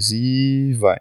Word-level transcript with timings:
3 0.00 0.12
e 0.12 0.72
vai. 0.78 0.98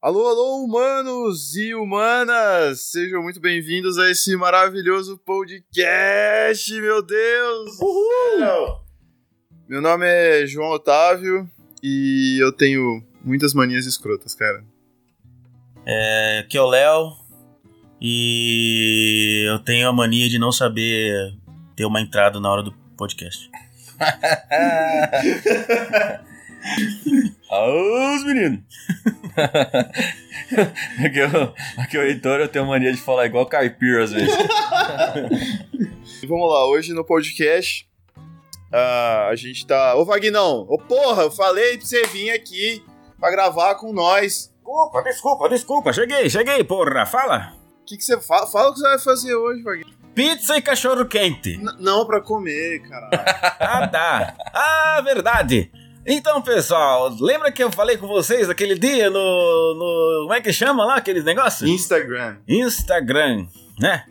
Alô, 0.00 0.26
alô, 0.26 0.64
humanos 0.64 1.54
e 1.56 1.74
humanas! 1.74 2.80
Sejam 2.90 3.22
muito 3.22 3.40
bem-vindos 3.40 3.98
a 3.98 4.10
esse 4.10 4.34
maravilhoso 4.36 5.18
podcast, 5.18 6.72
meu 6.80 7.02
Deus! 7.02 7.78
Uhul! 7.80 8.80
Meu 9.68 9.82
nome 9.82 10.06
é 10.06 10.46
João 10.46 10.70
Otávio 10.70 11.50
e 11.82 12.38
eu 12.40 12.52
tenho 12.52 13.04
muitas 13.22 13.52
manias 13.52 13.84
escrotas, 13.84 14.34
cara. 14.34 14.64
É, 15.84 16.38
aqui 16.38 16.56
é 16.56 16.62
o 16.62 16.68
Léo 16.68 17.12
e 18.00 19.44
eu 19.48 19.58
tenho 19.58 19.88
a 19.88 19.92
mania 19.92 20.28
de 20.28 20.38
não 20.38 20.52
saber 20.52 21.36
ter 21.74 21.84
uma 21.84 22.00
entrada 22.00 22.40
na 22.40 22.50
hora 22.50 22.62
do 22.62 22.85
podcast. 22.96 23.50
Aô, 27.50 28.18
meninos! 28.24 28.60
aqui, 31.04 31.18
eu, 31.18 31.54
aqui 31.78 31.96
é 31.96 32.00
o 32.00 32.02
Heitor, 32.02 32.40
eu 32.40 32.48
tenho 32.48 32.66
mania 32.66 32.92
de 32.92 33.00
falar 33.00 33.26
igual 33.26 33.46
caipira 33.46 34.04
às 34.04 34.12
vezes. 34.12 34.34
Vamos 36.26 36.50
lá, 36.50 36.66
hoje 36.66 36.92
no 36.92 37.04
podcast 37.04 37.88
uh, 38.72 39.30
a 39.30 39.36
gente 39.36 39.66
tá. 39.66 39.94
Ô 39.94 40.04
Vagnão, 40.04 40.66
ô 40.68 40.78
porra, 40.78 41.24
eu 41.24 41.30
falei 41.30 41.78
pra 41.78 41.86
você 41.86 42.04
vir 42.06 42.30
aqui 42.30 42.84
pra 43.18 43.30
gravar 43.30 43.76
com 43.76 43.92
nós. 43.92 44.52
Desculpa, 44.56 45.02
desculpa, 45.02 45.48
desculpa, 45.48 45.92
cheguei, 45.92 46.28
cheguei, 46.28 46.64
porra, 46.64 47.06
fala! 47.06 47.54
O 47.82 47.84
que, 47.86 47.96
que 47.96 48.02
você 48.02 48.20
fala? 48.20 48.48
Fala 48.48 48.70
o 48.70 48.72
que 48.72 48.80
você 48.80 48.88
vai 48.88 48.98
fazer 48.98 49.34
hoje, 49.36 49.62
Vagnão. 49.62 49.95
Pizza 50.16 50.56
e 50.56 50.62
cachorro 50.62 51.04
quente. 51.04 51.58
N 51.58 51.70
não 51.78 52.06
pra 52.06 52.22
comer, 52.22 52.80
caralho. 52.88 53.10
ah, 53.60 53.86
tá. 53.86 54.34
Ah, 54.50 55.02
verdade. 55.04 55.70
Então, 56.06 56.40
pessoal, 56.40 57.14
lembra 57.20 57.52
que 57.52 57.62
eu 57.62 57.70
falei 57.70 57.98
com 57.98 58.06
vocês 58.06 58.48
aquele 58.48 58.78
dia 58.78 59.10
no. 59.10 59.18
no 59.18 60.22
como 60.22 60.32
é 60.32 60.40
que 60.40 60.54
chama 60.54 60.86
lá 60.86 60.96
aqueles 60.96 61.22
negócios? 61.22 61.68
Instagram. 61.68 62.38
Instagram, 62.48 63.46
né? 63.78 64.06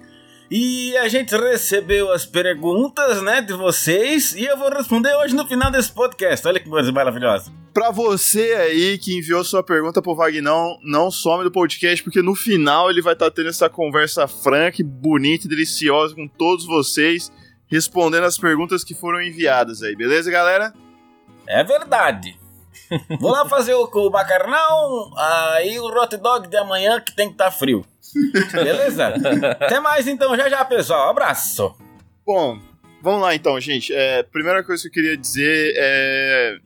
E 0.50 0.96
a 0.98 1.08
gente 1.08 1.36
recebeu 1.36 2.12
as 2.12 2.24
perguntas, 2.24 3.22
né, 3.22 3.42
de 3.42 3.54
vocês 3.54 4.36
e 4.36 4.46
eu 4.46 4.56
vou 4.56 4.70
responder 4.70 5.14
hoje 5.16 5.36
no 5.36 5.48
final 5.48 5.72
desse 5.72 5.92
podcast. 5.92 6.48
Olha 6.48 6.60
que 6.60 6.70
coisa 6.70 6.92
maravilhosa. 6.92 7.52
Pra 7.74 7.90
você 7.90 8.54
aí 8.54 8.98
que 8.98 9.18
enviou 9.18 9.44
sua 9.44 9.64
pergunta 9.64 10.04
pro 10.04 10.16
Vagnão, 10.16 10.78
não 10.84 11.10
some 11.10 11.44
do 11.44 11.52
podcast, 11.52 12.04
porque 12.04 12.22
no 12.22 12.36
final 12.36 12.92
ele 12.92 13.02
vai 13.02 13.14
estar 13.14 13.26
tá 13.26 13.32
tendo 13.32 13.50
essa 13.50 13.68
conversa 13.70 14.28
franca, 14.28 14.84
bonita 14.84 15.48
e 15.48 15.50
deliciosa 15.50 16.14
com 16.14 16.28
todos 16.28 16.66
vocês, 16.66 17.32
respondendo 17.68 18.26
as 18.26 18.38
perguntas 18.38 18.84
que 18.84 18.94
foram 18.94 19.22
enviadas 19.22 19.82
aí, 19.82 19.96
beleza, 19.96 20.30
galera? 20.30 20.72
É 21.48 21.64
verdade. 21.64 22.40
Vou 23.20 23.32
lá 23.32 23.50
fazer 23.50 23.74
o, 23.74 23.86
o 23.86 24.10
macarrão, 24.12 25.12
aí 25.18 25.80
o 25.80 25.86
hot 25.86 26.16
dog 26.18 26.48
de 26.48 26.58
amanhã 26.58 27.02
que 27.02 27.16
tem 27.16 27.28
que 27.28 27.34
estar 27.34 27.46
tá 27.46 27.52
frio. 27.52 27.84
Beleza? 28.52 29.14
Até 29.60 29.80
mais 29.80 30.08
então, 30.08 30.36
já 30.36 30.50
já, 30.50 30.64
pessoal. 30.66 31.10
Abraço. 31.10 31.76
Bom, 32.26 32.60
vamos 33.02 33.22
lá 33.22 33.36
então, 33.36 33.60
gente. 33.60 33.94
É, 33.94 34.24
primeira 34.24 34.64
coisa 34.64 34.82
que 34.84 34.88
eu 34.90 34.92
queria 34.92 35.18
dizer 35.18 35.74
é. 35.78 36.58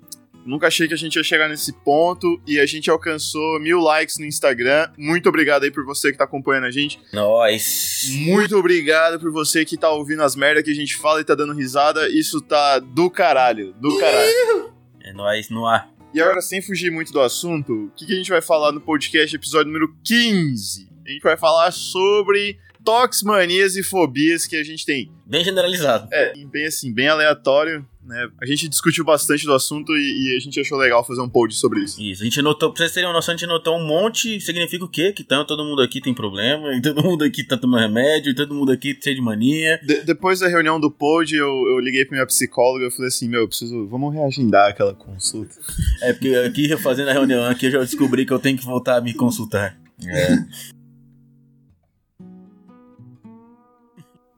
Nunca 0.45 0.67
achei 0.67 0.87
que 0.87 0.93
a 0.93 0.97
gente 0.97 1.15
ia 1.15 1.23
chegar 1.23 1.49
nesse 1.49 1.71
ponto 1.83 2.41
e 2.47 2.59
a 2.59 2.65
gente 2.65 2.89
alcançou 2.89 3.59
mil 3.59 3.79
likes 3.79 4.17
no 4.17 4.25
Instagram. 4.25 4.89
Muito 4.97 5.27
obrigado 5.27 5.63
aí 5.63 5.69
por 5.69 5.85
você 5.85 6.11
que 6.11 6.17
tá 6.17 6.23
acompanhando 6.23 6.65
a 6.65 6.71
gente. 6.71 6.99
Nós. 7.13 8.07
Muito 8.25 8.57
obrigado 8.57 9.19
por 9.19 9.31
você 9.31 9.65
que 9.65 9.77
tá 9.77 9.91
ouvindo 9.91 10.23
as 10.23 10.35
merdas 10.35 10.63
que 10.63 10.71
a 10.71 10.75
gente 10.75 10.95
fala 10.95 11.19
e 11.21 11.25
tá 11.25 11.35
dando 11.35 11.53
risada. 11.53 12.09
Isso 12.09 12.41
tá 12.41 12.79
do 12.79 13.11
caralho, 13.11 13.73
do 13.73 13.99
caralho. 13.99 14.73
É 15.03 15.13
nóis 15.13 15.49
no 15.49 15.67
ar. 15.67 15.89
E 16.13 16.19
agora, 16.19 16.41
sem 16.41 16.61
fugir 16.61 16.89
muito 16.89 17.13
do 17.13 17.21
assunto, 17.21 17.85
o 17.85 17.91
que, 17.91 18.05
que 18.05 18.13
a 18.13 18.15
gente 18.15 18.31
vai 18.31 18.41
falar 18.41 18.71
no 18.71 18.81
podcast 18.81 19.35
episódio 19.35 19.71
número 19.71 19.95
15? 20.03 20.89
A 21.09 21.11
gente 21.11 21.23
vai 21.23 21.35
falar 21.35 21.71
sobre 21.71 22.59
toques, 22.85 23.23
manias 23.23 23.75
e 23.75 23.81
fobias 23.81 24.45
que 24.45 24.55
a 24.55 24.63
gente 24.63 24.85
tem. 24.85 25.11
Bem 25.25 25.43
generalizado. 25.43 26.07
É, 26.11 26.33
bem 26.45 26.67
assim, 26.67 26.93
bem 26.93 27.07
aleatório. 27.07 27.83
Né? 28.05 28.29
A 28.39 28.45
gente 28.45 28.67
discutiu 28.67 29.03
bastante 29.03 29.43
do 29.43 29.53
assunto 29.53 29.91
e, 29.91 30.33
e, 30.33 30.37
a 30.37 30.39
gente 30.39 30.59
achou 30.59 30.77
legal 30.77 31.03
fazer 31.03 31.21
um 31.21 31.29
post 31.29 31.59
sobre 31.59 31.81
isso. 31.81 31.99
Isso, 31.99 32.21
a 32.21 32.25
gente 32.25 32.41
notou, 32.43 32.71
pra 32.71 32.77
vocês 32.77 32.91
terem 32.91 33.07
uma 33.09 33.13
noção, 33.13 33.33
a 33.33 33.37
gente 33.37 33.47
notou 33.47 33.75
um 33.75 33.85
monte, 33.85 34.39
significa 34.39 34.85
o 34.85 34.87
quê? 34.87 35.11
Que 35.11 35.23
então, 35.23 35.43
todo 35.45 35.63
mundo 35.63 35.81
aqui 35.81 35.99
tem 35.99 36.13
problema, 36.13 36.73
e 36.77 36.81
todo 36.81 37.03
mundo 37.03 37.23
aqui 37.23 37.43
tá 37.43 37.57
tomando 37.57 37.81
remédio, 37.81 38.31
e 38.31 38.35
todo 38.35 38.53
mundo 38.53 38.71
aqui 38.71 38.97
cheio 39.01 39.15
de 39.15 39.21
mania. 39.21 39.79
De, 39.83 40.01
depois 40.01 40.39
da 40.39 40.47
reunião 40.47 40.79
do 40.79 40.91
pod, 40.91 41.35
eu, 41.35 41.47
eu 41.47 41.79
liguei 41.79 42.05
pra 42.05 42.17
minha 42.17 42.25
psicóloga 42.25 42.85
e 42.85 42.91
falei 42.91 43.07
assim, 43.07 43.27
meu, 43.27 43.41
eu 43.41 43.47
preciso, 43.47 43.87
vamos 43.87 44.13
reagendar 44.13 44.69
aquela 44.69 44.93
consulta. 44.93 45.55
É, 46.01 46.13
porque 46.13 46.35
aqui, 46.35 46.77
fazendo 46.77 47.09
a 47.09 47.13
reunião 47.13 47.45
aqui, 47.45 47.65
eu 47.65 47.71
já 47.71 47.79
descobri 47.79 48.27
que 48.27 48.33
eu 48.33 48.39
tenho 48.39 48.57
que 48.57 48.65
voltar 48.65 48.97
a 48.97 49.01
me 49.01 49.13
consultar. 49.13 49.75
É. 50.07 50.78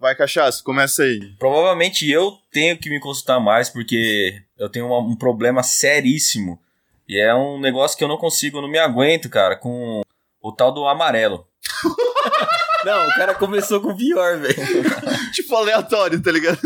Vai, 0.01 0.15
cachaça, 0.15 0.63
começa 0.63 1.03
aí. 1.03 1.31
Provavelmente 1.37 2.09
eu 2.09 2.35
tenho 2.51 2.75
que 2.75 2.89
me 2.89 2.99
consultar 2.99 3.39
mais, 3.39 3.69
porque 3.69 4.41
eu 4.57 4.67
tenho 4.67 4.87
uma, 4.87 4.97
um 4.97 5.15
problema 5.15 5.61
seríssimo. 5.61 6.59
E 7.07 7.19
é 7.19 7.35
um 7.35 7.59
negócio 7.59 7.95
que 7.95 8.03
eu 8.03 8.07
não 8.07 8.17
consigo, 8.17 8.57
eu 8.57 8.63
não 8.63 8.69
me 8.69 8.79
aguento, 8.79 9.29
cara, 9.29 9.55
com 9.55 10.01
o 10.41 10.51
tal 10.51 10.73
do 10.73 10.87
amarelo. 10.87 11.45
não, 12.83 13.09
o 13.09 13.13
cara 13.13 13.35
começou 13.35 13.79
com 13.79 13.89
o 13.89 13.95
pior, 13.95 14.39
velho. 14.39 14.55
tipo 15.33 15.55
aleatório, 15.55 16.19
tá 16.19 16.31
ligado? 16.31 16.59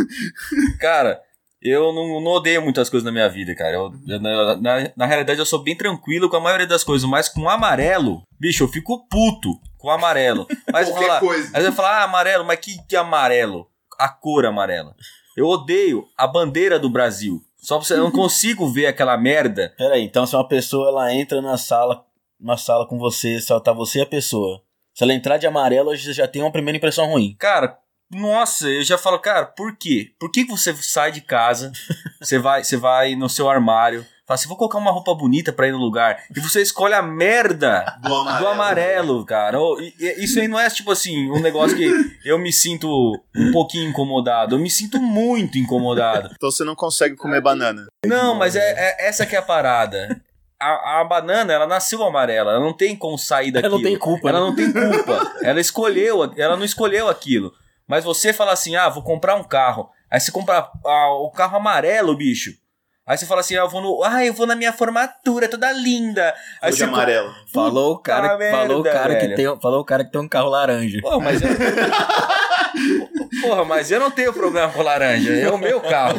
Cara, 0.79 1.21
eu 1.61 1.91
não, 1.91 2.21
não, 2.21 2.31
odeio 2.31 2.61
muitas 2.61 2.89
coisas 2.89 3.03
na 3.03 3.11
minha 3.11 3.27
vida, 3.27 3.53
cara. 3.53 3.75
Eu, 3.75 3.93
eu, 4.07 4.21
na, 4.21 4.55
na, 4.55 4.91
na, 4.95 5.05
realidade, 5.05 5.39
eu 5.39 5.45
sou 5.45 5.61
bem 5.61 5.75
tranquilo 5.75 6.29
com 6.29 6.37
a 6.37 6.41
maioria 6.41 6.67
das 6.67 6.85
coisas, 6.85 7.09
mas 7.09 7.27
com 7.27 7.41
o 7.41 7.49
amarelo, 7.49 8.23
bicho, 8.39 8.63
eu 8.63 8.69
fico 8.69 9.05
puto 9.09 9.59
o 9.85 9.91
amarelo. 9.91 10.47
Mas 10.71 10.89
eu 10.89 10.95
falar, 10.95 11.19
coisa. 11.19 11.51
Aí 11.53 11.63
eu 11.63 11.71
falar, 11.71 12.01
ah, 12.01 12.03
amarelo, 12.03 12.43
mas 12.43 12.59
que, 12.59 12.77
que 12.87 12.95
amarelo? 12.95 13.69
A 13.97 14.09
cor 14.09 14.45
amarela. 14.45 14.95
Eu 15.37 15.47
odeio 15.47 16.05
a 16.17 16.25
bandeira 16.25 16.79
do 16.79 16.89
Brasil. 16.89 17.41
Só 17.57 17.77
pra 17.77 17.85
você, 17.85 17.93
eu 17.93 18.03
não 18.03 18.11
consigo 18.11 18.67
ver 18.67 18.87
aquela 18.87 19.17
merda. 19.17 19.73
Peraí, 19.77 20.03
então 20.03 20.25
se 20.25 20.35
uma 20.35 20.47
pessoa 20.47 20.89
ela 20.89 21.13
entra 21.13 21.41
na 21.41 21.57
sala, 21.57 22.05
na 22.39 22.57
sala 22.57 22.87
com 22.87 22.97
você, 22.97 23.39
só 23.39 23.59
tá 23.59 23.71
você 23.71 23.99
e 23.99 24.01
a 24.01 24.05
pessoa. 24.05 24.61
Se 24.93 25.03
ela 25.03 25.13
entrar 25.13 25.37
de 25.37 25.45
amarelo, 25.45 25.95
você 25.95 26.13
já 26.13 26.27
tem 26.27 26.41
uma 26.41 26.51
primeira 26.51 26.77
impressão 26.77 27.07
ruim. 27.07 27.35
Cara, 27.37 27.77
nossa, 28.09 28.67
eu 28.67 28.83
já 28.83 28.97
falo, 28.97 29.19
cara, 29.19 29.45
por 29.45 29.75
quê? 29.77 30.13
Por 30.19 30.31
que 30.31 30.45
você 30.45 30.73
sai 30.75 31.11
de 31.11 31.21
casa, 31.21 31.71
você 32.21 32.39
vai, 32.39 32.63
você 32.63 32.77
vai 32.77 33.15
no 33.15 33.27
seu 33.27 33.49
armário, 33.49 34.05
Fala 34.27 34.35
assim, 34.39 34.47
vou 34.47 34.57
colocar 34.57 34.79
uma 34.79 34.91
roupa 34.91 35.13
bonita 35.13 35.53
pra 35.53 35.67
ir 35.67 35.71
no 35.71 35.77
lugar. 35.77 36.23
E 36.35 36.39
você 36.39 36.59
escolhe 36.59 36.95
a 36.95 37.01
merda 37.01 37.85
do 38.01 38.11
amarelo, 38.11 38.39
do 38.39 38.47
amarelo 38.47 39.25
cara. 39.25 39.57
Isso 40.17 40.39
aí 40.39 40.47
não 40.47 40.59
é 40.59 40.67
tipo 40.67 40.91
assim, 40.91 41.29
um 41.29 41.39
negócio 41.39 41.77
que 41.77 41.87
eu 42.25 42.39
me 42.39 42.51
sinto 42.51 42.87
um 43.35 43.51
pouquinho 43.51 43.87
incomodado. 43.87 44.55
Eu 44.55 44.59
me 44.59 44.69
sinto 44.69 44.99
muito 44.99 45.59
incomodado. 45.59 46.31
Então 46.33 46.49
você 46.49 46.63
não 46.63 46.73
consegue 46.73 47.15
comer 47.15 47.39
banana. 47.39 47.85
Não, 48.03 48.33
mas 48.33 48.55
é, 48.55 48.61
é 48.61 49.07
essa 49.07 49.27
que 49.27 49.35
é 49.35 49.39
a 49.39 49.43
parada. 49.43 50.19
A, 50.59 51.01
a, 51.01 51.03
banana, 51.03 51.53
ela 51.53 51.67
nasceu 51.67 52.01
amarela, 52.01 52.53
ela 52.53 52.59
não 52.61 52.73
tem 52.73 52.95
como 52.95 53.19
sair 53.19 53.51
daquilo. 53.51 53.75
Ela 53.75 53.83
não 53.83 53.89
tem 53.89 53.99
culpa. 53.99 54.29
Ela 54.29 54.39
né? 54.39 54.45
não 54.47 54.55
tem 54.55 54.71
culpa. 54.71 55.33
ela 55.43 55.59
escolheu, 55.59 56.33
ela 56.35 56.57
não 56.57 56.65
escolheu 56.65 57.07
aquilo. 57.07 57.53
Mas 57.87 58.03
você 58.03 58.33
fala 58.33 58.53
assim, 58.53 58.75
ah, 58.75 58.89
vou 58.89 59.03
comprar 59.03 59.35
um 59.35 59.43
carro. 59.43 59.87
Aí 60.09 60.19
você 60.19 60.31
compra 60.31 60.67
ah, 60.83 61.09
o 61.19 61.29
carro 61.29 61.57
amarelo, 61.57 62.17
bicho. 62.17 62.53
Aí 63.07 63.15
você 63.15 63.25
fala 63.27 63.41
assim, 63.41 63.55
ah, 63.55 63.59
eu 63.59 63.69
vou 63.69 63.81
no. 63.81 64.03
Ah, 64.03 64.25
eu 64.25 64.33
vou 64.33 64.47
na 64.47 64.55
minha 64.55 64.73
formatura, 64.73 65.47
toda 65.47 65.71
linda. 65.71 66.33
Aí 66.59 66.71
você 66.71 66.85
amarelo. 66.85 67.31
Falou 67.53 67.93
o 67.93 67.99
cara, 67.99 68.35
merda, 68.35 68.57
falou 68.57 68.79
o 68.79 68.83
cara 68.83 69.15
que 69.15 69.35
tem, 69.35 69.59
falou 69.59 69.81
o 69.81 69.85
cara 69.85 70.03
que 70.03 70.11
tem 70.11 70.21
um 70.21 70.27
carro 70.27 70.49
laranja. 70.49 70.99
Pô, 71.01 71.19
mas 71.19 71.39
eu... 71.39 71.49
Porra, 73.41 73.63
mas 73.63 73.91
eu 73.91 73.99
não 73.99 74.09
tenho 74.09 74.33
problema 74.33 74.71
com 74.71 74.81
laranja, 74.81 75.31
é 75.33 75.49
o 75.49 75.57
meu 75.57 75.79
carro. 75.81 76.17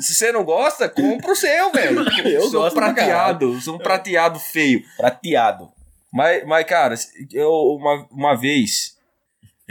Se 0.00 0.14
você 0.14 0.30
não 0.30 0.44
gosta, 0.44 0.88
compra 0.88 1.32
o 1.32 1.36
seu, 1.36 1.72
velho. 1.72 2.04
Eu 2.28 2.42
sou 2.42 2.62
gosto 2.62 2.76
prateado, 2.76 3.60
sou 3.60 3.74
um 3.74 3.78
prateado 3.78 4.38
feio. 4.38 4.84
Prateado. 4.96 5.68
Mas, 6.12 6.44
mas 6.46 6.64
cara, 6.64 6.94
eu 7.32 7.50
uma, 7.50 8.06
uma 8.10 8.36
vez 8.36 8.96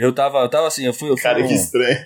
eu 0.04 0.12
tava, 0.12 0.38
eu 0.38 0.48
tava 0.48 0.66
assim, 0.66 0.84
eu 0.84 0.92
fui. 0.92 1.08
Eu 1.08 1.16
fui 1.16 1.22
Cara, 1.22 1.40
um... 1.40 1.46
que 1.46 1.54
estranho. 1.54 2.04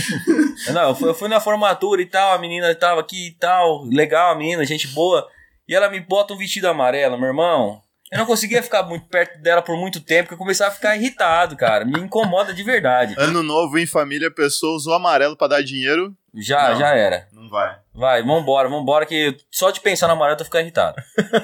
Não, 0.72 0.90
eu 0.90 0.94
fui, 0.94 1.08
eu 1.08 1.14
fui 1.14 1.28
na 1.28 1.40
formatura 1.40 2.02
e 2.02 2.06
tal, 2.06 2.34
a 2.34 2.38
menina 2.38 2.74
tava 2.74 3.00
aqui 3.00 3.28
e 3.28 3.30
tal, 3.32 3.84
legal 3.84 4.32
a 4.32 4.36
menina, 4.36 4.64
gente 4.64 4.88
boa. 4.88 5.26
E 5.66 5.74
ela 5.74 5.88
me 5.88 6.00
bota 6.00 6.34
um 6.34 6.36
vestido 6.36 6.68
amarelo, 6.68 7.18
meu 7.18 7.28
irmão. 7.28 7.80
Eu 8.10 8.18
não 8.18 8.26
conseguia 8.26 8.62
ficar 8.62 8.82
muito 8.82 9.06
perto 9.06 9.40
dela 9.40 9.62
por 9.62 9.74
muito 9.74 9.98
tempo, 9.98 10.24
porque 10.24 10.34
eu 10.34 10.38
começava 10.38 10.70
a 10.70 10.74
ficar 10.74 10.94
irritado, 10.94 11.56
cara. 11.56 11.86
Me 11.86 11.98
incomoda 11.98 12.52
de 12.52 12.62
verdade. 12.62 13.14
Ano 13.16 13.42
novo 13.42 13.78
em 13.78 13.86
família, 13.86 14.28
a 14.28 14.30
pessoa 14.30 14.76
usou 14.76 14.92
amarelo 14.92 15.34
para 15.34 15.48
dar 15.48 15.62
dinheiro. 15.62 16.14
Já, 16.34 16.70
não, 16.70 16.78
já 16.78 16.94
era. 16.94 17.26
Não 17.32 17.48
vai. 17.48 17.78
Vai, 17.94 18.22
vambora, 18.22 18.68
vambora, 18.68 19.06
que 19.06 19.34
só 19.50 19.70
de 19.70 19.80
pensar 19.80 20.08
no 20.08 20.12
amarelo 20.12 20.34
eu 20.34 20.38
tô 20.38 20.44
ficando 20.44 20.62
irritado. 20.62 21.02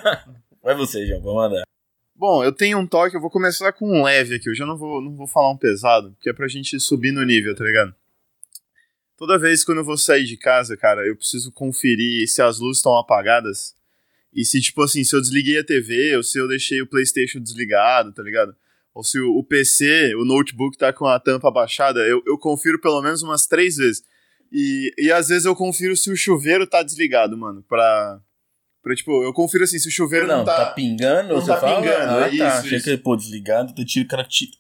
vai 0.63 0.75
você, 0.75 1.07
João, 1.07 1.23
vamos 1.23 1.37
mandar. 1.37 1.63
Bom, 2.19 2.43
eu 2.43 2.51
tenho 2.51 2.79
um 2.79 2.87
toque, 2.87 3.15
eu 3.15 3.21
vou 3.21 3.31
começar 3.31 3.73
com 3.73 3.89
um 3.89 4.03
leve 4.03 4.35
aqui. 4.35 4.49
Eu 4.49 4.55
já 4.55 4.67
não 4.67 4.77
vou, 4.77 5.01
não 5.01 5.15
vou 5.15 5.29
falar 5.29 5.53
um 5.53 5.57
pesado, 5.57 6.11
porque 6.11 6.29
é 6.29 6.33
pra 6.33 6.49
gente 6.49 6.81
subir 6.81 7.13
no 7.13 7.25
nível, 7.25 7.55
tá 7.55 7.63
ligado? 7.63 7.95
Toda 9.17 9.39
vez 9.39 9.63
quando 9.63 9.79
eu 9.79 9.85
vou 9.85 9.97
sair 9.97 10.25
de 10.25 10.37
casa, 10.37 10.77
cara, 10.77 11.07
eu 11.07 11.15
preciso 11.15 11.53
conferir 11.53 12.27
se 12.27 12.43
as 12.43 12.59
luzes 12.59 12.79
estão 12.79 12.99
apagadas. 12.99 13.73
E 14.35 14.45
se, 14.45 14.61
tipo 14.61 14.83
assim, 14.83 15.05
se 15.05 15.15
eu 15.15 15.21
desliguei 15.21 15.61
a 15.61 15.65
TV, 15.65 16.17
ou 16.17 16.25
se 16.25 16.39
eu 16.39 16.49
deixei 16.49 16.83
o 16.83 16.89
PlayStation 16.89 17.39
desligado, 17.39 18.13
tá 18.13 18.21
ligado? 18.21 18.55
Ou 18.93 19.05
se 19.05 19.21
o, 19.21 19.45
PC, 19.45 20.17
o 20.17 20.25
notebook 20.25 20.77
tá 20.77 20.93
com 20.93 21.07
a 21.07 21.21
tampa 21.21 21.53
baixada, 21.53 22.01
eu, 22.01 22.21
eu 22.27 22.37
confiro 22.37 22.81
pelo 22.81 23.01
menos 23.01 23.23
umas 23.23 23.47
três 23.47 23.77
vezes. 23.77 24.03
E, 24.51 24.93
e 24.99 25.13
às 25.13 25.29
vezes 25.29 25.45
eu 25.45 25.55
confiro 25.55 25.97
se 25.97 26.11
o 26.11 26.17
chuveiro 26.17 26.67
tá 26.67 26.83
desligado, 26.83 27.37
mano, 27.37 27.63
pra. 27.63 28.21
Pra 28.83 28.95
tipo, 28.95 29.23
eu 29.23 29.33
confiro 29.33 29.65
assim, 29.65 29.79
se 29.79 29.89
o 29.89 29.91
chuveiro 29.91 30.27
não, 30.27 30.39
Não, 30.39 30.45
tá. 30.45 30.67
tá, 30.67 30.73
pingando, 30.73 31.35
não 31.35 31.41
você 31.41 31.49
tá 31.49 31.61
fala? 31.61 31.81
pingando, 31.83 32.13
ah, 32.13 32.21
é 32.21 32.23
tá. 32.23 32.29
isso, 32.31 32.45
Achei 32.45 32.79
isso. 32.79 32.85
que, 32.91 32.97
pô, 32.97 33.17
desligado, 33.17 33.75
tu 33.75 33.85
tira, 33.85 34.05
o 34.05 34.09
cara 34.09 34.25
tira, 34.29 34.53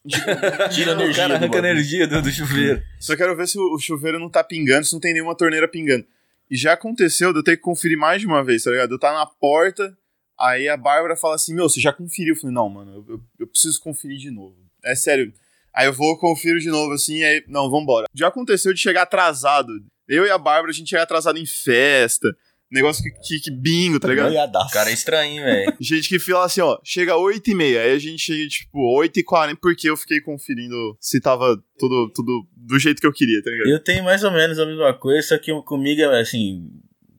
tira 0.70 0.90
O 0.90 0.94
energia. 1.00 1.14
cara 1.14 1.28
do 1.28 1.34
arranca 1.36 1.48
bagulho. 1.56 1.66
energia 1.70 2.06
do, 2.06 2.22
do 2.22 2.30
chuveiro. 2.30 2.82
Só 3.00 3.16
quero 3.16 3.36
ver 3.36 3.48
se 3.48 3.58
o, 3.58 3.74
o 3.74 3.78
chuveiro 3.78 4.18
não 4.18 4.28
tá 4.30 4.42
pingando, 4.44 4.84
se 4.86 4.92
não 4.92 5.00
tem 5.00 5.12
nenhuma 5.12 5.34
torneira 5.36 5.66
pingando. 5.68 6.04
E 6.50 6.56
já 6.56 6.72
aconteceu 6.72 7.32
de 7.32 7.38
eu 7.40 7.42
ter 7.44 7.56
que 7.56 7.62
conferir 7.62 7.96
mais 7.98 8.20
de 8.20 8.26
uma 8.26 8.42
vez, 8.42 8.62
tá 8.64 8.70
ligado? 8.70 8.92
Eu 8.92 8.98
tá 8.98 9.12
na 9.12 9.26
porta, 9.26 9.96
aí 10.38 10.68
a 10.68 10.76
Bárbara 10.76 11.14
fala 11.16 11.34
assim: 11.34 11.54
Meu, 11.54 11.68
você 11.68 11.78
já 11.80 11.92
conferiu? 11.92 12.34
Eu 12.34 12.40
falei: 12.40 12.54
Não, 12.54 12.68
mano, 12.68 12.92
eu, 13.06 13.14
eu, 13.16 13.20
eu 13.40 13.46
preciso 13.46 13.80
conferir 13.80 14.16
de 14.18 14.30
novo. 14.30 14.56
É 14.84 14.94
sério. 14.94 15.32
Aí 15.74 15.86
eu 15.86 15.92
vou, 15.92 16.18
confiro 16.18 16.58
de 16.58 16.70
novo 16.70 16.92
assim, 16.94 17.22
aí, 17.22 17.44
não, 17.46 17.70
vambora. 17.70 18.06
Já 18.14 18.28
aconteceu 18.28 18.72
de 18.72 18.80
chegar 18.80 19.02
atrasado. 19.02 19.70
Eu 20.08 20.26
e 20.26 20.30
a 20.30 20.38
Bárbara, 20.38 20.70
a 20.70 20.74
gente 20.74 20.88
chega 20.88 21.02
atrasado 21.02 21.38
em 21.38 21.44
festa, 21.44 22.34
negócio 22.70 23.02
que, 23.02 23.10
que, 23.10 23.40
que 23.40 23.50
bingo, 23.50 23.98
tá 23.98 24.08
ligado? 24.08 24.26
Noiadaço. 24.26 24.68
O 24.68 24.72
cara 24.72 24.90
é 24.90 24.92
estranho, 24.92 25.42
velho. 25.42 25.76
Gente 25.80 26.08
que 26.08 26.18
fala 26.18 26.44
assim, 26.44 26.60
ó, 26.60 26.78
chega 26.84 27.16
8 27.16 27.50
e 27.50 27.54
meia, 27.54 27.82
aí 27.82 27.92
a 27.92 27.98
gente 27.98 28.18
chega, 28.18 28.48
tipo, 28.48 28.78
8 28.96 29.20
e 29.20 29.24
40 29.24 29.58
porque 29.60 29.88
eu 29.88 29.96
fiquei 29.96 30.20
conferindo 30.20 30.96
se 31.00 31.20
tava 31.20 31.56
tudo, 31.78 32.12
tudo 32.14 32.46
do 32.56 32.78
jeito 32.78 33.00
que 33.00 33.06
eu 33.06 33.12
queria, 33.12 33.42
tá 33.42 33.50
ligado? 33.50 33.68
Eu 33.68 33.82
tenho 33.82 34.04
mais 34.04 34.22
ou 34.22 34.30
menos 34.30 34.58
a 34.58 34.66
mesma 34.66 34.92
coisa, 34.94 35.28
só 35.28 35.38
que 35.38 35.52
comigo 35.62 36.00
é 36.02 36.20
assim, 36.20 36.68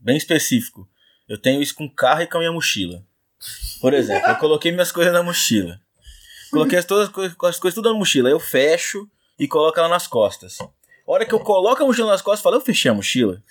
bem 0.01 0.17
específico. 0.17 0.87
Eu 1.27 1.37
tenho 1.37 1.61
isso 1.61 1.75
com 1.75 1.85
o 1.85 1.93
carro 1.93 2.21
e 2.21 2.27
com 2.27 2.37
a 2.37 2.41
minha 2.41 2.51
mochila. 2.51 3.03
Por 3.79 3.93
exemplo, 3.93 4.29
eu 4.29 4.35
coloquei 4.35 4.71
minhas 4.71 4.91
coisas 4.91 5.13
na 5.13 5.23
mochila. 5.23 5.79
Coloquei 6.51 6.79
as, 6.79 6.85
todas 6.85 7.07
as 7.07 7.13
coisas, 7.13 7.37
as 7.43 7.59
coisas 7.59 7.75
tudo 7.75 7.91
na 7.91 7.97
mochila. 7.97 8.29
Eu 8.29 8.39
fecho 8.39 9.07
e 9.37 9.47
coloco 9.47 9.79
ela 9.79 9.87
nas 9.87 10.07
costas. 10.07 10.59
A 10.59 10.69
hora 11.05 11.25
que 11.25 11.33
eu 11.33 11.39
coloco 11.39 11.81
a 11.81 11.85
mochila 11.85 12.11
nas 12.11 12.21
costas, 12.21 12.39
eu 12.39 12.43
falo, 12.43 12.55
eu 12.55 12.61
fechei 12.61 12.89
a 12.89 12.93
mochila. 12.93 13.41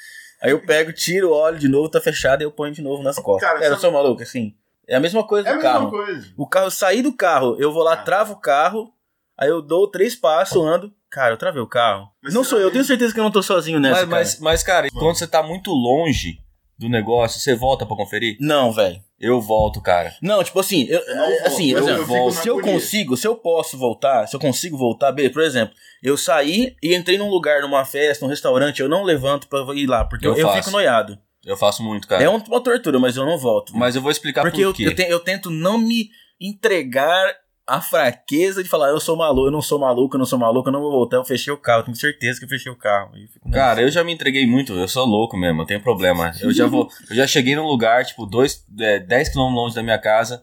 Aí 0.43 0.50
eu 0.52 0.61
pego, 0.64 0.93
tiro, 0.93 1.31
olho 1.32 1.58
de 1.58 1.69
novo, 1.69 1.88
tá 1.88 2.00
fechado 2.00 2.43
e 2.43 2.44
eu 2.44 2.50
ponho 2.52 2.73
de 2.73 2.81
novo 2.82 3.02
nas 3.02 3.19
costas. 3.19 3.49
Cara, 3.49 3.64
é, 3.64 3.69
eu 3.70 3.76
sou 3.79 3.90
maluco, 3.90 4.23
assim. 4.23 4.55
É 4.87 4.96
a 4.96 5.00
mesma 5.00 5.23
coisa 5.26 5.49
É 5.49 5.52
a 5.52 5.55
do 5.55 5.58
mesma 5.62 5.73
carro. 5.73 5.90
coisa. 5.90 6.29
O 6.37 6.46
carro, 6.46 6.67
eu 6.67 6.70
saí 6.70 7.02
do 7.02 7.12
carro, 7.12 7.56
eu 7.58 7.73
vou 7.73 7.82
lá, 7.82 7.94
Ah. 7.94 7.96
travo 7.99 8.35
o 8.35 8.40
carro, 8.40 8.93
aí 9.37 9.49
eu 9.49 9.61
dou 9.61 9.88
três 9.90 10.14
passos, 10.14 10.56
ando. 10.62 10.93
Cara, 11.11 11.32
eu 11.35 11.38
travei 11.38 11.61
o 11.62 11.67
carro. 11.67 12.08
Mas 12.23 12.35
não 12.35 12.44
sou 12.44 12.58
não 12.58 12.64
eu, 12.67 12.69
tem- 12.70 12.75
tenho 12.75 12.85
certeza 12.85 13.12
que 13.14 13.19
eu 13.20 13.25
não 13.25 13.31
tô 13.31 13.43
sozinho 13.43 13.81
nessa. 13.81 14.06
Mas, 14.06 14.08
mas, 14.35 14.40
mas, 14.40 14.62
cara, 14.62 14.88
quando 14.93 15.17
você 15.19 15.26
tá 15.26 15.43
muito 15.43 15.70
longe 15.73 16.38
do 16.78 16.88
negócio, 16.88 17.40
você 17.40 17.54
volta 17.54 17.84
pra 17.84 17.96
conferir? 17.96 18.36
Não, 18.40 18.72
velho. 18.72 19.00
Eu 19.20 19.40
volto, 19.40 19.80
cara. 19.80 20.14
Não, 20.22 20.44
tipo 20.44 20.60
assim, 20.60 20.86
eu, 20.88 21.00
Eu 21.00 21.16
não 21.16 21.26
volto, 21.28 21.46
assim, 21.46 21.70
eu- 21.72 21.78
eu 21.88 22.26
na 22.26 22.30
se 22.32 22.48
eu 22.48 22.58
agonia. 22.58 22.72
consigo, 22.75 23.16
se 23.16 23.26
eu 23.26 23.34
posso 23.34 23.76
voltar, 23.76 24.26
se 24.28 24.36
eu 24.36 24.40
consigo 24.40 24.76
voltar, 24.78 25.10
beleza, 25.10 25.34
por 25.34 25.42
exemplo, 25.42 25.75
eu 26.02 26.16
saí 26.16 26.76
e 26.80 26.94
entrei 26.94 27.19
num 27.19 27.28
lugar, 27.28 27.60
numa 27.62 27.84
festa, 27.84 28.25
num 28.25 28.30
restaurante, 28.30 28.80
eu 28.80 28.88
não 28.88 29.02
levanto 29.02 29.48
pra 29.48 29.60
ir 29.75 29.86
lá, 29.88 30.04
porque 30.04 30.25
eu, 30.26 30.36
Eu 30.36 30.52
fico 30.52 30.70
noiado. 30.70 31.19
Eu 31.44 31.56
faço 31.56 31.82
muito, 31.82 32.06
cara. 32.06 32.22
É 32.22 32.28
um- 32.30 32.36
uma 32.36 32.60
tortura, 32.62 32.98
mas 33.00 33.16
eu 33.16 33.26
não 33.26 33.38
volto. 33.38 33.76
Mas 33.76 33.96
eu 33.96 34.02
vou 34.02 34.10
explicar 34.12 34.42
porque 34.42 34.62
por 34.62 34.75
quê. 34.75 34.84
eu, 34.86 34.94
te- 34.94 35.08
eu 35.08 35.19
tento 35.19 35.50
não 35.50 35.78
me 35.78 36.10
entregar 36.40 37.34
a 37.68 37.82
fraqueza 37.82 38.62
de 38.62 38.68
falar, 38.68 38.88
eu 38.88 38.98
sou 38.98 39.14
maluco, 39.14 39.48
eu 39.48 39.52
não 39.52 39.60
sou 39.60 39.78
maluco, 39.78 40.16
eu 40.16 40.18
não 40.18 40.24
sou 40.24 40.38
maluco, 40.38 40.68
eu 40.68 40.72
não 40.72 40.80
vou 40.80 40.90
voltar, 40.90 41.18
eu 41.18 41.24
fechei 41.24 41.52
o 41.52 41.58
carro, 41.58 41.80
eu 41.80 41.84
tenho 41.84 41.96
certeza 41.96 42.38
que 42.38 42.46
eu 42.46 42.48
fechei 42.48 42.72
o 42.72 42.76
carro. 42.76 43.12
E. 43.14 43.50
Cara, 43.50 43.82
eu 43.82 43.90
já 43.90 44.02
me 44.02 44.12
entreguei 44.12 44.46
muito, 44.46 44.72
eu 44.72 44.88
sou 44.88 45.04
louco 45.04 45.36
mesmo, 45.36 45.60
eu 45.60 45.66
tenho 45.66 45.82
problema. 45.82 46.32
Eu 46.40 46.50
já 46.52 46.66
vou. 46.66 46.88
Eu 47.10 47.14
já 47.14 47.26
cheguei 47.26 47.54
num 47.54 47.66
lugar, 47.66 48.06
tipo, 48.06 48.24
dois, 48.24 48.64
é, 48.80 48.98
10 48.98 49.28
km 49.28 49.40
longe 49.54 49.74
da 49.74 49.82
minha 49.82 49.98
casa, 49.98 50.42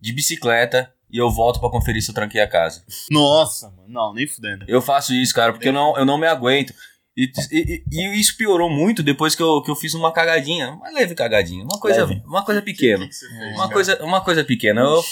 de 0.00 0.12
bicicleta, 0.12 0.92
e 1.10 1.18
eu 1.18 1.28
volto 1.28 1.58
pra 1.58 1.68
conferir 1.68 2.00
se 2.00 2.10
eu 2.10 2.14
tranquei 2.14 2.40
a 2.40 2.48
casa. 2.48 2.84
Nossa, 3.10 3.68
mano. 3.70 3.88
Não, 3.88 4.14
nem 4.14 4.26
fudendo. 4.26 4.64
Eu 4.68 4.80
faço 4.80 5.12
isso, 5.12 5.34
cara, 5.34 5.52
porque 5.52 5.68
eu 5.68 5.72
não, 5.72 5.96
eu 5.98 6.06
não 6.06 6.16
me 6.16 6.26
aguento. 6.26 6.72
E, 7.14 7.30
e- 7.52 7.84
e 7.92 8.18
isso 8.20 8.36
piorou 8.38 8.70
muito 8.70 9.02
depois 9.02 9.34
que 9.34 9.42
eu, 9.42 9.60
que 9.62 9.70
eu 9.70 9.76
fiz 9.76 9.92
uma 9.92 10.10
cagadinha. 10.12 10.70
Uma 10.70 10.90
leve 10.90 11.14
cagadinha. 11.14 11.62
Uma 11.62 11.78
coisa, 11.78 12.06
Leve. 12.06 12.22
uma 12.24 12.42
coisa 12.42 12.62
pequena. 12.62 13.04
O 13.04 13.08
que 13.08 13.14
você 13.14 13.28
fez, 13.28 13.52
Uma 13.52 13.56
cara? 13.64 13.72
coisa, 13.72 14.02
uma 14.04 14.20
coisa 14.22 14.44
pequena. 14.44 14.80
Eu 14.80 15.02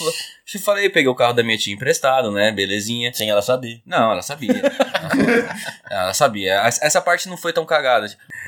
te 0.47 0.59
falei, 0.59 0.89
peguei 0.89 1.09
o 1.09 1.15
carro 1.15 1.35
da 1.35 1.43
minha 1.43 1.59
tia 1.59 1.75
emprestado, 1.75 2.31
né? 2.33 2.53
Belezinha. 2.53 3.13
Sem 3.13 3.29
ela 3.29 3.43
saber. 3.43 3.83
Não, 3.85 4.13
ela 4.13 4.23
sabia. 4.23 4.63
ela 5.91 6.15
sabia. 6.15 6.55
Essa 6.63 6.87
essa 6.87 7.01
parte 7.01 7.29
não 7.29 7.37
foi 7.37 7.53
tão 7.53 7.65
cagada. 7.67 8.07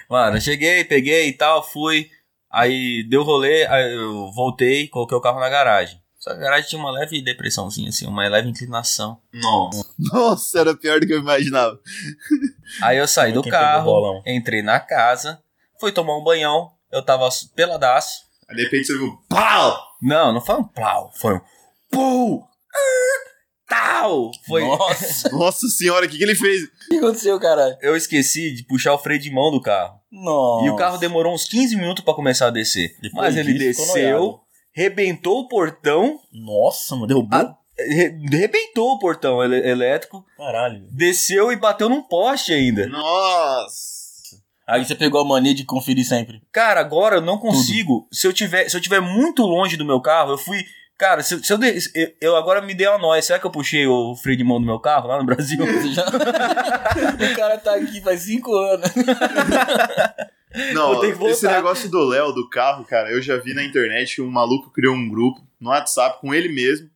Mano, 0.08 0.37
eu 0.37 0.40
cheguei, 0.40 0.84
peguei 0.84 1.28
e 1.28 1.32
tal, 1.32 1.62
fui. 1.62 2.08
Aí 2.50 3.02
deu 3.08 3.22
rolê, 3.22 3.66
aí 3.66 3.94
eu 3.94 4.31
voltei, 4.32 4.87
coloquei 4.88 5.16
o 5.16 5.20
carro 5.20 5.40
na 5.40 5.49
garagem. 5.49 5.99
Só 6.23 6.31
que 6.31 6.37
a 6.37 6.41
garagem 6.41 6.71
tinha 6.71 6.81
uma 6.81 6.93
leve 6.93 7.21
depressãozinha, 7.21 7.89
assim, 7.89 8.07
uma 8.07 8.29
leve 8.29 8.49
inclinação. 8.49 9.21
Nossa. 9.35 9.85
Nossa, 9.99 10.61
era 10.61 10.77
pior 10.77 11.01
do 11.01 11.07
que 11.07 11.13
eu 11.13 11.19
imaginava. 11.19 11.77
Aí 12.81 12.97
eu 12.97 13.09
saí 13.09 13.33
do 13.33 13.43
carro, 13.43 14.23
entrei 14.25 14.63
na 14.63 14.79
casa, 14.79 15.43
fui 15.81 15.91
tomar 15.91 16.17
um 16.17 16.23
banhão, 16.23 16.71
eu 16.93 17.05
tava 17.05 17.29
peladaço. 17.57 18.21
Aí 18.49 18.55
de 18.55 18.63
repente 18.63 18.87
você 18.87 18.97
viu. 18.97 19.19
Pau! 19.29 19.77
Não, 20.01 20.33
não 20.33 20.41
foi 20.41 20.55
um 20.55 20.65
plau, 20.65 21.11
foi 21.17 21.35
um 21.35 21.41
pum, 21.91 22.41
ah, 22.73 23.33
tal. 23.69 24.31
Foi, 24.47 24.63
Nossa, 24.63 25.29
Nossa 25.37 25.67
senhora, 25.67 26.07
o 26.07 26.09
que, 26.09 26.19
que 26.19 26.23
ele 26.23 26.37
fez? 26.37 26.63
o 26.63 26.69
que 26.89 26.99
aconteceu, 26.99 27.41
caralho? 27.41 27.77
eu 27.83 27.97
esqueci 27.97 28.55
de 28.55 28.65
puxar 28.65 28.95
o 28.95 28.99
freio 28.99 29.21
de 29.21 29.31
mão 29.33 29.51
do 29.51 29.61
carro. 29.61 29.99
Nossa. 30.09 30.67
E 30.67 30.71
o 30.71 30.77
carro 30.77 30.99
demorou 30.99 31.35
uns 31.35 31.49
15 31.49 31.75
minutos 31.75 32.05
pra 32.05 32.15
começar 32.15 32.47
a 32.47 32.51
descer. 32.51 32.97
Depois 33.03 33.35
Mas 33.35 33.37
ele 33.37 33.59
desceu, 33.59 33.87
noiado. 33.87 34.42
Rebentou 34.73 35.41
o 35.41 35.49
portão, 35.49 36.19
Nossa, 36.33 36.95
mano, 36.95 37.07
derrubou? 37.07 37.57
Re- 37.79 38.17
rebentou 38.31 38.93
o 38.93 38.99
portão 38.99 39.43
ele- 39.43 39.67
elétrico, 39.69 40.25
Caralho. 40.37 40.87
desceu 40.91 41.51
e 41.53 41.57
bateu 41.57 41.89
num 41.89 42.03
poste 42.03 42.53
ainda. 42.53 42.87
Nossa. 42.87 43.93
Aí 44.67 44.85
você 44.85 44.95
pegou 44.95 45.21
a 45.21 45.25
mania 45.25 45.55
de 45.55 45.65
conferir 45.65 46.07
sempre. 46.07 46.41
Cara, 46.53 46.81
agora 46.81 47.17
eu 47.17 47.21
não 47.21 47.37
consigo. 47.39 48.07
Se 48.13 48.27
eu 48.27 48.33
tiver, 48.33 48.69
se 48.69 48.77
eu 48.77 48.81
tiver 48.81 49.01
muito 49.01 49.43
longe 49.43 49.77
do 49.77 49.85
meu 49.85 50.01
carro, 50.01 50.33
eu 50.33 50.39
fui. 50.39 50.65
Cara, 50.99 51.23
se, 51.23 51.43
se 51.45 51.53
eu, 51.53 51.59
de- 51.59 51.77
eu, 51.95 52.13
eu 52.21 52.37
agora 52.37 52.63
me 52.63 52.73
dei 52.73 52.87
uma 52.87 52.99
nóia. 52.99 53.21
Será 53.21 53.39
que 53.41 53.45
eu 53.47 53.51
puxei 53.51 53.87
o 53.87 54.15
freio 54.15 54.39
de 54.39 54.45
mão 54.45 54.61
do 54.61 54.67
meu 54.67 54.79
carro 54.79 55.09
lá 55.09 55.19
no 55.19 55.25
Brasil? 55.27 55.59
O 57.33 57.37
cara 57.37 57.59
tá 57.59 57.75
aqui 57.75 58.01
faz 58.01 58.21
cinco 58.23 58.55
anos. 58.55 58.89
Não, 60.75 61.02
esse 61.28 61.47
negócio 61.47 61.88
do 61.88 62.04
Léo, 62.04 62.32
do 62.32 62.49
carro, 62.49 62.85
cara, 62.85 63.11
eu 63.11 63.21
já 63.23 63.37
vi 63.37 63.54
na 63.54 63.64
internet 63.64 64.16
que 64.16 64.23
um 64.23 64.30
maluco 64.30 64.71
criou 64.71 64.94
um 64.94 65.09
grupo 65.09 65.40
no 65.61 65.71
WhatsApp 65.71 66.21
com 66.21 66.35
ele 66.35 66.49
mesmo. 66.49 66.90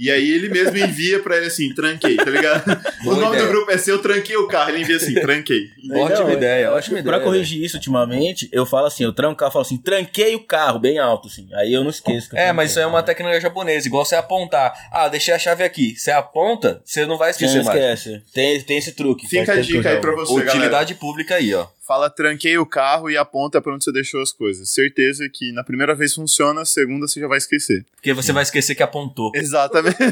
E 0.00 0.12
aí 0.12 0.30
ele 0.30 0.48
mesmo 0.48 0.76
envia 0.78 1.18
pra 1.18 1.36
ele 1.38 1.46
assim, 1.46 1.74
tranquei, 1.74 2.16
tá 2.16 2.30
ligado? 2.30 2.62
o 3.02 3.04
Boa 3.04 3.16
nome 3.16 3.34
ideia. 3.34 3.42
do 3.42 3.48
grupo 3.52 3.72
é 3.72 3.76
seu, 3.76 4.00
tranquei 4.00 4.36
o 4.36 4.46
carro. 4.46 4.70
Ele 4.70 4.82
envia 4.82 4.94
assim, 4.96 5.12
tranquei. 5.14 5.64
Ótima 5.90 6.32
ideia, 6.34 6.70
ótima 6.70 6.98
que 6.98 7.02
pra 7.02 7.16
ideia, 7.16 7.24
corrigir 7.24 7.64
isso 7.64 7.76
ultimamente, 7.78 8.48
eu 8.52 8.64
falo 8.64 8.86
assim, 8.86 9.02
eu 9.02 9.12
tranco 9.12 9.32
o 9.32 9.36
carro, 9.36 9.48
eu 9.48 9.52
falo 9.54 9.64
assim, 9.64 9.76
tranquei 9.76 10.36
o 10.36 10.40
carro, 10.46 10.78
bem 10.78 10.98
alto, 11.00 11.26
assim. 11.26 11.48
Aí 11.54 11.72
eu 11.72 11.82
não 11.82 11.90
esqueço. 11.90 12.30
que 12.30 12.36
eu 12.36 12.38
É, 12.38 12.52
mas 12.52 12.70
isso 12.70 12.78
aí 12.78 12.84
é 12.84 12.88
uma 12.88 13.02
tecnologia 13.02 13.40
japonesa, 13.40 13.88
igual 13.88 14.04
você 14.04 14.14
apontar. 14.14 14.72
Ah, 14.92 15.08
deixei 15.08 15.34
a 15.34 15.38
chave 15.38 15.64
aqui. 15.64 15.96
Você 15.96 16.12
aponta, 16.12 16.80
você 16.84 17.04
não 17.04 17.18
vai 17.18 17.32
Você 17.32 17.46
esquecer 17.46 17.58
não 17.58 17.64
mais. 17.64 17.98
esquece. 17.98 18.22
Tem, 18.32 18.60
tem 18.62 18.78
esse 18.78 18.92
truque. 18.92 19.26
Fica 19.26 19.52
a 19.54 19.60
dica 19.60 19.90
aí 19.90 20.00
pra 20.00 20.12
você, 20.14 20.32
galera. 20.32 20.50
Utilidade 20.50 20.94
pública 20.94 21.34
aí, 21.34 21.52
ó. 21.54 21.66
Fala, 21.88 22.10
tranquei 22.10 22.58
o 22.58 22.66
carro 22.66 23.08
e 23.08 23.16
aponta 23.16 23.62
pra 23.62 23.74
onde 23.74 23.82
você 23.82 23.90
deixou 23.90 24.20
as 24.20 24.30
coisas. 24.30 24.70
Certeza 24.70 25.26
que 25.32 25.50
na 25.52 25.64
primeira 25.64 25.94
vez 25.94 26.12
funciona, 26.12 26.60
a 26.60 26.64
segunda 26.66 27.08
você 27.08 27.18
já 27.18 27.26
vai 27.26 27.38
esquecer. 27.38 27.86
Porque 27.94 28.12
você 28.12 28.30
vai 28.30 28.42
esquecer 28.42 28.74
que 28.74 28.82
apontou. 28.82 29.32
Exatamente. 29.34 29.96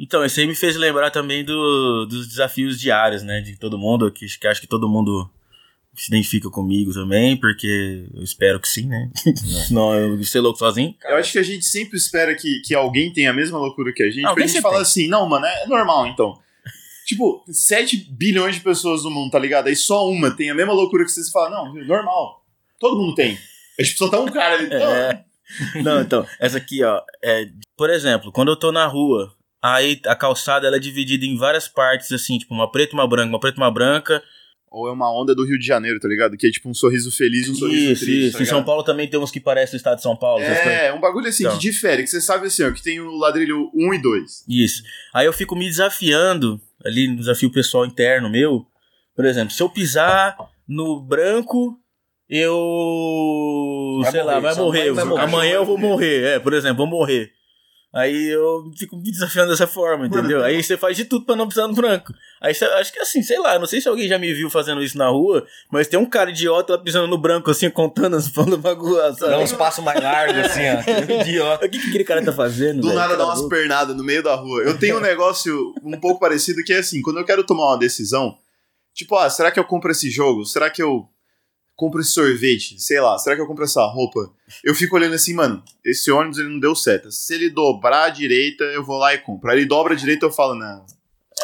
Então, 0.00 0.24
esse 0.24 0.40
aí 0.40 0.48
me 0.48 0.54
fez 0.56 0.74
lembrar 0.74 1.12
também 1.12 1.44
do, 1.44 2.06
dos 2.06 2.26
desafios 2.26 2.80
diários, 2.80 3.22
né? 3.22 3.40
De 3.40 3.56
todo 3.56 3.78
mundo, 3.78 4.10
que, 4.10 4.26
que 4.26 4.48
acho 4.48 4.60
que 4.60 4.66
todo 4.66 4.88
mundo 4.88 5.30
se 5.94 6.08
identifica 6.08 6.50
comigo 6.50 6.92
também, 6.92 7.36
porque 7.36 8.06
eu 8.12 8.22
espero 8.24 8.58
que 8.58 8.68
sim, 8.68 8.88
né? 8.88 9.10
Senão 9.68 9.94
eu 9.94 10.16
vou 10.16 10.24
ser 10.24 10.40
louco 10.40 10.58
sozinho. 10.58 10.96
Eu 11.04 11.16
acho 11.16 11.30
que 11.30 11.38
a 11.38 11.42
gente 11.42 11.64
sempre 11.64 11.96
espera 11.96 12.34
que, 12.34 12.62
que 12.64 12.74
alguém 12.74 13.12
tenha 13.12 13.30
a 13.30 13.34
mesma 13.34 13.58
loucura 13.58 13.92
que 13.92 14.02
a 14.02 14.10
gente, 14.10 14.24
Alguém 14.24 14.34
pra 14.34 14.42
gente 14.42 14.52
sempre 14.54 14.62
falar 14.62 14.76
tem. 14.76 14.82
assim, 14.82 15.08
não, 15.08 15.28
mano, 15.28 15.46
é 15.46 15.66
normal 15.68 16.08
então. 16.08 16.36
Tipo, 17.06 17.44
7 17.48 17.96
bilhões 18.10 18.56
de 18.56 18.60
pessoas 18.60 19.04
no 19.04 19.10
mundo, 19.10 19.30
tá 19.30 19.38
ligado? 19.38 19.66
Aí 19.66 19.76
só 19.76 20.08
uma 20.08 20.30
tem 20.30 20.50
a 20.50 20.54
mesma 20.54 20.72
loucura 20.72 21.04
que 21.04 21.10
você, 21.10 21.22
você 21.22 21.30
fala, 21.30 21.50
não, 21.50 21.74
normal. 21.84 22.44
Todo 22.78 23.00
mundo 23.00 23.14
tem. 23.14 23.38
É 23.78 23.82
tipo, 23.82 23.98
só 23.98 24.08
tá 24.08 24.20
um 24.20 24.26
cara 24.26 24.54
ali. 24.54 24.68
É. 25.74 25.82
Não, 25.82 26.00
então, 26.00 26.26
essa 26.40 26.56
aqui, 26.56 26.82
ó. 26.82 27.02
É, 27.22 27.46
por 27.76 27.90
exemplo, 27.90 28.32
quando 28.32 28.48
eu 28.48 28.56
tô 28.56 28.72
na 28.72 28.86
rua, 28.86 29.34
aí 29.62 30.00
a 30.06 30.16
calçada 30.16 30.66
ela 30.66 30.76
é 30.76 30.80
dividida 30.80 31.26
em 31.26 31.36
várias 31.36 31.68
partes, 31.68 32.10
assim, 32.10 32.38
tipo, 32.38 32.54
uma 32.54 32.70
preta 32.70 32.94
uma 32.94 33.06
branca, 33.06 33.28
uma 33.28 33.40
preta 33.40 33.58
uma 33.58 33.70
branca. 33.70 34.22
Ou 34.74 34.88
é 34.88 34.92
uma 34.92 35.12
onda 35.14 35.34
do 35.34 35.44
Rio 35.44 35.58
de 35.58 35.66
Janeiro, 35.66 36.00
tá 36.00 36.08
ligado? 36.08 36.34
Que 36.36 36.46
é 36.46 36.50
tipo 36.50 36.66
um 36.68 36.72
sorriso 36.72 37.12
feliz 37.14 37.46
e 37.46 37.50
um 37.50 37.54
sorriso 37.54 37.92
Isso, 37.92 38.04
triste. 38.06 38.26
isso. 38.28 38.36
tá 38.38 38.42
em 38.42 38.46
São? 38.46 38.64
Paulo 38.64 38.82
também 38.82 39.06
tem 39.06 39.20
uns 39.20 39.30
que 39.30 39.38
parecem 39.38 39.76
o 39.76 39.76
estado 39.76 39.96
de 39.96 40.02
São 40.02 40.16
Paulo. 40.16 40.42
coisas. 40.42 40.66
É, 40.66 40.92
um 40.94 41.00
bagulho 41.00 41.28
assim 41.28 41.42
Então. 41.44 41.56
que 41.58 41.60
difere, 41.62 42.02
que 42.02 42.08
você 42.08 42.20
sabe 42.22 42.46
assim, 42.46 42.62
ó, 42.64 42.70
que 42.72 42.82
tem 42.82 42.98
o 42.98 43.10
ladrilho 43.18 43.70
1 43.74 43.92
e 43.94 44.00
2. 44.00 44.44
Isso. 44.48 44.82
Aí 45.14 45.26
eu 45.26 45.32
fico 45.32 45.54
me 45.54 45.66
desafiando, 45.68 46.58
ali 46.84 47.06
no 47.06 47.16
desafio 47.16 47.52
pessoal 47.52 47.84
interno 47.84 48.30
meu, 48.30 48.64
Por 49.14 49.26
exemplo, 49.26 49.52
se 49.52 49.62
eu 49.62 49.68
pisar 49.68 50.36
no 50.66 51.02
branco, 51.02 51.78
eu. 52.26 54.00
Vai 54.02 54.10
sei 54.10 54.22
lá, 54.22 54.32
morrer, 54.34 54.40
vai 54.42 54.54
só 54.54 54.62
morrer. 54.64 54.92
vai 54.92 55.04
morrer. 55.04 55.22
Amanhã 55.22 55.52
eu 55.54 55.64
vou 55.66 55.78
morrer. 55.78 56.24
É, 56.24 56.38
por 56.38 56.52
exemplo, 56.54 56.78
vou 56.78 56.86
morrer. 56.86 57.30
Aí 57.94 58.28
eu 58.30 58.70
fico 58.78 58.96
me 58.96 59.10
desafiando 59.10 59.50
dessa 59.50 59.66
forma, 59.66 60.06
entendeu? 60.06 60.42
Aí 60.42 60.62
você 60.62 60.78
faz 60.78 60.96
de 60.96 61.04
tudo 61.04 61.26
pra 61.26 61.36
não 61.36 61.46
pisar 61.46 61.68
no 61.68 61.74
branco. 61.74 62.14
Aí 62.40 62.54
você, 62.54 62.64
acho 62.64 62.90
que 62.90 62.98
assim, 62.98 63.22
sei 63.22 63.38
lá, 63.38 63.58
não 63.58 63.66
sei 63.66 63.82
se 63.82 63.88
alguém 63.88 64.08
já 64.08 64.18
me 64.18 64.32
viu 64.32 64.48
fazendo 64.48 64.82
isso 64.82 64.96
na 64.96 65.08
rua, 65.08 65.46
mas 65.70 65.88
tem 65.88 65.98
um 65.98 66.06
cara 66.06 66.30
idiota 66.30 66.72
lá 66.72 66.78
pisando 66.78 67.06
no 67.06 67.18
branco, 67.18 67.50
assim, 67.50 67.68
contando 67.68 68.16
as 68.16 68.28
falando 68.28 68.56
bagulho, 68.56 68.96
Dá 68.96 69.14
sabe? 69.14 69.36
uns 69.36 69.52
passos 69.52 69.84
mais 69.84 70.02
largos, 70.02 70.38
assim, 70.38 70.62
ó. 70.62 71.20
Idiota. 71.20 71.66
O 71.66 71.68
que, 71.68 71.78
que 71.78 71.88
aquele 71.88 72.04
cara 72.04 72.24
tá 72.24 72.32
fazendo? 72.32 72.80
Do 72.80 72.88
velho? 72.88 72.98
nada 72.98 73.14
dá 73.14 73.26
umas 73.26 73.46
pernadas 73.46 73.94
no 73.94 74.02
meio 74.02 74.22
da 74.22 74.34
rua. 74.34 74.62
Eu 74.62 74.78
tenho 74.78 74.96
um 74.96 75.00
negócio 75.02 75.74
um 75.84 76.00
pouco 76.00 76.18
parecido 76.18 76.64
que 76.64 76.72
é 76.72 76.78
assim, 76.78 77.02
quando 77.02 77.18
eu 77.18 77.26
quero 77.26 77.44
tomar 77.44 77.66
uma 77.66 77.78
decisão, 77.78 78.38
tipo, 78.94 79.14
ah, 79.16 79.28
será 79.28 79.50
que 79.50 79.60
eu 79.60 79.64
compro 79.64 79.90
esse 79.90 80.10
jogo? 80.10 80.46
Será 80.46 80.70
que 80.70 80.82
eu 80.82 81.06
compro 81.76 82.00
esse 82.00 82.12
sorvete? 82.12 82.80
Sei 82.80 83.00
lá, 83.00 83.18
será 83.18 83.36
que 83.36 83.42
eu 83.42 83.46
compro 83.46 83.64
essa 83.64 83.84
roupa? 83.86 84.30
Eu 84.64 84.74
fico 84.74 84.96
olhando 84.96 85.14
assim, 85.14 85.34
mano, 85.34 85.62
esse 85.84 86.10
ônibus 86.10 86.38
ele 86.38 86.48
não 86.48 86.60
deu 86.60 86.74
seta. 86.74 87.10
Se 87.10 87.34
ele 87.34 87.50
dobrar 87.50 88.04
à 88.04 88.08
direita, 88.08 88.64
eu 88.64 88.84
vou 88.84 88.98
lá 88.98 89.14
e 89.14 89.18
compro. 89.18 89.50
Aí 89.50 89.58
ele 89.58 89.66
dobra 89.66 89.94
à 89.94 89.96
direita, 89.96 90.26
eu 90.26 90.32
falo, 90.32 90.54
não. 90.54 90.84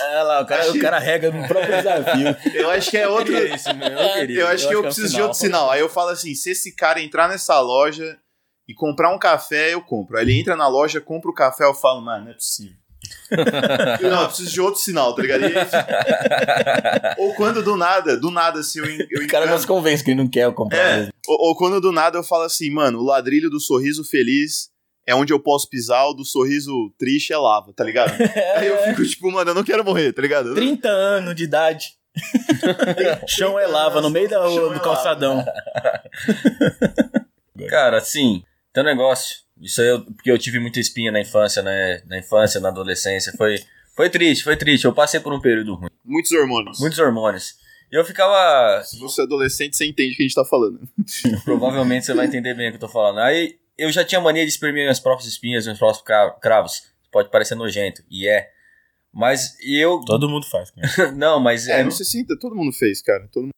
É 0.00 0.22
lá, 0.22 0.40
o 0.42 0.46
cara, 0.46 0.70
o 0.70 0.78
cara 0.78 0.98
rega 0.98 1.30
no 1.30 1.48
próprio 1.48 1.76
desafio. 1.76 2.36
Eu 2.54 2.70
acho 2.70 2.90
que 2.90 2.96
é 2.96 3.08
outro. 3.08 3.32
queria 3.32 3.54
isso, 3.54 3.68
eu 3.68 4.12
queria. 4.12 4.40
Eu 4.40 4.46
acho 4.46 4.68
que 4.68 4.74
eu 4.74 4.78
é 4.78 4.80
um 4.80 4.84
preciso 4.84 5.12
de 5.12 5.20
outro 5.20 5.36
sinal. 5.36 5.70
Aí 5.70 5.80
eu 5.80 5.88
falo 5.88 6.10
assim: 6.10 6.34
se 6.36 6.50
esse 6.50 6.76
cara 6.76 7.02
entrar 7.02 7.28
nessa 7.28 7.58
loja 7.60 8.16
e 8.68 8.74
comprar 8.74 9.12
um 9.12 9.18
café, 9.18 9.74
eu 9.74 9.82
compro. 9.82 10.16
Aí 10.16 10.24
ele 10.24 10.38
entra 10.38 10.54
na 10.54 10.68
loja, 10.68 11.00
compra 11.00 11.30
o 11.30 11.34
café, 11.34 11.64
eu 11.64 11.74
falo, 11.74 12.00
mano, 12.00 12.26
não 12.26 12.30
é 12.30 12.34
possível. 12.34 12.76
não, 14.02 14.22
eu 14.22 14.26
preciso 14.28 14.50
de 14.50 14.60
outro 14.60 14.80
sinal, 14.80 15.14
tá 15.14 15.22
ligado? 15.22 15.44
Aí- 15.44 17.14
ou 17.18 17.34
quando 17.34 17.62
do 17.62 17.76
nada, 17.76 18.16
do 18.16 18.30
nada, 18.30 18.60
assim, 18.60 18.80
eu, 18.80 18.86
en- 18.86 19.06
eu 19.10 19.22
O 19.22 19.26
cara 19.26 19.40
não 19.40 19.52
engano- 19.52 19.60
se 19.60 19.66
convence 19.66 20.02
que 20.04 20.10
ele 20.10 20.20
não 20.22 20.28
quer 20.28 20.52
comprar. 20.52 20.78
É. 20.78 21.08
ou, 21.26 21.48
ou 21.48 21.56
quando 21.56 21.80
do 21.80 21.92
nada 21.92 22.18
eu 22.18 22.22
falo 22.24 22.44
assim, 22.44 22.70
mano, 22.70 22.98
o 23.00 23.04
ladrilho 23.04 23.48
do 23.50 23.60
sorriso 23.60 24.02
feliz 24.04 24.70
é 25.06 25.14
onde 25.14 25.32
eu 25.32 25.40
posso 25.40 25.68
pisar, 25.68 26.06
o 26.06 26.12
do 26.14 26.24
sorriso 26.24 26.72
triste 26.98 27.32
é 27.32 27.36
lava, 27.38 27.72
tá 27.72 27.82
ligado? 27.84 28.12
Aí 28.56 28.66
eu 28.66 28.78
fico 28.84 29.04
tipo, 29.06 29.30
mano, 29.30 29.50
eu 29.50 29.54
não 29.54 29.64
quero 29.64 29.84
morrer, 29.84 30.12
tá 30.12 30.20
ligado? 30.22 30.54
30 30.54 30.88
anos 30.88 31.34
de 31.34 31.44
idade. 31.44 31.94
Chão 33.28 33.58
é 33.58 33.66
lava 33.66 34.00
no 34.00 34.10
meio 34.10 34.28
da, 34.28 34.36
é 34.36 34.40
do 34.48 34.66
lava. 34.68 34.80
calçadão. 34.80 35.44
Cara, 37.68 37.98
assim, 37.98 38.42
tem 38.72 38.82
um 38.82 38.86
negócio. 38.86 39.36
Isso 39.60 39.80
aí, 39.80 39.88
eu, 39.88 40.04
porque 40.04 40.30
eu 40.30 40.38
tive 40.38 40.58
muita 40.58 40.78
espinha 40.80 41.10
na 41.10 41.20
infância, 41.20 41.62
né? 41.62 42.02
Na 42.06 42.18
infância, 42.18 42.60
na 42.60 42.68
adolescência. 42.68 43.32
Foi, 43.36 43.56
foi 43.96 44.08
triste, 44.10 44.44
foi 44.44 44.56
triste. 44.56 44.84
Eu 44.84 44.92
passei 44.92 45.20
por 45.20 45.32
um 45.32 45.40
período 45.40 45.74
ruim. 45.74 45.90
Muitos 46.04 46.30
hormônios. 46.32 46.78
Muitos 46.80 46.98
hormônios. 46.98 47.56
E 47.90 47.96
eu 47.96 48.04
ficava. 48.04 48.82
Se 48.84 48.98
você 48.98 49.22
é 49.22 49.24
adolescente, 49.24 49.76
você 49.76 49.86
entende 49.86 50.12
o 50.12 50.16
que 50.16 50.22
a 50.22 50.26
gente 50.26 50.34
tá 50.34 50.44
falando. 50.44 50.80
Provavelmente 51.44 52.04
você 52.06 52.14
vai 52.14 52.26
entender 52.26 52.54
bem 52.54 52.68
o 52.68 52.70
que 52.72 52.76
eu 52.76 52.80
tô 52.80 52.88
falando. 52.88 53.18
Aí 53.20 53.56
eu 53.76 53.90
já 53.90 54.04
tinha 54.04 54.20
mania 54.20 54.44
de 54.44 54.50
espremer 54.50 54.82
minhas 54.84 55.00
próprias 55.00 55.28
espinhas, 55.28 55.66
meus 55.66 55.78
próprios 55.78 56.02
cra- 56.02 56.36
cravos. 56.40 56.82
Pode 57.10 57.30
parecer 57.30 57.54
nojento, 57.54 58.02
e 58.10 58.28
é. 58.28 58.50
Mas 59.12 59.56
eu. 59.62 60.00
Todo 60.04 60.28
mundo 60.28 60.46
faz. 60.46 60.70
cara. 60.70 61.12
Não, 61.16 61.40
mas. 61.40 61.66
É, 61.66 61.80
é- 61.80 61.82
não 61.84 61.90
se 61.90 62.04
sinta, 62.04 62.38
todo 62.38 62.54
mundo 62.54 62.72
fez, 62.72 63.00
cara. 63.00 63.26
Todo 63.32 63.44
mundo... 63.44 63.52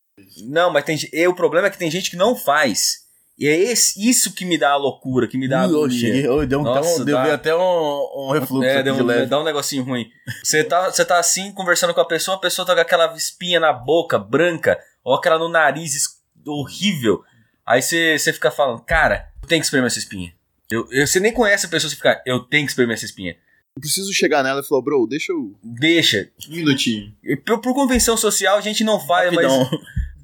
Não, 0.49 0.73
mas 0.73 0.85
tem, 0.85 0.97
e 1.12 1.26
o 1.26 1.35
problema 1.35 1.66
é 1.66 1.71
que 1.71 1.78
tem 1.78 1.90
gente 1.90 2.11
que 2.11 2.16
não 2.16 2.37
faz. 2.37 3.09
E 3.41 3.49
é 3.49 3.59
esse, 3.59 4.07
isso 4.07 4.35
que 4.35 4.45
me 4.45 4.59
dá 4.59 4.73
a 4.73 4.77
loucura, 4.77 5.27
que 5.27 5.39
me 5.39 5.49
dá 5.49 5.63
a 5.63 5.67
Ih, 5.67 5.73
eu 5.73 5.91
cheguei, 5.91 6.27
eu 6.27 6.47
deu, 6.47 6.61
até 6.61 6.75
Nossa, 6.81 7.01
um, 7.01 7.05
deu 7.07 7.17
dá. 7.17 7.35
até 7.35 7.57
um, 7.57 8.09
um 8.29 8.31
refluxo 8.33 8.69
É, 8.69 8.83
deu 8.83 8.95
de 8.97 9.03
um, 9.03 9.07
leve. 9.07 9.27
dá 9.27 9.41
um 9.41 9.45
negocinho 9.45 9.83
ruim. 9.83 10.11
Você 10.45 10.63
tá, 10.63 10.91
você 10.91 11.03
tá 11.07 11.19
assim, 11.19 11.51
conversando 11.53 11.95
com 11.95 12.01
a 12.03 12.05
pessoa, 12.07 12.37
a 12.37 12.41
pessoa 12.41 12.67
tá 12.67 12.75
com 12.75 12.81
aquela 12.83 13.15
espinha 13.17 13.59
na 13.59 13.73
boca, 13.73 14.19
branca, 14.19 14.79
ou 15.03 15.15
aquela 15.15 15.39
no 15.39 15.49
nariz 15.49 15.93
horrível. 16.47 17.23
Aí 17.67 17.81
você, 17.81 18.19
fica 18.33 18.51
falando, 18.51 18.83
cara, 18.83 19.31
eu 19.43 19.49
tenho 19.49 19.61
que 19.63 19.65
espremer 19.67 19.87
essa 19.87 19.99
espinha. 19.99 20.35
Eu, 20.71 20.87
eu- 20.91 21.07
você 21.07 21.19
nem 21.19 21.33
conhece 21.33 21.65
a 21.65 21.69
pessoa, 21.71 21.89
você 21.89 21.97
fica, 21.97 22.23
eu 22.27 22.41
tenho 22.41 22.67
que 22.67 22.73
espremer 22.73 22.95
essa 22.95 23.07
espinha. 23.07 23.37
Eu 23.75 23.81
preciso 23.81 24.13
chegar 24.13 24.43
nela 24.43 24.61
e 24.61 24.65
falar, 24.69 24.83
bro, 24.83 25.07
deixa 25.09 25.33
eu. 25.33 25.57
Deixa. 25.63 26.29
Um 26.49 26.57
minutinho. 26.57 27.15
Por, 27.47 27.61
por 27.61 27.73
convenção 27.73 28.17
social 28.17 28.59
a 28.59 28.61
gente 28.61 28.85
não 28.85 29.01
faz, 29.01 29.33
mas. 29.33 29.47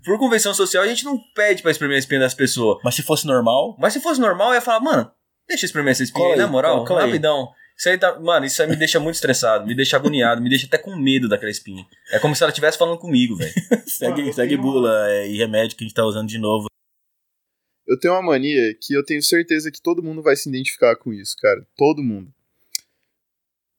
Por 0.06 0.18
convenção 0.20 0.54
social 0.54 0.84
a 0.84 0.86
gente 0.86 1.04
não 1.04 1.18
pede 1.34 1.62
pra 1.62 1.72
espremer 1.72 1.96
a 1.96 1.98
espinha 1.98 2.20
das 2.20 2.32
pessoas. 2.32 2.78
Mas 2.84 2.94
se 2.94 3.02
fosse 3.02 3.26
normal, 3.26 3.76
Mas 3.76 3.92
se 3.92 4.00
fosse 4.00 4.20
normal, 4.20 4.50
eu 4.50 4.54
ia 4.54 4.60
falar, 4.60 4.78
mano, 4.80 5.10
deixa 5.48 5.64
eu 5.64 5.66
espremer 5.66 5.90
essa 5.90 6.04
espinha 6.04 6.26
aí, 6.26 6.32
aí, 6.34 6.38
na 6.38 6.46
moral, 6.46 6.84
cola 6.84 7.04
rapidão. 7.04 7.48
Isso 7.76 7.88
aí 7.88 7.98
tá, 7.98 8.18
mano, 8.20 8.46
isso 8.46 8.62
aí 8.62 8.68
me 8.68 8.76
deixa 8.76 9.00
muito 9.00 9.16
estressado, 9.16 9.66
me 9.66 9.74
deixa 9.74 9.96
agoniado, 9.96 10.40
me 10.40 10.48
deixa 10.48 10.66
até 10.66 10.78
com 10.78 10.96
medo 10.96 11.28
daquela 11.28 11.50
espinha. 11.50 11.84
É 12.12 12.20
como 12.20 12.36
se 12.36 12.42
ela 12.42 12.50
estivesse 12.50 12.78
falando 12.78 12.98
comigo, 12.98 13.36
velho. 13.36 13.52
segue, 13.86 14.32
segue 14.32 14.56
bula 14.56 15.10
é, 15.10 15.28
e 15.28 15.36
remédio 15.36 15.76
que 15.76 15.82
a 15.82 15.86
gente 15.86 15.94
tá 15.94 16.04
usando 16.06 16.28
de 16.28 16.38
novo. 16.38 16.68
Eu 17.84 17.98
tenho 17.98 18.14
uma 18.14 18.22
mania 18.22 18.74
que 18.80 18.94
eu 18.94 19.04
tenho 19.04 19.22
certeza 19.22 19.72
que 19.72 19.82
todo 19.82 20.02
mundo 20.02 20.22
vai 20.22 20.36
se 20.36 20.48
identificar 20.48 20.96
com 20.96 21.12
isso, 21.12 21.36
cara. 21.36 21.66
Todo 21.76 22.02
mundo. 22.02 22.32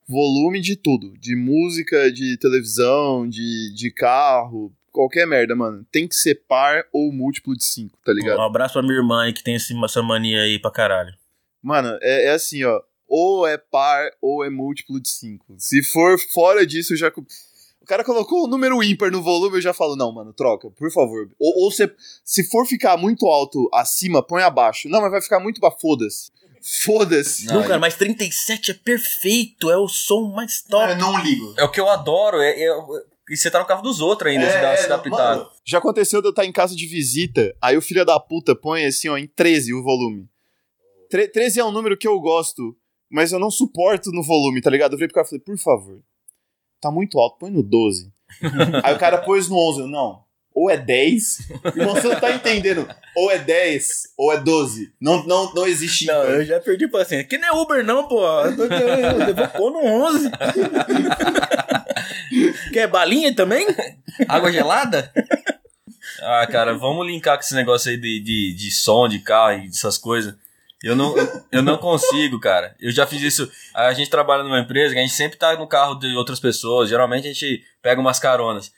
Volume 0.08 0.60
de 0.60 0.76
tudo. 0.76 1.18
De 1.18 1.36
música, 1.38 2.12
de 2.12 2.38
televisão, 2.38 3.28
de, 3.28 3.74
de 3.74 3.92
carro, 3.92 4.74
qualquer 4.98 5.26
merda, 5.26 5.56
mano. 5.56 5.86
Tem 5.92 6.08
que 6.08 6.16
ser 6.16 6.36
par 6.48 6.84
ou 6.92 7.12
múltiplo 7.12 7.56
de 7.56 7.64
5, 7.64 7.98
tá 8.04 8.12
ligado? 8.14 8.40
Um 8.40 8.44
abraço 8.44 8.74
pra 8.74 8.82
minha 8.82 8.96
irmã 8.96 9.24
aí 9.24 9.34
que 9.34 9.44
tem 9.44 9.56
essa 9.56 10.04
mania 10.04 10.42
aí 10.42 10.60
pra 10.60 10.72
caralho. 10.72 11.14
Mano, 11.62 11.98
é, 12.02 12.26
é 12.26 12.32
assim, 12.32 12.64
ó. 12.64 12.82
Ou 13.08 13.48
é 13.48 13.58
par 13.58 14.10
ou 14.22 14.44
é 14.44 14.50
múltiplo 14.50 15.00
de 15.00 15.10
5. 15.10 15.56
Se 15.58 15.82
for 15.84 16.20
fora 16.20 16.66
disso, 16.66 16.94
eu 16.94 16.98
já. 16.98 17.08
O 17.82 17.86
cara 17.86 18.04
colocou 18.04 18.44
o 18.44 18.48
número 18.48 18.84
ímpar 18.84 19.10
no 19.10 19.24
volume, 19.24 19.58
eu 19.58 19.62
já 19.62 19.74
falo, 19.74 19.96
não, 19.96 20.12
mano, 20.12 20.34
troca, 20.34 20.70
por 20.72 20.92
favor. 20.92 21.30
Ou, 21.40 21.64
ou 21.64 21.72
se, 21.72 21.90
se 22.24 22.44
for 22.44 22.66
ficar 22.66 22.98
muito 22.98 23.26
alto 23.28 23.70
acima, 23.74 24.22
põe 24.22 24.44
abaixo. 24.44 24.90
Não, 24.90 25.00
mas 25.00 25.12
vai 25.12 25.22
ficar 25.22 25.40
muito 25.40 25.62
pra 25.62 25.72
foda-se. 25.72 26.30
Foda-se. 26.62 27.46
Não, 27.46 27.62
cara, 27.62 27.80
mas 27.80 27.96
37 27.96 28.72
é 28.72 28.74
perfeito, 28.74 29.70
é 29.72 29.78
o 29.78 29.88
som 29.88 30.34
mais 30.36 30.62
top. 30.62 30.96
não 30.96 31.18
ligo. 31.24 31.54
É 31.58 31.64
o 31.64 31.72
que 31.72 31.80
eu 31.80 31.88
adoro, 31.90 32.42
é, 32.42 32.62
é- 32.62 32.78
e 33.30 33.36
você 33.36 33.52
tá 33.52 33.60
no 33.60 33.66
carro 33.66 33.82
dos 33.82 34.00
outros 34.00 34.32
ainda, 34.32 34.50
se 34.50 34.62
dá, 34.62 34.78
se 34.78 34.90
dá 34.90 34.98
pitado. 34.98 35.50
Já 35.66 35.78
aconteceu 35.80 36.22
de 36.22 36.28
eu 36.28 36.32
estar 36.32 36.46
em 36.46 36.52
casa 36.52 36.76
de 36.76 36.86
visita, 36.86 37.56
aí 37.62 37.76
o 37.78 37.82
filho 37.82 38.06
da 38.06 38.20
puta 38.20 38.56
põe 38.56 38.86
assim, 38.86 39.10
ó, 39.10 39.18
em 39.18 39.28
13 39.28 39.74
o 39.74 39.84
volume. 39.84 40.30
Tre 41.10 41.28
13 41.28 41.60
é 41.60 41.66
um 41.66 41.72
número 41.72 41.98
que 41.98 42.08
eu 42.08 42.20
gosto, 42.20 42.76
mas 43.10 43.32
eu 43.32 43.40
não 43.40 43.52
suporto 43.52 44.12
no 44.12 44.24
volume, 44.24 44.62
tá 44.62 44.70
ligado? 44.70 44.94
Eu 44.94 44.98
virei 44.98 45.08
pro 45.08 45.16
cara 45.16 45.28
e 45.28 45.30
falei, 45.30 45.44
por 45.44 45.58
favor, 45.58 46.02
tá 46.82 46.92
muito 46.92 47.20
alto, 47.20 47.38
põe 47.40 47.52
no 47.52 47.64
12. 47.64 48.12
aí 48.84 48.94
o 48.94 49.00
cara 49.00 49.18
pôs 49.20 49.50
no 49.50 49.58
11, 49.58 49.80
eu, 49.82 49.88
não. 49.88 50.24
Ou 50.60 50.72
é 50.72 50.78
10, 50.78 51.38
irmão, 51.76 51.94
você 51.94 52.08
não 52.08 52.20
tá 52.20 52.32
entendendo. 52.32 52.90
Ou 53.16 53.30
é 53.30 53.38
10, 53.38 54.14
ou 54.18 54.34
é 54.34 54.40
12. 54.40 54.92
Não, 55.00 55.24
não, 55.28 55.54
não 55.54 55.68
existe 55.68 56.08
Não, 56.08 56.24
eu 56.24 56.44
já 56.44 56.60
perdi 56.60 56.88
pra 56.88 57.04
assim. 57.04 57.18
Aqui 57.18 57.38
não 57.38 57.48
é 57.48 57.52
Uber, 57.62 57.86
não, 57.86 58.08
pô. 58.08 58.28
Eu, 58.42 58.56
tô- 58.58 58.64
eu, 58.64 59.28
eu 59.28 59.36
vou 59.36 59.48
pôr 59.50 59.72
no 59.72 59.86
11. 59.86 60.32
Quer 62.74 62.88
balinha 62.88 63.34
também? 63.36 63.68
Água 64.28 64.52
gelada? 64.52 65.12
ah, 66.24 66.48
cara, 66.48 66.74
vamos 66.76 67.06
linkar 67.06 67.38
com 67.38 67.44
esse 67.44 67.54
negócio 67.54 67.92
aí 67.92 67.98
de, 67.98 68.20
de, 68.20 68.54
de 68.56 68.72
som 68.72 69.08
de 69.08 69.20
carro 69.20 69.60
e 69.60 69.68
dessas 69.68 69.96
coisas. 69.98 70.34
Eu 70.84 70.96
não, 70.96 71.14
eu 71.52 71.62
não 71.62 71.78
consigo, 71.78 72.40
cara. 72.40 72.76
Eu 72.80 72.92
já 72.92 73.06
fiz 73.06 73.22
isso. 73.22 73.52
A 73.76 73.94
gente 73.94 74.10
trabalha 74.10 74.44
numa 74.44 74.60
empresa 74.60 74.94
que 74.94 75.00
a 75.00 75.04
gente 75.04 75.14
sempre 75.14 75.38
tá 75.38 75.56
no 75.56 75.68
carro 75.68 75.96
de 75.96 76.16
outras 76.16 76.40
pessoas. 76.40 76.90
Geralmente 76.90 77.28
a 77.28 77.34
gente 77.34 77.64
pega 77.82 78.02
umas 78.02 78.20
caronas. 78.20 78.72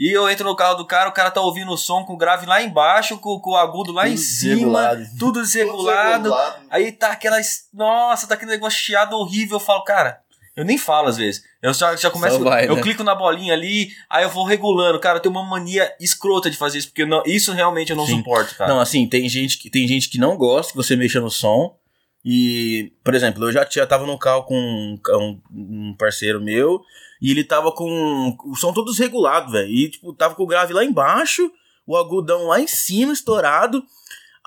E 0.00 0.10
eu 0.10 0.30
entro 0.30 0.48
no 0.48 0.56
carro 0.56 0.76
do 0.76 0.86
cara, 0.86 1.10
o 1.10 1.12
cara 1.12 1.30
tá 1.30 1.42
ouvindo 1.42 1.70
o 1.70 1.76
som 1.76 2.04
com 2.04 2.14
o 2.14 2.16
grave 2.16 2.46
lá 2.46 2.62
embaixo, 2.62 3.18
com, 3.18 3.38
com 3.38 3.50
o 3.50 3.56
agudo 3.56 3.92
lá 3.92 4.08
em 4.08 4.12
Tudo 4.14 4.22
cima, 4.22 4.50
desregulado. 4.54 5.04
tudo 5.18 5.42
desregulado. 5.42 6.34
Aí 6.70 6.90
tá 6.90 7.12
aquela. 7.12 7.36
Nossa, 7.74 8.26
tá 8.26 8.34
aquele 8.34 8.52
negócio 8.52 8.78
chiado 8.78 9.14
horrível. 9.14 9.56
Eu 9.56 9.60
falo, 9.60 9.84
cara, 9.84 10.20
eu 10.56 10.64
nem 10.64 10.78
falo 10.78 11.08
às 11.08 11.18
vezes. 11.18 11.42
Eu 11.62 11.74
já, 11.74 11.94
já 11.96 12.10
começo. 12.10 12.42
Vai, 12.42 12.66
eu 12.66 12.76
né? 12.76 12.82
clico 12.82 13.04
na 13.04 13.14
bolinha 13.14 13.52
ali, 13.52 13.90
aí 14.08 14.22
eu 14.24 14.30
vou 14.30 14.44
regulando. 14.44 14.98
Cara, 14.98 15.18
eu 15.18 15.22
tenho 15.22 15.34
uma 15.34 15.44
mania 15.44 15.94
escrota 16.00 16.50
de 16.50 16.56
fazer 16.56 16.78
isso, 16.78 16.88
porque 16.88 17.04
não, 17.04 17.22
isso 17.26 17.52
realmente 17.52 17.90
eu 17.90 17.96
não 17.96 18.06
Sim. 18.06 18.16
suporto, 18.16 18.56
cara. 18.56 18.72
Não, 18.72 18.80
assim, 18.80 19.06
tem 19.06 19.28
gente, 19.28 19.58
que, 19.58 19.68
tem 19.68 19.86
gente 19.86 20.08
que 20.08 20.16
não 20.16 20.34
gosta 20.36 20.72
que 20.72 20.76
você 20.78 20.96
mexa 20.96 21.20
no 21.20 21.30
som. 21.30 21.76
E, 22.24 22.92
por 23.04 23.14
exemplo, 23.14 23.44
eu 23.44 23.52
já, 23.52 23.86
tava 23.86 24.06
no 24.06 24.18
carro 24.18 24.44
com 24.44 24.54
um- 24.56 25.40
um 25.50 25.94
parceiro 25.98 26.40
meu 26.40 26.80
e 27.20 27.30
ele 27.30 27.44
tava 27.44 27.72
com 27.72 28.36
o 28.44 28.56
som 28.56 28.72
todo 28.72 28.90
desregulado, 28.90 29.52
velho. 29.52 29.68
E, 29.68 29.90
tipo, 29.90 30.12
tava 30.14 30.34
com 30.34 30.42
o 30.42 30.46
grave 30.46 30.72
lá 30.72 30.84
embaixo, 30.84 31.50
o 31.86 31.96
agudão 31.96 32.46
lá 32.46 32.60
em 32.60 32.66
cima, 32.66 33.12
estourado. 33.12 33.82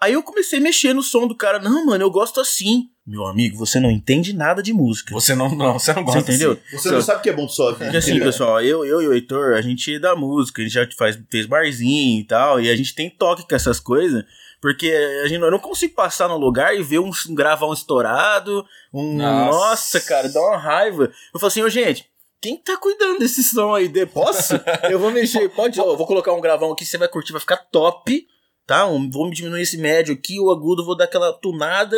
Aí 0.01 0.13
eu 0.13 0.23
comecei 0.23 0.59
a 0.59 0.61
mexer 0.61 0.93
no 0.93 1.01
som 1.03 1.27
do 1.27 1.35
cara. 1.35 1.59
Não, 1.59 1.85
mano, 1.85 2.03
eu 2.03 2.11
gosto 2.11 2.41
assim. 2.41 2.89
Meu 3.05 3.25
amigo, 3.25 3.57
você 3.57 3.79
não 3.79 3.91
entende 3.91 4.33
nada 4.33 4.63
de 4.63 4.73
música. 4.73 5.13
Você 5.13 5.35
não, 5.35 5.53
não, 5.53 5.77
você 5.77 5.93
não 5.93 6.03
Você 6.03 6.13
gosta. 6.15 6.31
entendeu? 6.31 6.51
assim. 6.53 6.77
Você 6.77 6.91
não 6.91 7.01
sabe 7.01 7.19
o 7.19 7.21
que 7.21 7.29
é 7.29 7.33
bom 7.33 7.45
pra 7.45 7.53
sua 7.53 7.71
vida. 7.73 7.85
Porque 7.85 7.97
assim, 7.97 8.19
pessoal, 8.19 8.61
eu, 8.61 8.85
eu 8.85 9.01
e 9.01 9.07
o 9.07 9.13
Heitor, 9.13 9.53
a 9.53 9.61
gente 9.61 9.93
é 9.95 9.99
da 9.99 10.15
música, 10.15 10.61
a 10.61 10.65
gente 10.65 10.73
já 10.73 10.87
faz, 10.97 11.19
fez 11.29 11.45
barzinho 11.45 12.21
e 12.21 12.23
tal, 12.23 12.61
e 12.61 12.69
a 12.69 12.75
gente 12.75 12.95
tem 12.95 13.09
toque 13.09 13.47
com 13.47 13.53
essas 13.55 13.79
coisas, 13.79 14.23
porque 14.61 14.87
a 15.23 15.27
gente, 15.27 15.41
eu 15.41 15.51
não 15.51 15.59
consigo 15.59 15.93
passar 15.93 16.29
no 16.29 16.37
lugar 16.37 16.77
e 16.77 16.81
ver 16.81 16.99
um, 16.99 17.11
um 17.29 17.35
gravão 17.35 17.73
estourado, 17.73 18.65
um... 18.93 19.17
Nossa. 19.17 19.51
Nossa. 19.51 19.99
cara, 20.01 20.29
dá 20.29 20.39
uma 20.39 20.57
raiva. 20.57 21.11
Eu 21.33 21.39
falo 21.39 21.47
assim, 21.47 21.61
ô 21.61 21.69
gente, 21.69 22.05
quem 22.43 22.57
tá 22.57 22.75
cuidando 22.75 23.19
desse 23.19 23.41
som 23.41 23.73
aí? 23.73 23.87
De- 23.87 24.05
Posso? 24.05 24.53
Eu 24.91 24.99
vou 24.99 25.09
mexer, 25.11 25.47
pode, 25.55 25.79
ó, 25.79 25.85
eu 25.93 25.97
vou 25.97 26.05
colocar 26.05 26.33
um 26.33 26.41
gravão 26.41 26.73
aqui, 26.73 26.85
você 26.85 26.97
vai 26.97 27.07
curtir, 27.07 27.31
vai 27.31 27.39
ficar 27.39 27.55
top, 27.71 28.27
tá? 28.67 28.85
Um- 28.85 29.09
vou 29.09 29.31
diminuir 29.31 29.61
esse 29.61 29.77
médio 29.77 30.13
aqui, 30.13 30.41
o 30.41 30.51
agudo, 30.51 30.83
vou 30.83 30.93
dar 30.97 31.05
aquela 31.05 31.31
tunada, 31.31 31.95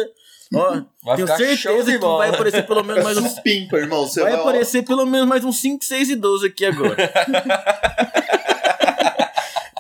ó. 0.54 0.84
Vai 1.04 1.16
tenho 1.16 1.28
certeza 1.28 1.92
que 1.92 1.98
vai 1.98 2.30
aparecer 2.36 2.64
pelo 2.68 2.84
menos 2.84 3.04
mais 3.04 3.18
uns... 3.18 3.32
Supimpa, 3.32 3.78
irmão. 3.78 4.06
Vai 4.08 4.24
vai, 4.24 4.34
aparecer 4.34 4.84
pelo 4.86 5.04
menos 5.08 5.28
mais 5.28 5.44
uns 5.44 5.60
5, 5.60 5.84
6 5.84 6.10
e 6.12 6.16
12 6.16 6.46
aqui 6.46 6.64
agora. 6.66 6.96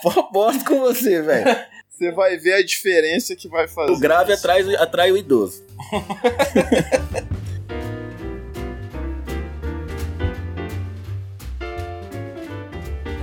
Aposto 0.03 0.65
com 0.65 0.79
você, 0.79 1.21
velho. 1.21 1.45
Você 1.89 2.11
vai 2.11 2.37
ver 2.37 2.53
a 2.55 2.65
diferença 2.65 3.35
que 3.35 3.47
vai 3.47 3.67
fazer. 3.67 3.91
O 3.91 3.99
grave 3.99 4.33
atrai, 4.33 4.75
atrai 4.75 5.11
o 5.11 5.17
idoso. 5.17 5.63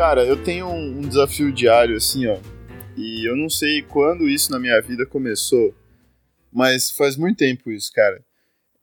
Cara, 0.02 0.26
eu 0.26 0.36
tenho 0.36 0.66
um, 0.66 0.98
um 0.98 1.00
desafio 1.02 1.52
diário, 1.52 1.96
assim, 1.96 2.26
ó. 2.26 2.36
E 2.96 3.24
eu 3.24 3.36
não 3.36 3.48
sei 3.48 3.82
quando 3.82 4.28
isso 4.28 4.50
na 4.50 4.58
minha 4.58 4.80
vida 4.80 5.06
começou, 5.06 5.72
mas 6.52 6.90
faz 6.90 7.16
muito 7.16 7.36
tempo 7.36 7.70
isso, 7.70 7.92
cara. 7.92 8.20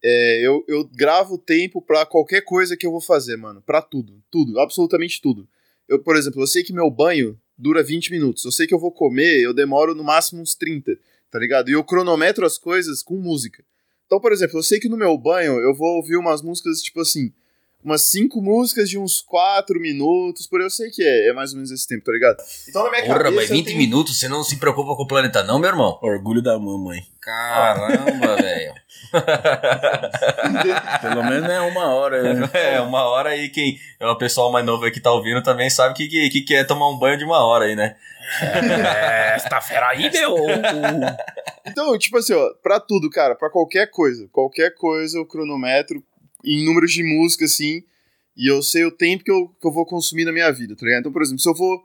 É, 0.02 0.40
eu, 0.42 0.64
eu 0.66 0.86
gravo 0.86 1.38
tempo 1.38 1.82
pra 1.82 2.06
qualquer 2.06 2.40
coisa 2.46 2.78
que 2.78 2.88
eu 2.88 2.92
vou 2.92 3.02
fazer, 3.02 3.36
mano. 3.36 3.62
Pra 3.62 3.82
tudo. 3.82 4.24
Tudo. 4.32 4.62
Absolutamente 4.62 5.22
tudo. 5.22 5.46
Eu, 5.90 6.02
por 6.02 6.16
exemplo, 6.16 6.42
eu 6.42 6.48
sei 6.48 6.64
que 6.64 6.72
meu 6.72 6.90
banho 6.90 7.38
dura 7.58 7.84
20 7.84 8.12
minutos. 8.12 8.46
Eu 8.46 8.52
sei 8.54 8.66
que 8.66 8.74
eu 8.74 8.80
vou 8.80 8.94
comer, 8.94 9.42
eu 9.42 9.54
demoro 9.54 9.94
no 9.94 10.06
máximo 10.06 10.42
uns 10.42 10.56
30, 10.56 10.98
tá 11.30 11.38
ligado? 11.38 11.68
E 11.68 11.74
eu 11.74 11.84
cronometro 11.84 12.46
as 12.46 12.58
coisas 12.58 13.04
com 13.04 13.18
música. 13.18 13.62
Então, 14.06 14.22
por 14.22 14.32
exemplo, 14.32 14.58
eu 14.58 14.64
sei 14.64 14.80
que 14.80 14.88
no 14.88 14.96
meu 14.96 15.18
banho 15.18 15.60
eu 15.60 15.76
vou 15.76 15.98
ouvir 15.98 16.16
umas 16.16 16.42
músicas, 16.42 16.82
tipo 16.82 17.02
assim, 17.02 17.34
umas 17.84 18.10
cinco 18.10 18.42
músicas 18.42 18.90
de 18.90 18.98
uns 18.98 19.22
quatro 19.22 19.80
minutos, 19.80 20.46
por 20.48 20.60
eu 20.62 20.70
sei 20.70 20.90
que 20.90 21.02
é, 21.04 21.30
é 21.30 21.34
mais 21.34 21.52
ou 21.52 21.58
menos 21.58 21.72
esse 21.72 21.88
tempo, 21.88 22.04
tá 22.04 22.12
ligado? 22.12 22.38
Então 22.68 22.84
na 22.84 22.90
minha 22.92 23.04
Porra, 23.04 23.16
cabeça 23.18 23.36
mas 23.36 23.50
eu 23.50 23.56
20 23.56 23.66
tenho- 23.68 23.78
minutos 23.78 24.20
você 24.20 24.28
não 24.28 24.44
se 24.44 24.58
preocupa 24.58 24.96
com 24.96 25.04
o 25.04 25.08
planeta, 25.08 25.44
não, 25.44 25.60
meu 25.60 25.70
irmão? 25.70 25.98
Orgulho 26.02 26.42
da 26.42 26.58
mamãe. 26.60 27.02
Caramba, 27.22 28.36
velho. 28.42 28.74
Pelo 31.02 31.24
menos 31.24 31.50
é 31.50 31.60
uma 31.62 31.88
hora, 31.94 32.34
né? 32.34 32.50
É, 32.54 32.82
uma 32.82 33.04
hora 33.04 33.30
aí, 33.30 33.50
quem 33.50 33.78
é 34.00 34.08
o 34.08 34.18
pessoal 34.18 34.52
mais 34.52 34.66
novo 34.66 34.86
aí 34.86 34.92
que 34.92 35.00
tá 35.00 35.12
ouvindo 35.12 35.42
também 35.44 35.70
sabe 35.70 35.94
que, 35.94 36.08
que, 36.08 36.30
que 36.30 36.42
quer 36.42 36.66
tomar 36.66 36.90
um 36.90 36.98
banho 36.98 37.18
de 37.18 37.24
uma 37.26 37.44
hora 37.46 37.66
aí, 37.66 37.76
né? 37.76 37.96
É, 38.42 39.36
esta 39.36 39.60
fera 39.62 39.90
aí, 39.90 40.10
meu. 40.12 40.36
Então, 41.66 41.98
tipo 41.98 42.18
assim, 42.18 42.34
ó, 42.34 42.50
pra 42.62 42.80
tudo, 42.80 43.10
cara, 43.10 43.36
pra 43.36 43.50
qualquer 43.50 43.88
coisa, 43.90 44.28
qualquer 44.32 44.74
coisa 44.76 45.18
eu 45.18 45.26
cronometro 45.26 46.04
em 46.43 46.65
números 46.65 46.91
de 46.91 47.03
música, 47.03 47.46
assim, 47.46 47.84
e 48.36 48.50
eu 48.50 48.62
sei 48.62 48.86
o 48.86 48.91
tempo 48.91 49.24
que 49.24 49.31
eu, 49.31 49.50
que 49.60 49.67
eu 49.67 49.72
vou 49.72 49.86
consumir 49.86 50.25
na 50.25 50.31
minha 50.31 50.51
vida, 50.51 50.75
tá 50.75 50.86
ligado? 50.86 51.01
Então, 51.01 51.12
por 51.12 51.22
exemplo, 51.22 51.39
se 51.39 51.50
eu 51.50 51.53
vou 51.53 51.84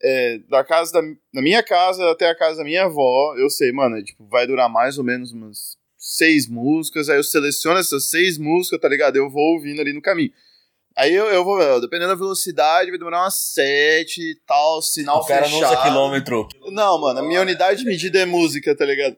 é, 0.00 0.38
da 0.48 0.62
casa 0.64 0.92
da, 0.92 1.00
da 1.34 1.42
minha 1.42 1.62
casa 1.62 2.10
até 2.10 2.28
a 2.28 2.36
casa 2.36 2.58
da 2.58 2.64
minha 2.64 2.84
avó, 2.84 3.34
eu 3.36 3.50
sei, 3.50 3.72
mano, 3.72 3.96
é, 3.96 4.02
tipo, 4.02 4.26
vai 4.26 4.46
durar 4.46 4.68
mais 4.68 4.98
ou 4.98 5.04
menos 5.04 5.32
umas 5.32 5.76
seis 5.96 6.48
músicas, 6.48 7.08
aí 7.08 7.16
eu 7.16 7.24
seleciono 7.24 7.78
essas 7.78 8.08
seis 8.08 8.38
músicas, 8.38 8.80
tá 8.80 8.88
ligado? 8.88 9.16
Eu 9.16 9.28
vou 9.28 9.54
ouvindo 9.54 9.80
ali 9.80 9.92
no 9.92 10.00
caminho. 10.00 10.32
Aí 10.96 11.14
eu, 11.14 11.26
eu 11.26 11.44
vou, 11.44 11.80
dependendo 11.80 12.08
da 12.08 12.14
velocidade, 12.16 12.90
vai 12.90 12.98
demorar 12.98 13.22
umas 13.22 13.34
sete 13.34 14.20
e 14.20 14.34
tal, 14.46 14.82
sinal 14.82 15.20
o 15.20 15.26
cara 15.26 15.44
fechado. 15.44 15.60
não 15.60 15.68
usa 15.68 15.82
quilômetro. 15.82 16.48
Não, 16.72 17.00
mano, 17.00 17.20
a 17.20 17.22
minha 17.22 17.40
unidade 17.40 17.80
de 17.80 17.86
medida 17.86 18.18
é 18.18 18.26
música, 18.26 18.74
tá 18.76 18.84
ligado? 18.84 19.16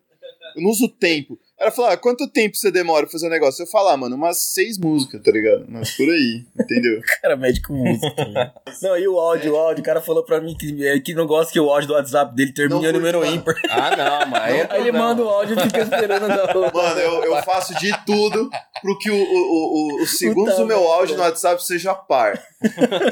Eu 0.57 0.63
não 0.63 0.71
uso 0.71 0.89
tempo. 0.89 1.39
Ela 1.61 1.71
fala, 1.71 1.93
ah, 1.93 1.97
quanto 1.99 2.27
tempo 2.27 2.57
você 2.57 2.71
demora 2.71 3.03
pra 3.05 3.13
fazer 3.13 3.27
um 3.27 3.31
negócio? 3.31 3.63
Eu 3.63 3.67
falo, 3.67 3.89
ah, 3.91 3.97
mano, 3.97 4.17
umas 4.17 4.39
seis 4.39 4.79
músicas, 4.79 5.21
tá 5.23 5.31
ligado? 5.31 5.67
Mas 5.69 5.91
por 5.95 6.09
aí, 6.09 6.47
entendeu? 6.59 7.01
cara 7.21 7.37
mede 7.37 7.61
com 7.61 7.75
música. 7.75 8.25
né? 8.29 8.51
Não, 8.81 8.97
e 8.97 9.07
o 9.07 9.19
áudio, 9.21 9.53
o 9.53 9.57
áudio, 9.59 9.83
o 9.83 9.85
cara 9.85 10.01
falou 10.01 10.25
pra 10.25 10.41
mim 10.41 10.57
que, 10.59 10.87
é, 10.89 10.99
que 11.01 11.13
não 11.13 11.27
gosta 11.27 11.53
que 11.53 11.61
o 11.61 11.69
áudio 11.71 11.89
do 11.89 11.95
WhatsApp 11.95 12.35
dele 12.35 12.55
termine 12.55 12.81
Não 12.81 12.89
em 12.89 12.93
número 12.95 13.25
ímpar. 13.27 13.55
Ah, 13.69 13.95
não, 13.95 14.27
mas 14.31 14.43
aí, 14.55 14.67
Aí 14.71 14.81
ele 14.81 14.93
manda 14.93 15.23
o 15.23 15.29
áudio 15.29 15.55
e 15.59 15.63
fica 15.63 15.81
esperando 15.83 16.29
dar 16.29 16.49
o... 16.57 16.61
Mano, 16.75 16.99
eu, 16.99 17.25
eu 17.25 17.43
faço 17.43 17.75
de 17.79 17.93
tudo 18.07 18.49
pro 18.81 18.99
que 18.99 19.11
o, 19.11 19.15
o, 19.15 19.19
o, 19.19 19.99
o- 19.99 20.03
os 20.03 20.17
segundos 20.17 20.57
do 20.57 20.65
meu 20.65 20.91
áudio 20.91 21.15
no 21.17 21.23
WhatsApp 21.23 21.63
seja 21.63 21.95
par. 21.95 22.43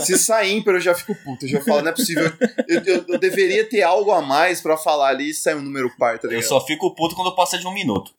Se 0.01 0.17
sair 0.19 0.57
ímpar, 0.57 0.73
eu 0.75 0.81
já 0.81 0.95
fico 0.95 1.15
puto. 1.23 1.45
Eu 1.45 1.51
já 1.51 1.61
falo, 1.61 1.83
não 1.83 1.89
é 1.91 1.93
possível. 1.93 2.33
Eu, 2.67 2.81
eu, 2.83 3.05
eu 3.09 3.19
deveria 3.19 3.69
ter 3.69 3.83
algo 3.83 4.11
a 4.11 4.23
mais 4.23 4.63
pra 4.63 4.79
falar 4.79 5.09
ali 5.09 5.31
e 5.31 5.35
sair 5.35 5.55
um 5.55 5.61
número 5.63 5.91
par, 5.99 6.19
tá 6.19 6.27
Eu 6.29 6.31
ligado? 6.31 6.49
só 6.49 6.65
fico 6.65 6.95
puto 6.95 7.15
quando 7.15 7.35
passa 7.37 7.59
de 7.59 7.67
um 7.67 7.75
minuto. 7.75 8.11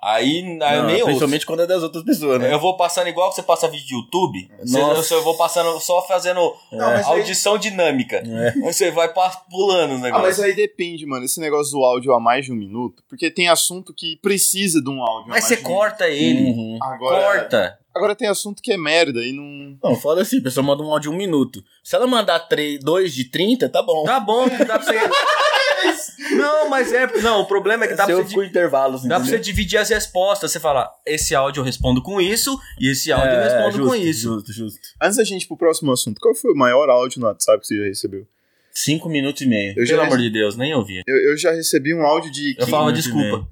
Aí, 0.00 0.58
aí 0.62 0.76
eu 0.78 0.84
nem 0.84 0.94
ouço. 0.96 1.04
principalmente 1.06 1.44
quando 1.44 1.62
é 1.62 1.66
das 1.66 1.82
outras 1.82 2.04
pessoas, 2.04 2.38
né? 2.40 2.52
Eu 2.52 2.60
vou 2.60 2.76
passando 2.76 3.08
igual 3.08 3.30
que 3.30 3.34
você 3.34 3.42
passa 3.42 3.66
vídeo 3.68 3.84
de 3.86 3.94
YouTube. 3.94 4.48
Você- 4.60 4.78
Nossa. 4.78 5.14
eu, 5.14 5.22
vou 5.24 5.36
passando 5.36 5.80
só 5.80 6.00
fazendo 6.06 6.38
Não, 6.70 6.78
mas 6.78 7.04
aí- 7.06 7.18
audição 7.18 7.58
dinâmica. 7.58 8.22
É. 8.24 8.52
Você 8.60 8.92
vai 8.92 9.12
pulando 9.50 9.94
os 9.94 9.98
Ah, 10.00 10.02
negócios. 10.04 10.38
mas 10.38 10.40
aí 10.40 10.54
depende, 10.54 11.04
mano. 11.04 11.24
Esse 11.24 11.40
negócio 11.40 11.72
do 11.72 11.82
áudio 11.84 12.12
a 12.14 12.20
mais 12.20 12.44
de 12.44 12.52
um 12.52 12.56
minuto. 12.56 13.02
Porque 13.08 13.28
tem 13.28 13.48
assunto 13.48 13.92
que 13.92 14.16
precisa 14.22 14.80
de 14.80 14.88
um 14.88 15.02
áudio. 15.02 15.24
a 15.32 15.34
Mas 15.34 15.42
mais 15.42 15.44
você 15.46 15.56
de 15.56 15.62
um 15.62 15.64
minuto. 15.68 15.78
corta 15.80 16.08
ele. 16.08 16.50
Uhum. 16.52 16.78
Agora, 16.80 17.24
Corta. 17.40 17.78
agora 17.92 18.14
tem 18.14 18.28
assunto 18.28 18.62
que 18.62 18.70
é 18.72 18.76
merda 18.76 19.18
e 19.24 19.32
não. 19.32 19.76
Não, 19.82 19.96
fala 20.00 20.22
assim, 20.22 20.38
a 20.38 20.42
pessoa 20.42 20.64
manda 20.64 20.80
um 20.84 20.92
áudio 20.92 21.10
de 21.10 21.16
um 21.16 21.18
minuto. 21.18 21.60
Se 21.82 21.96
ela 21.96 22.06
mandar 22.06 22.38
três, 22.40 22.78
dois 22.78 23.12
de 23.12 23.24
30, 23.24 23.68
tá 23.68 23.82
bom. 23.82 24.04
Tá 24.04 24.20
bom, 24.20 24.48
que 24.48 24.64
dá 24.64 24.78
pra 24.78 24.82
você. 24.84 24.96
não, 26.32 26.68
mas 26.68 26.92
é. 26.92 27.06
Não, 27.20 27.40
o 27.40 27.46
problema 27.46 27.84
é 27.84 27.88
que 27.88 27.94
dá 27.94 28.04
pra 28.06 28.14
Seu 28.14 28.24
você. 28.24 28.44
intervalos, 28.46 29.02
Dá 29.04 29.18
pra 29.20 29.28
você 29.28 29.38
dividir 29.38 29.78
as 29.78 29.88
respostas. 29.90 30.50
Você 30.52 30.60
fala, 30.60 30.90
esse 31.06 31.34
áudio 31.34 31.60
eu 31.60 31.64
respondo 31.64 32.02
com 32.02 32.20
isso, 32.20 32.58
e 32.80 32.90
esse 32.90 33.10
áudio 33.12 33.30
eu 33.32 33.42
respondo 33.42 33.68
É, 33.68 33.72
justo, 33.72 33.86
com 33.88 33.94
isso. 33.94 34.20
Justo, 34.34 34.52
justo. 34.52 34.80
Antes 35.00 35.16
da 35.16 35.24
gente 35.24 35.42
ir 35.42 35.46
pro 35.46 35.56
próximo 35.56 35.92
assunto, 35.92 36.20
qual 36.20 36.34
foi 36.34 36.52
o 36.52 36.56
maior 36.56 36.88
áudio 36.88 37.20
no 37.20 37.26
WhatsApp 37.26 37.60
que 37.60 37.66
você 37.66 37.76
já 37.76 37.84
recebeu? 37.84 38.26
Cinco 38.72 39.08
minutos 39.08 39.42
e 39.42 39.46
meio. 39.46 39.74
Eu 39.76 39.84
já, 39.84 39.94
Pelo 39.96 40.06
amor 40.06 40.18
de 40.18 40.30
Deus, 40.30 40.56
nem 40.56 40.72
ouvi. 40.74 41.02
eu, 41.06 41.16
eu 41.30 41.36
já 41.36 41.50
recebi 41.52 41.94
um 41.94 42.02
áudio 42.02 42.30
de. 42.30 42.50
Eu 42.50 42.56
15 42.58 42.70
falava 42.70 42.90
e 42.90 42.94
desculpa. 42.94 43.18
meio. 43.26 43.48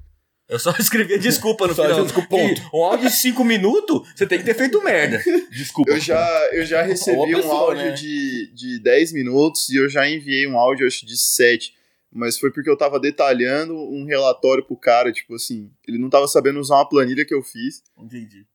Eu 0.49 0.57
só 0.59 0.71
escrevia 0.79 1.19
desculpa 1.19 1.67
no 1.67 1.75
Só 1.75 1.83
final. 1.83 2.05
o 2.05 2.27
ponto. 2.27 2.61
Um 2.73 2.81
áudio 2.85 3.09
de 3.09 3.13
5 3.15 3.43
minutos, 3.43 4.07
você 4.15 4.25
tem 4.25 4.37
que 4.39 4.45
ter 4.45 4.53
feito 4.53 4.81
merda. 4.81 5.21
Desculpa. 5.51 5.91
Eu 5.91 5.99
já, 5.99 6.49
eu 6.53 6.65
já 6.65 6.81
recebi 6.83 7.17
Ou 7.17 7.25
a 7.25 7.27
um 7.27 7.33
pessoa, 7.33 7.53
áudio 7.55 7.83
né? 7.87 7.91
de, 7.91 8.53
de 8.53 8.79
10 8.81 9.11
minutos 9.11 9.67
e 9.67 9.75
eu 9.75 9.89
já 9.89 10.07
enviei 10.09 10.47
um 10.47 10.57
áudio, 10.57 10.87
acho, 10.87 11.05
de 11.05 11.17
7. 11.17 11.73
Mas 12.11 12.39
foi 12.39 12.51
porque 12.51 12.69
eu 12.69 12.77
tava 12.77 12.99
detalhando 12.99 13.75
um 13.75 14.05
relatório 14.05 14.63
pro 14.65 14.77
cara, 14.77 15.11
tipo 15.11 15.35
assim, 15.35 15.69
ele 15.87 15.97
não 15.97 16.09
tava 16.09 16.27
sabendo 16.27 16.59
usar 16.59 16.75
uma 16.75 16.87
planilha 16.89 17.25
que 17.25 17.33
eu 17.33 17.43
fiz. 17.43 17.83
Entendi. 17.97 18.45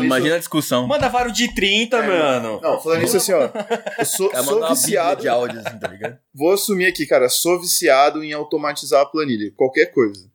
Imagina 0.00 0.36
a 0.36 0.38
discussão. 0.38 0.86
Manda 0.86 1.08
vários 1.08 1.36
de 1.36 1.52
30, 1.52 1.96
É, 1.96 2.06
mano. 2.06 2.60
Não, 2.60 2.80
falando 2.80 3.02
isso 3.02 3.16
assim, 3.16 3.32
ó. 3.32 3.50
Eu 3.98 4.04
sou, 4.04 4.30
Cara, 4.30 4.44
sou 4.44 4.68
viciado. 4.68 5.22
de 5.22 5.28
áudio, 5.28 5.58
assim, 5.58 5.76
tá 5.78 5.88
ligado? 5.88 6.18
Vou 6.32 6.52
assumir 6.52 6.86
aqui, 6.86 7.04
cara. 7.04 7.28
Sou 7.28 7.60
viciado 7.60 8.22
em 8.22 8.32
automatizar 8.32 9.00
a 9.02 9.06
planilha. 9.06 9.52
Qualquer 9.56 9.86
coisa. 9.86 10.30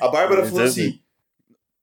A 0.00 0.06
Bárbara 0.08 0.44
falou 0.46 0.62
é 0.62 0.66
assim: 0.66 1.00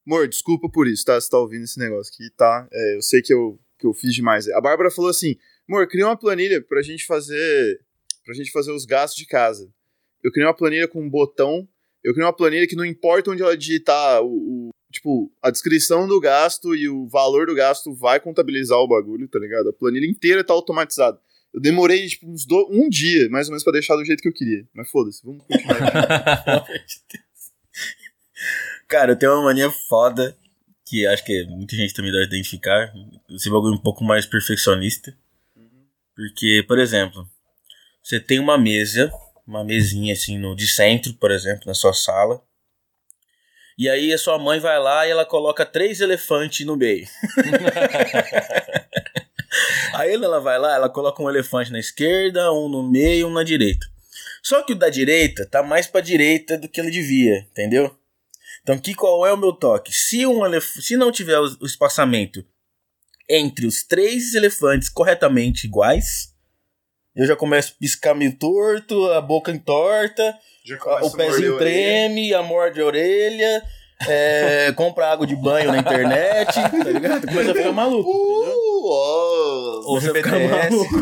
Amor, 0.07 0.27
desculpa 0.27 0.69
por 0.69 0.87
isso, 0.87 1.03
tá? 1.03 1.19
Você 1.19 1.29
tá 1.29 1.37
ouvindo 1.37 1.65
esse 1.65 1.77
negócio 1.77 2.13
aqui, 2.13 2.29
tá? 2.35 2.67
É, 2.71 2.95
eu 2.95 3.01
sei 3.01 3.21
que 3.21 3.33
eu, 3.33 3.59
que 3.77 3.85
eu 3.85 3.93
fiz 3.93 4.15
demais. 4.15 4.47
A 4.49 4.61
Bárbara 4.61 4.89
falou 4.89 5.11
assim: 5.11 5.35
Amor, 5.69 5.87
cria 5.89 6.05
uma 6.05 6.17
planilha 6.17 6.61
pra 6.61 6.81
gente 6.81 7.05
fazer. 7.05 7.81
Pra 8.23 8.33
gente 8.33 8.51
fazer 8.51 8.71
os 8.71 8.85
gastos 8.85 9.17
de 9.17 9.25
casa. 9.25 9.69
Eu 10.23 10.31
criei 10.31 10.47
uma 10.47 10.55
planilha 10.55 10.87
com 10.87 11.01
um 11.01 11.09
botão. 11.09 11.67
Eu 12.03 12.13
criei 12.13 12.25
uma 12.25 12.35
planilha 12.35 12.67
que 12.67 12.75
não 12.75 12.85
importa 12.85 13.31
onde 13.31 13.41
ela 13.41 13.55
digitar 13.57 14.21
o, 14.23 14.27
o- 14.27 14.69
Tipo, 14.91 15.31
a 15.41 15.49
descrição 15.49 16.05
do 16.05 16.19
gasto 16.19 16.75
e 16.75 16.89
o 16.89 17.07
valor 17.07 17.45
do 17.47 17.55
gasto 17.55 17.93
vai 17.95 18.19
contabilizar 18.19 18.77
o 18.77 18.87
bagulho, 18.89 19.25
tá 19.29 19.39
ligado? 19.39 19.69
A 19.69 19.73
planilha 19.73 20.05
inteira 20.05 20.43
tá 20.43 20.51
automatizada. 20.53 21.17
Eu 21.53 21.61
demorei, 21.61 22.05
tipo, 22.07 22.29
uns 22.29 22.45
do... 22.45 22.67
um 22.69 22.89
dia, 22.89 23.29
mais 23.29 23.47
ou 23.47 23.51
menos, 23.51 23.63
pra 23.63 23.71
deixar 23.71 23.95
do 23.95 24.03
jeito 24.03 24.21
que 24.21 24.27
eu 24.27 24.33
queria. 24.33 24.67
Mas 24.73 24.89
foda-se, 24.91 25.23
vamos 25.25 25.45
continuar. 25.45 26.67
Cara, 28.87 29.13
eu 29.13 29.15
tenho 29.15 29.31
uma 29.33 29.43
mania 29.45 29.69
foda 29.87 30.35
que 30.85 31.05
acho 31.07 31.23
que 31.23 31.45
muita 31.45 31.75
gente 31.75 31.93
também 31.93 32.11
deve 32.11 32.25
identificar. 32.25 32.91
Esse 33.29 33.49
bagulho 33.49 33.75
um 33.75 33.81
pouco 33.81 34.03
mais 34.03 34.25
perfeccionista. 34.25 35.15
Porque, 36.15 36.65
por 36.67 36.77
exemplo, 36.79 37.25
você 38.03 38.19
tem 38.19 38.39
uma 38.39 38.57
mesa, 38.57 39.09
uma 39.51 39.65
mesinha 39.65 40.13
assim 40.13 40.37
no 40.37 40.55
de 40.55 40.65
centro, 40.65 41.13
por 41.13 41.29
exemplo, 41.29 41.63
na 41.65 41.73
sua 41.73 41.93
sala. 41.93 42.41
E 43.77 43.89
aí 43.89 44.13
a 44.13 44.17
sua 44.17 44.39
mãe 44.39 44.59
vai 44.59 44.79
lá 44.79 45.05
e 45.05 45.11
ela 45.11 45.25
coloca 45.25 45.65
três 45.65 45.99
elefantes 45.99 46.65
no 46.65 46.77
meio. 46.77 47.05
aí 49.93 50.13
ela 50.13 50.39
vai 50.39 50.57
lá, 50.57 50.75
ela 50.75 50.89
coloca 50.89 51.21
um 51.21 51.29
elefante 51.29 51.71
na 51.71 51.79
esquerda, 51.79 52.51
um 52.53 52.69
no 52.69 52.89
meio, 52.89 53.27
um 53.27 53.33
na 53.33 53.43
direita. 53.43 53.85
Só 54.41 54.63
que 54.63 54.73
o 54.73 54.75
da 54.75 54.89
direita 54.89 55.45
tá 55.45 55.61
mais 55.61 55.87
pra 55.87 56.01
direita 56.01 56.57
do 56.57 56.69
que 56.69 56.79
ele 56.79 56.91
devia, 56.91 57.45
entendeu? 57.51 57.95
Então, 58.61 58.77
que 58.77 58.93
qual 58.93 59.25
é 59.25 59.33
o 59.33 59.37
meu 59.37 59.53
toque? 59.53 59.91
Se, 59.91 60.25
um 60.25 60.45
elef... 60.45 60.81
Se 60.81 60.95
não 60.95 61.11
tiver 61.11 61.39
o 61.39 61.65
espaçamento 61.65 62.45
entre 63.29 63.65
os 63.65 63.83
três 63.83 64.33
elefantes 64.33 64.89
corretamente 64.89 65.65
iguais, 65.65 66.30
eu 67.15 67.25
já 67.25 67.35
começo 67.35 67.73
a 67.75 67.79
piscar 67.79 68.13
meio 68.15 68.35
torto, 68.37 69.11
a 69.11 69.21
boca 69.21 69.51
entorta, 69.51 70.35
Já 70.65 70.77
o 71.03 71.11
pezinho 71.11 71.57
treme, 71.57 72.33
a 72.33 72.41
morde 72.41 72.81
a 72.81 72.85
orelha, 72.85 73.63
é, 74.07 74.71
compra 74.77 75.11
água 75.11 75.27
de 75.27 75.35
banho 75.35 75.71
na 75.71 75.77
internet, 75.79 76.53
tá 76.53 76.89
ligado? 76.89 77.27
Começa 77.27 77.51
a 77.51 77.55
ficar 77.55 77.71
maluco, 77.71 78.09
entendeu? 78.09 78.57
ó. 78.83 79.81
Ouve 79.85 80.07
Você 80.07 80.13
fica 80.13 80.29
BTS. 80.31 80.49
maluco. 80.49 80.95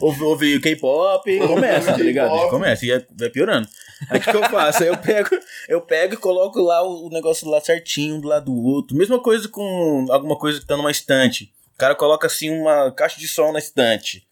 ouve, 0.00 0.22
ouve 0.24 0.60
K-pop, 0.60 1.38
começa, 1.40 1.92
tá 1.92 1.98
ligado? 1.98 2.48
Começa, 2.48 2.84
e 2.86 2.90
vai- 2.90 3.06
vai 3.18 3.30
piorando. 3.30 3.68
Aí 4.10 4.18
o 4.18 4.22
que, 4.22 4.30
que 4.30 4.36
eu 4.36 4.42
faço? 4.48 4.82
Aí 4.82 4.88
eu 4.88 4.96
pego, 4.96 5.28
eu 5.68 5.80
pego 5.80 6.14
e 6.14 6.16
coloco 6.16 6.60
lá 6.60 6.82
o, 6.82 7.08
negócio 7.10 7.48
lá 7.48 7.60
certinho, 7.60 8.20
do 8.20 8.26
lado 8.28 8.46
do 8.46 8.64
outro. 8.64 8.96
Mesma 8.96 9.20
coisa 9.20 9.48
com 9.48 10.06
alguma 10.10 10.36
coisa 10.36 10.58
que 10.60 10.66
tá 10.66 10.76
numa 10.76 10.90
estante. 10.90 11.52
O 11.74 11.78
cara 11.78 11.94
coloca 11.94 12.26
assim 12.26 12.50
uma 12.50 12.90
caixa 12.92 13.20
de 13.20 13.28
som 13.28 13.52
na 13.52 13.58
estante. 13.60 14.24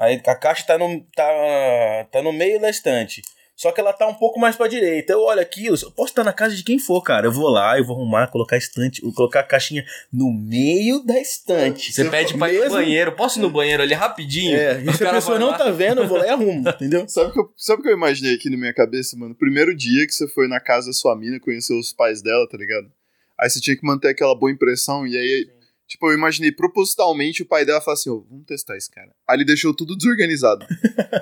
Aí 0.00 0.20
a 0.26 0.34
caixa 0.34 0.64
tá 0.66 0.78
no, 0.78 1.00
tá, 1.14 2.06
tá 2.10 2.22
no 2.22 2.32
meio 2.32 2.60
da 2.60 2.70
estante. 2.70 3.22
Só 3.54 3.70
que 3.70 3.78
ela 3.80 3.92
tá 3.92 4.08
um 4.08 4.14
pouco 4.14 4.40
mais 4.40 4.56
pra 4.56 4.66
direita. 4.66 5.12
Eu 5.12 5.20
olho 5.20 5.40
aquilo, 5.40 5.76
eu 5.80 5.90
posso 5.92 6.10
estar 6.10 6.24
na 6.24 6.32
casa 6.32 6.56
de 6.56 6.64
quem 6.64 6.78
for, 6.80 7.00
cara. 7.02 7.26
Eu 7.26 7.32
vou 7.32 7.48
lá, 7.48 7.78
eu 7.78 7.84
vou 7.84 7.94
arrumar, 7.96 8.26
colocar 8.28 8.56
a 8.56 8.58
estante, 8.58 9.02
colocar 9.12 9.40
a 9.40 9.44
caixinha 9.44 9.84
no 10.12 10.32
meio 10.32 11.04
da 11.04 11.20
estante. 11.20 11.92
Você 11.92 12.06
pede 12.06 12.36
pra 12.36 12.50
ir 12.50 12.54
no 12.56 12.60
Mesmo- 12.62 12.76
banheiro. 12.78 13.12
Posso 13.12 13.38
ir 13.38 13.42
no 13.42 13.50
banheiro 13.50 13.82
ali 13.82 13.94
rapidinho? 13.94 14.56
É, 14.56 14.80
e 14.82 14.88
O 14.88 14.92
se 14.92 15.02
a 15.02 15.06
cara 15.06 15.18
pessoa 15.18 15.38
não 15.38 15.50
lá. 15.50 15.58
tá 15.58 15.70
vendo, 15.70 16.00
eu 16.00 16.08
vou 16.08 16.18
lá 16.18 16.26
e 16.26 16.30
arrumo, 16.30 16.66
entendeu? 16.68 17.06
Sabe 17.08 17.30
o 17.30 17.32
que, 17.32 17.38
eu, 17.40 17.52
sabe 17.56 17.80
o 17.80 17.82
que 17.84 17.90
eu 17.90 17.94
imaginei 17.94 18.34
aqui 18.34 18.50
na 18.50 18.56
minha 18.56 18.74
cabeça, 18.74 19.16
mano? 19.16 19.34
Primeiro 19.34 19.76
dia 19.76 20.06
que 20.06 20.12
você 20.14 20.26
foi 20.26 20.48
na 20.48 20.58
casa 20.58 20.88
da 20.88 20.92
sua 20.94 21.14
mina, 21.14 21.38
conheceu 21.38 21.78
os 21.78 21.92
pais 21.92 22.20
dela, 22.22 22.48
tá 22.48 22.56
ligado? 22.56 22.90
Aí 23.38 23.48
você 23.48 23.60
tinha 23.60 23.76
que 23.76 23.86
manter 23.86 24.08
aquela 24.08 24.34
boa 24.34 24.50
impressão, 24.50 25.06
e 25.06 25.16
aí, 25.16 25.46
tipo, 25.92 26.06
eu 26.10 26.14
imaginei 26.14 26.50
propositalmente 26.50 27.42
o 27.42 27.46
pai 27.46 27.64
dela 27.64 27.80
falar 27.80 27.94
assim: 27.94 28.10
ô, 28.10 28.26
vamos 28.28 28.46
testar 28.46 28.76
esse 28.76 28.90
cara. 28.90 29.10
Aí 29.28 29.36
ele 29.36 29.44
deixou 29.44 29.74
tudo 29.74 29.96
desorganizado. 29.96 30.66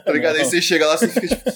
Tá 0.05 0.13
ligado? 0.13 0.37
Aí 0.37 0.45
você 0.45 0.63
chega 0.63 0.87
lá, 0.87 0.97
você 0.97 1.09
fica 1.09 1.27
tipo. 1.29 1.51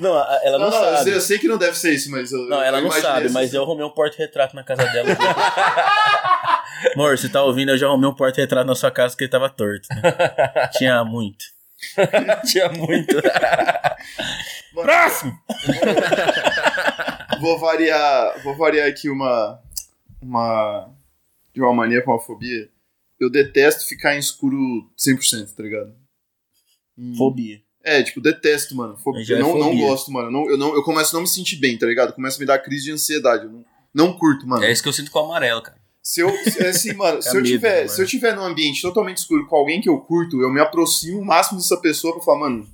Não, 0.00 0.10
ela 0.16 0.58
não, 0.58 0.70
Não, 0.70 0.70
não, 0.70 0.84
eu 0.84 0.92
sabe. 0.96 1.04
sei, 1.04 1.14
eu 1.14 1.20
sei 1.20 1.38
que 1.38 1.48
não 1.48 1.56
deve 1.58 1.76
ser 1.76 1.92
isso, 1.94 2.10
mas 2.10 2.30
eu. 2.32 2.40
Não, 2.48 2.62
ela 2.62 2.78
eu 2.78 2.82
não 2.84 2.90
sabe, 2.90 3.26
assim. 3.26 3.34
mas 3.34 3.52
eu 3.54 3.62
arrumei 3.62 3.84
um 3.84 3.90
porta-retrato 3.90 4.54
na 4.54 4.62
casa 4.62 4.84
dela. 4.84 5.08
Amor, 6.94 7.16
você 7.18 7.28
tá 7.28 7.42
ouvindo? 7.42 7.70
Eu 7.72 7.78
já 7.78 7.86
arrumei 7.86 8.08
um 8.08 8.14
porta-retrato 8.14 8.66
na 8.66 8.74
sua 8.74 8.90
casa 8.90 9.16
que 9.16 9.24
ele 9.24 9.30
tava 9.30 9.48
torto. 9.50 9.88
né? 9.90 10.68
Tinha 10.76 11.04
muito. 11.04 11.44
Tinha 12.46 12.68
muito. 12.70 13.16
Próximo! 14.74 15.38
Vou 17.40 17.58
variar. 17.58 18.40
Vou 18.42 18.56
variar 18.56 18.88
aqui 18.88 19.08
uma. 19.08 19.60
Uma. 20.20 20.90
De 21.58 21.62
uma 21.64 21.74
mania 21.74 22.00
pra 22.04 22.12
uma 22.12 22.20
fobia. 22.20 22.70
Eu 23.18 23.28
detesto 23.28 23.84
ficar 23.84 24.14
em 24.14 24.20
escuro 24.20 24.56
100%, 24.96 25.56
tá 25.56 25.62
ligado? 25.64 25.92
Hum. 26.96 27.14
Fobia. 27.16 27.60
É, 27.82 28.00
tipo, 28.00 28.20
detesto, 28.20 28.76
mano. 28.76 28.96
Fobia. 28.96 29.24
É 29.28 29.32
Eu 29.32 29.38
não, 29.40 29.58
não 29.58 29.70
fobia. 29.70 29.86
gosto, 29.88 30.12
mano. 30.12 30.28
Eu, 30.28 30.30
não, 30.32 30.50
eu, 30.50 30.56
não, 30.56 30.74
eu 30.76 30.84
começo 30.84 31.10
a 31.10 31.14
não 31.14 31.22
me 31.22 31.26
sentir 31.28 31.56
bem, 31.56 31.76
tá 31.76 31.84
ligado? 31.84 32.12
Começa 32.12 32.36
a 32.36 32.40
me 32.40 32.46
dar 32.46 32.60
crise 32.60 32.84
de 32.84 32.92
ansiedade. 32.92 33.46
Eu 33.46 33.50
não, 33.50 33.64
não 33.92 34.12
curto, 34.16 34.46
mano. 34.46 34.62
É 34.62 34.70
isso 34.70 34.80
que 34.84 34.88
eu 34.88 34.92
sinto 34.92 35.10
com 35.10 35.18
o 35.18 35.24
amarelo, 35.24 35.60
cara. 35.62 35.76
Se 36.00 36.20
eu, 36.20 36.30
se- 36.44 36.64
assim, 36.64 36.92
mano, 36.92 37.20
se, 37.22 37.30
eu 37.30 37.34
medo, 37.34 37.46
tiver, 37.46 37.76
mano. 37.78 37.88
se 37.88 38.00
eu 38.00 38.06
tiver 38.06 38.36
num 38.36 38.44
ambiente 38.44 38.80
totalmente 38.80 39.16
escuro 39.16 39.48
com 39.48 39.56
alguém 39.56 39.80
que 39.80 39.88
eu 39.88 39.98
curto, 40.00 40.40
eu 40.40 40.52
me 40.52 40.60
aproximo 40.60 41.18
o 41.20 41.24
máximo 41.24 41.58
dessa 41.58 41.76
pessoa 41.78 42.14
pra 42.14 42.22
falar, 42.22 42.38
mano, 42.38 42.68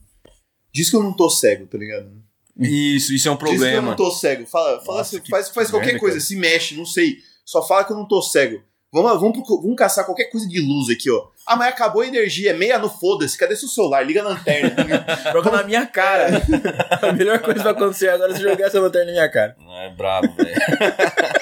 diz 0.74 0.90
que 0.90 0.96
eu 0.96 1.02
não 1.02 1.16
tô 1.16 1.30
cego, 1.30 1.66
tá 1.66 1.78
ligado? 1.78 2.12
Isso, 2.58 3.14
isso 3.14 3.26
é 3.28 3.30
um 3.32 3.36
Diz 3.36 3.44
que 3.44 3.50
eu 3.54 3.58
problema. 3.58 3.88
não 3.88 3.96
tô 3.96 4.10
cego. 4.10 4.46
Fala, 4.46 4.78
fala 4.84 4.98
Nossa, 4.98 5.16
assim, 5.16 5.24
que 5.24 5.30
faz, 5.30 5.48
faz 5.48 5.70
qualquer 5.70 5.86
merda, 5.86 6.00
coisa, 6.00 6.16
cara. 6.18 6.24
se 6.26 6.36
mexe, 6.36 6.76
não 6.76 6.86
sei. 6.86 7.16
Só 7.44 7.66
fala 7.66 7.82
que 7.84 7.92
eu 7.92 7.96
não 7.96 8.06
tô 8.06 8.22
cego. 8.22 8.62
Vamos, 8.94 9.20
vamos, 9.20 9.32
procu- 9.38 9.60
vamos 9.60 9.76
caçar 9.76 10.04
qualquer 10.06 10.26
coisa 10.30 10.46
de 10.48 10.60
luz 10.60 10.88
aqui, 10.88 11.10
ó. 11.10 11.26
Ah, 11.44 11.56
mas 11.56 11.68
acabou 11.68 12.02
a 12.02 12.06
energia, 12.06 12.50
é 12.50 12.52
meia 12.54 12.78
no 12.78 12.88
foda-se. 12.88 13.36
Cadê 13.36 13.56
seu 13.56 13.68
celular? 13.68 14.06
Liga 14.06 14.20
a 14.22 14.28
lanterna. 14.28 14.70
Joga 15.32 15.50
na 15.50 15.62
minha 15.64 15.84
cara. 15.84 16.28
A 17.02 17.12
melhor 17.12 17.40
coisa 17.40 17.58
que 17.58 17.64
vai 17.64 17.72
acontecer 17.72 18.08
agora 18.08 18.30
é 18.32 18.36
você 18.36 18.42
jogar 18.42 18.66
essa 18.66 18.80
lanterna 18.80 19.06
na 19.06 19.12
minha 19.12 19.28
cara. 19.28 19.56
Não 19.58 19.76
é 19.76 19.90
brabo, 19.90 20.32
velho. 20.36 20.54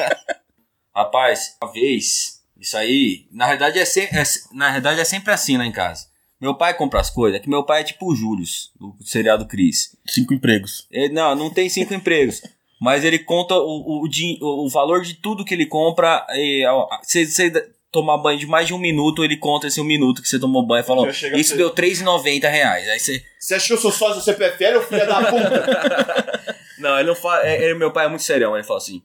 Rapaz, 0.95 1.57
uma 1.63 1.73
vez, 1.73 2.41
isso 2.59 2.77
aí, 2.77 3.27
na 3.33 3.47
realidade 3.47 3.79
é, 3.79 3.85
se- 3.85 4.09
é 4.13 4.25
se- 4.25 4.49
na 4.55 4.69
realidade 4.69 5.01
é 5.01 5.05
sempre 5.05 5.33
assim 5.33 5.57
lá 5.57 5.65
em 5.67 5.73
casa. 5.73 6.07
Meu 6.41 6.55
pai 6.57 6.75
compra 6.75 7.01
as 7.01 7.09
coisas, 7.09 7.39
é 7.39 7.43
que 7.43 7.49
meu 7.49 7.65
pai 7.65 7.83
é 7.83 7.85
tipo 7.85 8.11
o 8.11 8.15
Július, 8.17 8.73
do 8.79 8.97
seriado 9.05 9.47
Cris. 9.47 9.97
Cinco 10.09 10.35
empregos. 10.35 10.87
Ele, 10.91 11.13
não, 11.15 11.35
não 11.35 11.51
tem 11.51 11.69
cinco 11.69 11.95
empregos. 11.95 12.43
Mas 12.83 13.05
ele 13.05 13.21
conta 13.21 13.55
o, 13.55 13.61
o, 14.05 14.05
o, 14.09 14.65
o- 14.67 14.69
valor 14.69 15.03
de 15.03 15.15
tudo 15.15 15.45
que 15.45 15.55
ele 15.55 15.67
compra. 15.67 16.27
E, 16.31 16.67
ó, 16.67 16.89
se 17.05 17.25
você 17.25 17.49
tomar 17.93 18.19
banho 18.19 18.39
de 18.41 18.47
mais 18.47 18.67
de 18.67 18.75
um 18.75 18.79
minuto, 18.79 19.23
ele 19.23 19.37
conta 19.37 19.69
esse 19.69 19.81
um 19.81 19.85
minuto 19.85 20.21
que 20.21 20.29
você 20.29 20.37
tomou 20.41 20.67
banho 20.67 20.81
e 20.83 20.87
falou: 20.87 21.07
Isso 21.39 21.51
ser- 21.51 21.57
deu 21.59 21.71
3,90 21.73 22.51
reais. 22.51 22.89
Aí 22.89 22.99
você. 22.99 23.23
Você 23.39 23.55
acha 23.55 23.67
que 23.69 23.73
eu 23.75 23.79
sou 23.79 23.93
sócio 23.93 24.17
do 24.17 24.23
CPFL, 24.23 24.79
ô 24.79 24.83
filha 24.83 25.07
da 25.07 25.25
puta? 25.27 26.57
Não, 26.79 26.99
ele 26.99 27.07
não 27.09 27.15
fala. 27.15 27.47
é- 27.47 27.71
é- 27.71 27.75
meu 27.75 27.93
pai 27.93 28.07
é 28.07 28.09
muito 28.09 28.25
serião. 28.25 28.57
Ele 28.57 28.65
fala 28.65 28.79
assim: 28.79 29.01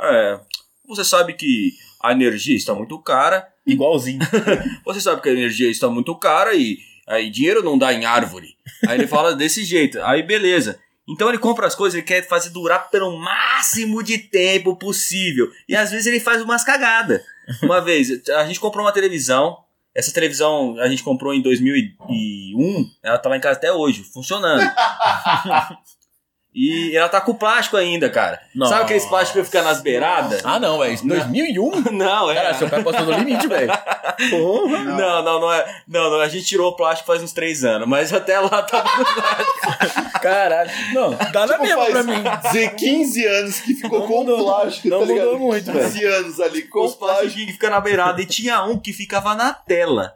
É. 0.00 0.40
Você 0.88 1.04
sabe 1.04 1.34
que 1.34 1.72
a 2.02 2.12
energia 2.12 2.56
está 2.56 2.74
muito 2.74 2.98
cara. 3.02 3.46
Igualzinho. 3.66 4.20
Você 4.86 5.02
sabe 5.02 5.20
que 5.20 5.28
a 5.28 5.32
energia 5.32 5.68
está 5.70 5.88
muito 5.90 6.14
cara 6.16 6.54
e 6.54 6.78
aí 7.06 7.28
dinheiro 7.28 7.62
não 7.62 7.76
dá 7.76 7.92
em 7.92 8.06
árvore. 8.06 8.56
Aí 8.88 8.96
ele 8.96 9.06
fala 9.06 9.34
desse 9.36 9.64
jeito. 9.64 10.00
Aí 10.02 10.22
beleza. 10.22 10.78
Então 11.08 11.28
ele 11.28 11.38
compra 11.38 11.66
as 11.66 11.74
coisas, 11.74 11.96
ele 11.96 12.06
quer 12.06 12.26
fazer 12.28 12.50
durar 12.50 12.90
pelo 12.90 13.16
máximo 13.16 14.02
de 14.02 14.18
tempo 14.18 14.76
possível. 14.76 15.50
E 15.68 15.74
às 15.74 15.90
vezes 15.90 16.06
ele 16.06 16.20
faz 16.20 16.42
umas 16.42 16.62
cagadas. 16.62 17.22
Uma 17.62 17.80
vez, 17.80 18.28
a 18.28 18.44
gente 18.46 18.60
comprou 18.60 18.84
uma 18.84 18.92
televisão. 18.92 19.56
Essa 19.94 20.12
televisão 20.12 20.78
a 20.78 20.86
gente 20.86 21.02
comprou 21.02 21.32
em 21.32 21.40
2001. 21.40 22.90
Ela 23.02 23.18
tá 23.18 23.28
lá 23.30 23.38
em 23.38 23.40
casa 23.40 23.56
até 23.56 23.72
hoje, 23.72 24.04
funcionando. 24.04 24.60
E 26.54 26.96
ela 26.96 27.08
tá 27.08 27.20
com 27.20 27.34
plástico 27.34 27.76
ainda, 27.76 28.10
cara. 28.10 28.40
Nossa. 28.54 28.72
Sabe 28.72 28.84
aqueles 28.84 29.04
plásticos 29.04 29.42
que 29.42 29.46
fica 29.46 29.62
nas 29.62 29.80
beiradas? 29.80 30.40
Ah, 30.44 30.58
não, 30.58 30.78
velho. 30.78 30.98
2001? 31.04 31.70
Não, 31.92 32.30
é. 32.30 32.34
Cara, 32.34 32.54
seu 32.54 32.68
pai 32.68 32.82
passou 32.82 33.04
do 33.06 33.12
limite, 33.12 33.46
velho. 33.46 33.70
Porra. 34.30 34.78
Não, 34.84 35.22
não, 35.22 35.40
não 35.40 35.52
é. 35.52 35.82
Não, 35.86 36.10
não, 36.10 36.20
a 36.20 36.28
gente 36.28 36.44
tirou 36.46 36.70
o 36.70 36.76
plástico 36.76 37.06
faz 37.06 37.22
uns 37.22 37.32
três 37.32 37.62
anos, 37.64 37.86
mas 37.86 38.12
até 38.12 38.40
lá 38.40 38.62
tá. 38.62 38.82
Caralho. 40.20 40.70
Não, 40.92 41.10
dá 41.32 41.46
na 41.46 41.52
Tipo, 41.54 41.62
mesma 41.62 41.76
faz 41.82 41.92
pra 41.92 42.02
mim. 42.02 42.22
dizer 42.44 42.74
15 42.74 43.26
anos 43.26 43.60
que 43.60 43.74
ficou 43.74 44.00
Não 44.00 44.06
com 44.06 44.14
mudou. 44.24 44.44
plástico, 44.44 44.88
Não 44.88 45.00
tá 45.00 45.04
ligado? 45.04 45.24
mudou 45.26 45.38
muito, 45.38 45.72
velho. 45.72 45.84
15 45.84 46.04
anos 46.04 46.40
ali 46.40 46.62
com 46.62 46.84
os 46.84 46.94
plástico. 46.94 47.20
plásticos 47.22 47.44
que 47.46 47.52
fica 47.52 47.70
na 47.70 47.80
beirada. 47.80 48.20
E 48.22 48.26
tinha 48.26 48.64
um 48.64 48.78
que 48.78 48.92
ficava 48.92 49.34
na 49.34 49.52
tela. 49.52 50.14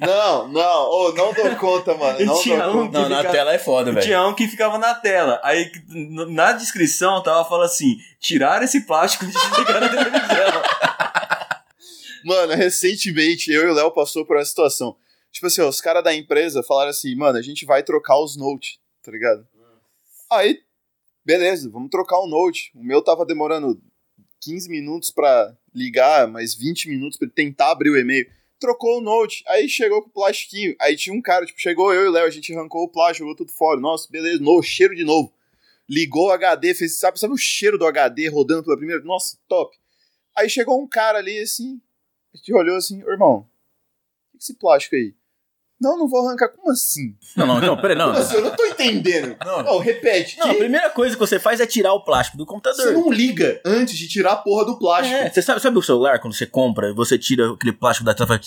Não, 0.00 0.48
não, 0.48 0.90
ô, 0.90 1.12
não 1.16 1.32
dou 1.32 1.50
conta, 1.56 1.94
mano. 1.94 2.18
Não 2.24 2.40
tinha 2.40 2.60
dou 2.62 2.74
um 2.76 2.86
conta. 2.86 3.00
Não, 3.00 3.08
na 3.08 3.18
fica- 3.18 3.30
tela 3.32 3.52
é 3.54 3.58
foda, 3.58 3.90
velho. 3.92 4.04
Tinha 4.06 4.26
um 4.26 4.34
que 4.34 4.46
ficava 4.48 4.78
na 4.78 4.94
tela. 4.94 5.40
Aí 5.42 5.53
n- 5.88 6.34
na 6.34 6.52
descrição 6.52 7.22
tava 7.22 7.48
falando 7.48 7.66
assim: 7.66 7.96
tirar 8.20 8.62
esse 8.62 8.80
plástico 8.86 9.26
de 9.26 9.32
ligar 9.58 9.80
na 9.80 9.88
televisão. 9.88 10.62
Mano, 12.24 12.54
recentemente 12.54 13.50
eu 13.50 13.66
e 13.66 13.70
o 13.70 13.74
Léo 13.74 13.90
passou 13.90 14.24
por 14.24 14.36
essa 14.38 14.48
situação. 14.50 14.96
Tipo 15.30 15.46
assim, 15.46 15.60
ó, 15.60 15.68
os 15.68 15.80
caras 15.80 16.02
da 16.02 16.14
empresa 16.14 16.62
falaram 16.62 16.90
assim, 16.90 17.14
mano, 17.14 17.36
a 17.36 17.42
gente 17.42 17.66
vai 17.66 17.82
trocar 17.82 18.18
os 18.18 18.36
notes, 18.36 18.78
tá 19.02 19.10
ligado? 19.10 19.46
Aí, 20.32 20.60
beleza, 21.24 21.68
vamos 21.68 21.90
trocar 21.90 22.18
o 22.20 22.26
note. 22.26 22.70
O 22.74 22.82
meu 22.82 23.02
tava 23.02 23.26
demorando 23.26 23.78
15 24.40 24.70
minutos 24.70 25.10
pra 25.10 25.54
ligar, 25.74 26.26
mais 26.28 26.54
20 26.54 26.88
minutos 26.88 27.20
ele 27.20 27.30
tentar 27.30 27.72
abrir 27.72 27.90
o 27.90 27.98
e-mail. 27.98 28.26
Trocou 28.58 28.98
o 28.98 29.02
note, 29.02 29.42
aí 29.48 29.68
chegou 29.68 30.00
com 30.02 30.08
o 30.08 30.12
plastiquinho. 30.12 30.74
Aí 30.80 30.96
tinha 30.96 31.14
um 31.14 31.20
cara, 31.20 31.44
tipo, 31.44 31.60
chegou 31.60 31.92
eu 31.92 32.04
e 32.04 32.08
o 32.08 32.12
Léo, 32.12 32.26
a 32.26 32.30
gente 32.30 32.54
arrancou 32.54 32.84
o 32.84 32.88
plástico, 32.88 33.24
jogou 33.24 33.36
tudo 33.36 33.52
fora. 33.52 33.78
Nossa, 33.78 34.08
beleza, 34.10 34.42
novo, 34.42 34.62
cheiro 34.62 34.94
de 34.94 35.04
novo. 35.04 35.30
Ligou 35.88 36.28
o 36.28 36.32
HD, 36.32 36.74
fez, 36.74 36.98
sabe, 36.98 37.18
sabe 37.20 37.34
o 37.34 37.38
cheiro 37.38 37.78
do 37.78 37.86
HD 37.86 38.28
rodando 38.28 38.64
pela 38.64 38.76
primeira? 38.76 39.02
Nossa, 39.04 39.36
top. 39.48 39.76
Aí 40.36 40.48
chegou 40.48 40.80
um 40.82 40.88
cara 40.88 41.18
ali 41.18 41.38
assim, 41.40 41.80
a 42.32 42.36
gente 42.36 42.52
olhou 42.54 42.76
assim, 42.76 43.02
"Ô, 43.04 43.10
irmão, 43.10 43.36
o 43.38 43.42
que 44.32 44.36
é 44.36 44.38
esse 44.38 44.54
plástico 44.54 44.96
aí? 44.96 45.14
Não, 45.80 45.98
não 45.98 46.08
vou 46.08 46.24
arrancar. 46.26 46.48
Como 46.48 46.70
assim? 46.70 47.14
Não, 47.36 47.46
não, 47.46 47.60
não, 47.60 47.76
peraí, 47.76 47.96
não. 47.96 48.06
Como 48.12 48.18
assim? 48.18 48.36
Eu 48.36 48.42
não 48.42 48.56
tô 48.56 48.64
entendendo. 48.64 49.36
Não, 49.44 49.62
Não, 49.64 49.78
repete. 49.78 50.38
Não, 50.38 50.46
a 50.46 50.50
que 50.52 50.58
primeira 50.60 50.88
coisa 50.88 51.14
que 51.16 51.20
você 51.20 51.38
faz 51.38 51.60
é 51.60 51.66
tirar 51.66 51.92
o 51.92 52.02
plástico 52.04 52.38
do 52.38 52.44
Você 52.44 52.48
computador. 52.48 52.92
não 52.92 53.10
liga 53.10 53.60
antes 53.64 53.98
de 53.98 54.08
tirar 54.08 54.32
a 54.32 54.36
porra 54.36 54.64
do 54.64 54.78
plástico. 54.78 55.14
É, 55.14 55.28
você 55.28 55.42
sabe, 55.42 55.60
sabe 55.60 55.76
o 55.76 55.82
celular, 55.82 56.20
quando 56.20 56.32
você 56.32 56.46
compra 56.46 56.94
você 56.94 57.18
tira 57.18 57.52
aquele 57.52 57.72
plástico 57.72 58.06
da 58.06 58.14
tela, 58.14 58.40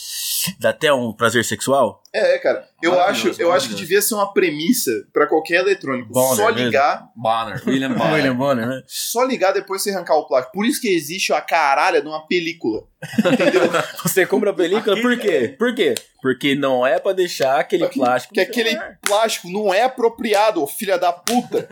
dá 0.57 0.69
até 0.69 0.91
um 0.91 1.11
prazer 1.13 1.43
sexual? 1.45 2.01
É, 2.13 2.37
cara. 2.39 2.67
Eu 2.81 2.99
acho, 3.01 3.33
eu 3.39 3.51
acho 3.51 3.69
que 3.69 3.75
devia 3.75 4.01
ser 4.01 4.15
uma 4.15 4.33
premissa 4.33 4.91
pra 5.13 5.27
qualquer 5.27 5.55
eletrônico. 5.61 6.11
Bonner 6.11 6.35
só 6.35 6.49
ligar, 6.49 7.09
Bonner, 7.15 7.61
William 7.67 7.89
Bonner. 7.93 8.13
William 8.13 8.35
Bonner, 8.35 8.67
né? 8.67 8.81
só 8.87 9.23
ligar 9.23 9.51
depois 9.51 9.81
você 9.83 9.91
arrancar 9.91 10.15
o 10.15 10.25
plástico. 10.27 10.53
Por 10.53 10.65
isso 10.65 10.79
que 10.81 10.87
existe 10.87 11.33
a 11.33 11.41
caralha 11.41 12.01
de 12.01 12.07
uma 12.07 12.25
película. 12.27 12.83
Entendeu? 13.19 13.61
Você 14.03 14.25
compra 14.25 14.49
a 14.49 14.53
película, 14.53 14.99
por 14.99 15.19
quê? 15.19 15.55
Por 15.59 15.75
quê? 15.75 15.93
Porque 16.19 16.55
não 16.55 16.85
é 16.85 16.97
pra 16.99 17.13
deixar 17.13 17.59
aquele 17.59 17.83
Porque- 17.83 17.99
plástico. 17.99 18.33
que 18.33 18.39
no 18.43 18.47
aquele 18.49 18.69
celular. 18.71 18.99
plástico 19.05 19.49
não 19.51 19.71
é 19.73 19.83
apropriado, 19.83 20.65
filha 20.65 20.97
da 20.97 21.13
puta. 21.13 21.69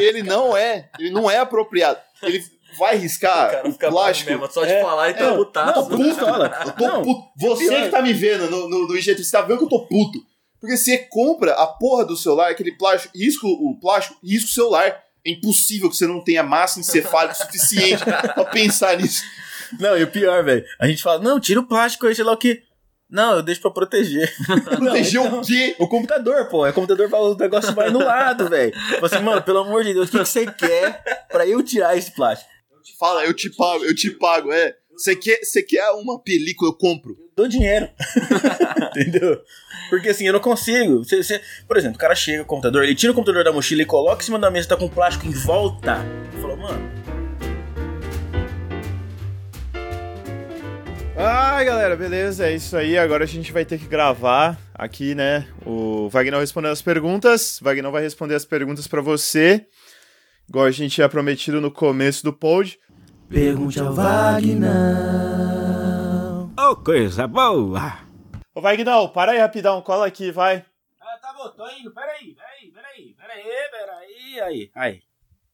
Ele 0.00 0.22
não 0.24 0.56
é. 0.56 0.88
Ele 0.98 1.10
não 1.10 1.30
é 1.30 1.38
apropriado. 1.38 2.00
Ele 2.22 2.42
vai 2.76 2.96
riscar 2.96 3.62
o 3.66 3.72
plástico. 3.72 4.30
mesmo, 4.30 4.50
só 4.50 4.64
de 4.64 4.72
É, 4.72 4.82
falar 4.82 5.10
e 5.10 5.14
tá 5.14 5.24
é, 5.26 5.34
putado. 5.36 5.80
não, 5.80 5.88
puto, 5.88 6.14
fala. 6.16 6.60
Eu 6.66 6.72
tô 6.72 6.86
Não, 6.86 7.02
puto. 7.02 7.22
Você 7.36 7.68
pior. 7.68 7.82
que 7.84 7.88
tá 7.88 8.02
me 8.02 8.12
vendo 8.12 8.50
no, 8.50 8.68
no, 8.68 8.88
no 8.88 8.96
IGT, 8.96 9.22
você 9.24 9.30
tá 9.30 9.42
vendo 9.42 9.58
que 9.58 9.64
eu 9.64 9.68
tô 9.68 9.86
puto. 9.86 10.18
Porque 10.60 10.76
você 10.76 10.98
compra 10.98 11.52
a 11.52 11.66
porra 11.66 12.04
do 12.04 12.16
celular, 12.16 12.50
aquele 12.50 12.72
plástico, 12.72 13.16
risca 13.16 13.46
o 13.46 13.78
plástico, 13.80 14.18
risca 14.24 14.50
o 14.50 14.52
celular. 14.52 15.02
É 15.24 15.30
impossível 15.30 15.88
que 15.88 15.96
você 15.96 16.06
não 16.06 16.22
tenha 16.22 16.42
massa 16.42 16.80
encefálica 16.80 17.34
suficiente 17.46 18.02
pra 18.04 18.44
pensar 18.44 18.96
nisso. 18.96 19.22
Não, 19.78 19.96
e 19.96 20.02
o 20.02 20.10
pior, 20.10 20.42
velho. 20.44 20.64
A 20.80 20.86
gente 20.88 21.02
fala, 21.02 21.20
não, 21.22 21.38
tira 21.38 21.60
o 21.60 21.66
plástico 21.66 22.06
aí, 22.06 22.14
sei 22.14 22.24
lá 22.24 22.32
o 22.32 22.36
quê. 22.36 22.62
Não, 23.10 23.36
eu 23.36 23.42
deixo 23.42 23.60
pra 23.62 23.70
proteger. 23.70 24.30
Proteger 24.76 25.20
então- 25.22 25.38
o 25.40 25.42
quê? 25.42 25.74
O 25.78 25.88
computador, 25.88 26.46
pô. 26.48 26.66
É 26.66 26.72
computador 26.72 27.08
vai, 27.08 27.20
o 27.20 27.34
negócio 27.36 27.74
vai 27.74 27.88
no 27.90 28.00
lado, 28.00 28.48
velho. 28.50 28.72
Tipo 28.90 29.06
assim, 29.06 29.20
mano, 29.20 29.42
pelo 29.42 29.60
amor 29.60 29.82
de 29.82 29.94
Deus, 29.94 30.08
o 30.08 30.10
que, 30.12 30.18
que 30.18 30.24
você 30.26 30.44
quer 30.46 31.26
pra 31.30 31.46
eu 31.46 31.62
tirar 31.62 31.96
esse 31.96 32.10
plástico? 32.10 32.50
Fala, 32.98 33.24
eu 33.24 33.34
te 33.34 33.50
pago, 33.50 33.84
eu 33.84 33.94
te 33.94 34.10
pago, 34.10 34.52
é. 34.52 34.74
Você 34.92 35.14
quer, 35.14 35.38
você 35.44 35.62
quer 35.62 35.88
uma 35.92 36.20
película, 36.20 36.70
eu 36.70 36.74
compro. 36.74 37.16
Dou 37.36 37.46
dinheiro. 37.46 37.88
Entendeu? 38.96 39.40
Porque 39.90 40.08
assim, 40.08 40.26
eu 40.26 40.32
não 40.32 40.40
consigo. 40.40 41.04
Você- 41.04 41.22
você- 41.22 41.40
por 41.68 41.76
exemplo, 41.76 41.96
o 41.96 42.00
cara 42.00 42.14
chega 42.14 42.38
com 42.38 42.44
o 42.44 42.48
computador, 42.48 42.82
ele 42.82 42.94
tira 42.96 43.12
o 43.12 43.14
computador 43.14 43.44
da 43.44 43.52
mochila 43.52 43.82
e 43.82 43.86
coloca 43.86 44.22
em 44.22 44.24
cima 44.24 44.38
da 44.38 44.50
mesa, 44.50 44.68
tá 44.68 44.76
com 44.76 44.88
plástico 44.88 45.26
em 45.26 45.30
volta. 45.32 45.98
Falou, 46.40 46.56
mano, 46.56 46.98
Ai, 51.20 51.64
galera, 51.64 51.96
beleza, 51.96 52.46
é 52.46 52.54
isso 52.54 52.76
aí. 52.76 52.96
Agora 52.96 53.24
a 53.24 53.26
gente 53.26 53.50
vai 53.52 53.64
ter 53.64 53.76
que 53.78 53.86
gravar 53.86 54.56
aqui, 54.72 55.16
né? 55.16 55.46
O 55.66 56.08
Wagner 56.08 56.38
respondendo 56.38 56.70
as 56.70 56.82
perguntas. 56.82 57.60
O 57.60 57.64
Wagner 57.64 57.90
vai 57.90 58.02
responder 58.02 58.36
as 58.36 58.44
perguntas 58.44 58.86
pra 58.86 59.00
você, 59.00 59.66
igual 60.48 60.64
a 60.64 60.70
gente 60.70 60.94
tinha 60.94 61.08
prometido 61.08 61.60
no 61.60 61.70
começo 61.70 62.24
do 62.24 62.32
pod. 62.32 62.78
pergunte 63.28 63.78
ao 63.78 63.92
Wagner. 63.92 64.68
Ô, 66.58 66.76
coisa 66.76 67.26
boa! 67.26 67.98
Ô, 68.54 68.60
Wagner, 68.60 69.08
para 69.12 69.32
aí 69.32 69.38
rapidão, 69.38 69.82
cola 69.82 70.06
aqui, 70.06 70.30
vai. 70.30 70.64
Ah, 71.00 71.18
tá 71.20 71.32
bom, 71.32 71.48
tô 71.50 71.68
indo, 71.70 71.92
peraí, 71.92 72.34
peraí, 72.34 72.72
peraí, 72.72 73.14
peraí, 73.14 73.44
peraí, 73.70 74.40
aí, 74.40 74.70
aí. 74.74 75.02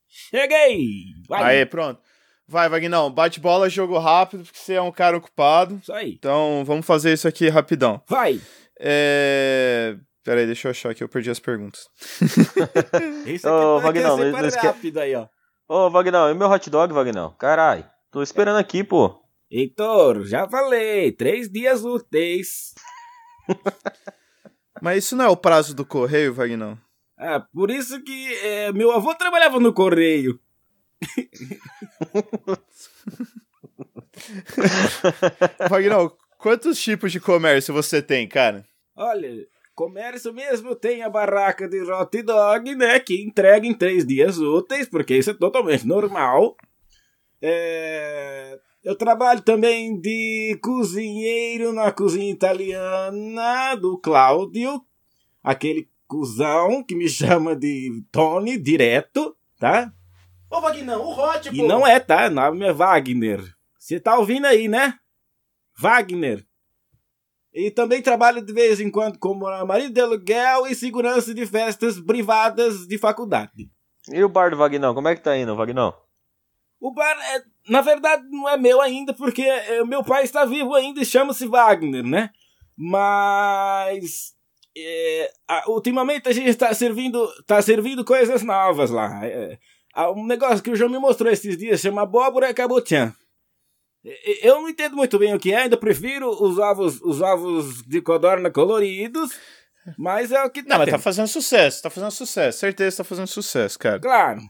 Cheguei! 0.09 1.07
Vai! 1.29 1.59
Aê, 1.59 1.67
pronto. 1.67 2.01
Vai, 2.47 2.69
Wagner, 2.69 3.11
bate 3.11 3.41
bola, 3.41 3.69
jogo 3.69 3.99
rápido, 3.99 4.45
porque 4.45 4.59
você 4.59 4.75
é 4.75 4.83
um 4.83 4.93
cara 4.93 5.17
ocupado. 5.17 5.79
Isso 5.83 5.93
aí. 5.93 6.13
Então, 6.13 6.63
vamos 6.65 6.87
fazer 6.87 7.13
isso 7.13 7.27
aqui 7.27 7.49
rapidão. 7.49 8.01
Vai! 8.07 8.41
É... 8.79 9.97
Pera 10.25 10.41
aí, 10.41 10.47
deixa 10.47 10.69
eu 10.69 10.71
achar 10.71 10.95
que 10.95 11.05
eu 11.05 11.09
perdi 11.09 11.31
as 11.31 11.39
perguntas. 11.39 11.87
Ô, 13.45 13.77
aqui 13.77 13.83
Wagner, 13.83 13.83
vai 13.83 14.03
não 14.03 14.17
ser 14.17 14.33
para 14.33 14.49
esque- 14.49 14.67
rápido 14.67 14.99
aí, 14.99 15.15
ó. 15.15 15.29
Ô, 15.69 15.91
Vagnão, 15.91 16.31
e 16.31 16.35
meu 16.35 16.49
hot 16.51 16.71
dog, 16.71 16.93
Vagnão? 16.95 17.35
Carai, 17.39 17.87
tô 18.11 18.23
esperando 18.23 18.57
aqui, 18.57 18.83
pô. 18.83 19.21
Heitor, 19.51 20.25
já 20.25 20.49
falei, 20.49 21.13
três 21.13 21.51
dias 21.51 21.85
úteis. 21.85 22.75
Mas 24.81 25.05
isso 25.05 25.15
não 25.17 25.27
é 25.27 25.29
o 25.29 25.37
prazo 25.37 25.75
do 25.75 25.85
correio, 25.85 26.33
Wagner? 26.35 26.77
Ah, 27.19 27.41
por 27.53 27.71
isso 27.71 28.03
que 28.03 28.35
é, 28.43 28.73
meu 28.73 28.91
avô 28.93 29.15
trabalhava 29.15 29.61
no 29.61 29.73
correio. 29.73 30.41
Wagner, 35.69 36.11
quantos 36.39 36.81
tipos 36.81 37.13
de 37.13 37.21
comércio 37.21 37.73
você 37.75 38.01
tem, 38.03 38.27
cara? 38.29 38.65
Olha, 38.97 39.47
comércio 39.75 40.33
mesmo 40.33 40.75
tem 40.75 41.03
a 41.03 41.11
barraca 41.11 41.69
de 41.69 41.81
hot 41.83 42.23
dog, 42.23 42.75
né? 42.75 43.01
Que 43.01 43.23
entrega 43.23 43.67
em 43.67 43.75
três 43.75 44.07
dias 44.07 44.39
úteis, 44.39 44.89
porque 44.89 45.17
isso 45.17 45.31
é 45.31 45.35
totalmente 45.35 45.87
normal. 45.87 46.57
É, 47.43 48.59
eu 48.83 48.97
trabalho 48.97 49.43
também 49.43 50.01
de 50.01 50.59
cozinheiro 50.63 51.73
na 51.73 51.91
cozinha 51.91 52.31
italiana 52.31 53.75
do 53.75 53.99
Cláudio, 53.99 54.81
aquele 55.43 55.89
cuzão 56.07 56.83
que 56.83 56.95
me 56.95 57.09
chama 57.09 57.57
de 57.57 58.03
Tony 58.13 58.57
direto, 58.57 59.37
tá? 59.59 59.93
Ô, 60.51 60.61
Wagner, 60.61 60.99
o 60.99 61.11
Hot, 61.11 61.49
E 61.53 61.63
não 61.63 61.87
é, 61.87 61.99
tá? 61.99 62.29
O 62.29 62.31
nome 62.31 62.65
é 62.65 62.73
Wagner. 62.73 63.43
Você 63.79 63.99
tá 63.99 64.17
ouvindo 64.19 64.47
aí, 64.47 64.69
né? 64.69 64.95
Wagner. 65.77 66.47
E 67.55 67.71
também 67.71 68.03
trabalho 68.03 68.43
de 68.45 68.53
vez 68.53 68.81
em 68.81 68.91
quando 68.91 69.19
como 69.19 69.47
marido 69.65 69.95
de 69.95 70.01
aluguel 70.01 70.67
e 70.67 70.75
segurança 70.75 71.33
de 71.33 71.47
festas 71.47 72.01
privadas 72.01 72.87
de 72.87 72.99
faculdade. 72.99 73.71
E 74.11 74.23
o 74.25 74.29
bar 74.29 74.51
do 74.51 74.57
Vagnão, 74.57 74.93
como 74.95 75.07
é 75.09 75.15
que 75.15 75.23
tá 75.23 75.37
indo, 75.37 75.55
Vagnão? 75.55 75.95
O 76.81 76.93
bar, 76.93 77.17
é, 77.35 77.43
na 77.71 77.81
verdade, 77.81 78.25
não 78.29 78.49
é 78.49 78.57
meu 78.57 78.81
ainda, 78.81 79.15
porque 79.15 79.43
é, 79.43 79.85
meu 79.85 80.03
pai 80.03 80.25
está 80.25 80.45
vivo 80.45 80.75
ainda 80.75 81.01
e 81.01 81.05
chama-se 81.07 81.47
Wagner, 81.47 82.03
né? 82.05 82.31
Mas. 82.77 84.35
é, 84.77 85.31
a- 85.49 85.71
ultimamente 85.71 86.29
a 86.29 86.33
gente 86.33 86.49
está 86.51 86.75
servindo, 86.75 87.27
tá 87.47 87.63
servindo 87.63 88.05
coisas 88.05 88.43
novas 88.43 88.91
lá. 88.91 89.25
É, 89.25 89.57
há 89.95 90.11
um 90.11 90.27
negócio 90.27 90.63
que 90.63 90.71
o 90.71 90.77
João 90.77 90.91
me 90.91 90.99
mostrou 90.99 91.31
esses 91.33 91.57
dias 91.57 91.81
chama 91.81 92.03
abóbora 92.03 92.53
cabotiã. 92.53 93.15
Eu 94.05 94.57
não 94.57 94.69
entendo 94.69 94.97
muito 94.97 95.19
bem 95.19 95.35
o 95.35 95.39
que 95.39 95.53
é, 95.53 95.63
ainda 95.63 95.77
prefiro 95.79 96.29
os 96.29 96.59
ovos, 96.59 97.01
os 97.01 97.23
ovos 97.23 97.83
de 97.83 98.03
codorna 98.03 98.51
coloridos, 98.51 99.31
mas 99.97 100.31
é 100.31 100.43
o 100.45 100.51
que 100.51 100.63
Não, 100.63 100.79
mas 100.79 100.91
tá 100.91 100.99
fazendo 100.99 101.27
sucesso, 101.27 101.83
tá 101.83 101.89
fazendo 101.89 102.11
sucesso. 102.11 102.59
Certeza 102.59 102.91
que 102.91 102.97
tá 102.99 103.05
fazendo 103.05 103.27
sucesso, 103.27 103.79
cara. 103.79 103.99
Claro. 103.99 104.41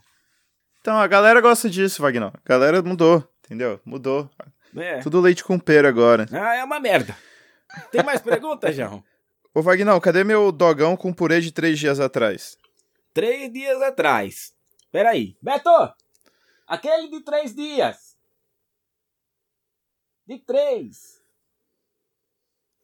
Então, 0.80 0.98
a 0.98 1.06
galera 1.06 1.40
gosta 1.40 1.70
disso, 1.70 2.02
Wagner. 2.02 2.32
A 2.34 2.48
galera 2.48 2.82
mudou, 2.82 3.26
entendeu? 3.44 3.80
Mudou. 3.84 4.28
É. 4.76 4.98
Tudo 4.98 5.20
leite 5.20 5.44
com 5.44 5.58
pera 5.58 5.88
agora. 5.88 6.26
Ah, 6.32 6.56
é 6.56 6.64
uma 6.64 6.80
merda. 6.80 7.16
Tem 7.92 8.02
mais 8.02 8.20
perguntas, 8.20 8.74
João? 8.74 9.02
Ô, 9.54 9.62
Wagner, 9.62 10.00
cadê 10.00 10.24
meu 10.24 10.50
dogão 10.50 10.96
com 10.96 11.12
purê 11.12 11.40
de 11.40 11.52
três 11.52 11.78
dias 11.78 12.00
atrás? 12.00 12.58
Três 13.12 13.52
dias 13.52 13.80
atrás. 13.80 14.52
Peraí. 14.90 15.36
Beto! 15.40 15.70
Aquele 16.66 17.08
de 17.08 17.20
três 17.20 17.54
dias. 17.54 18.13
De 20.26 20.38
três. 20.38 21.20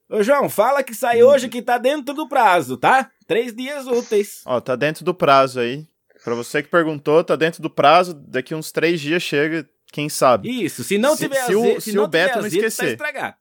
Ô, 0.09 0.23
João, 0.23 0.49
fala 0.51 0.83
que 0.83 0.95
sai 0.95 1.23
hoje 1.23 1.49
que 1.49 1.63
tá 1.63 1.79
dentro 1.79 2.13
do 2.15 2.29
prazo, 2.29 2.77
tá? 2.77 3.11
Três 3.27 3.55
dias 3.55 3.87
úteis. 3.87 4.43
Ó, 4.45 4.61
tá 4.61 4.75
dentro 4.77 5.05
do 5.05 5.15
prazo 5.15 5.61
aí. 5.61 5.89
Pra 6.25 6.35
você 6.35 6.63
que 6.63 6.69
perguntou, 6.69 7.23
tá 7.25 7.37
dentro 7.37 7.63
do 7.63 7.71
prazo. 7.71 8.13
Daqui 8.15 8.55
uns 8.55 8.71
três 8.73 9.01
dias 9.01 9.23
chega, 9.23 9.69
quem 9.93 10.09
sabe. 10.09 10.51
Isso, 10.65 10.83
se 10.85 10.99
não 10.99 11.17
Se- 11.17 11.23
tiver 11.25 11.47
se 11.47 11.55
o- 11.55 11.61
azeite, 11.61 11.81
se 11.83 11.93
não 11.93 12.05
o 12.05 12.09
Beto 12.09 12.29
tiver 12.29 12.41
não 12.41 12.47
azeite, 12.47 12.67
esquecer. 12.67 12.97
Tá 12.99 13.09
estragado. 13.09 13.37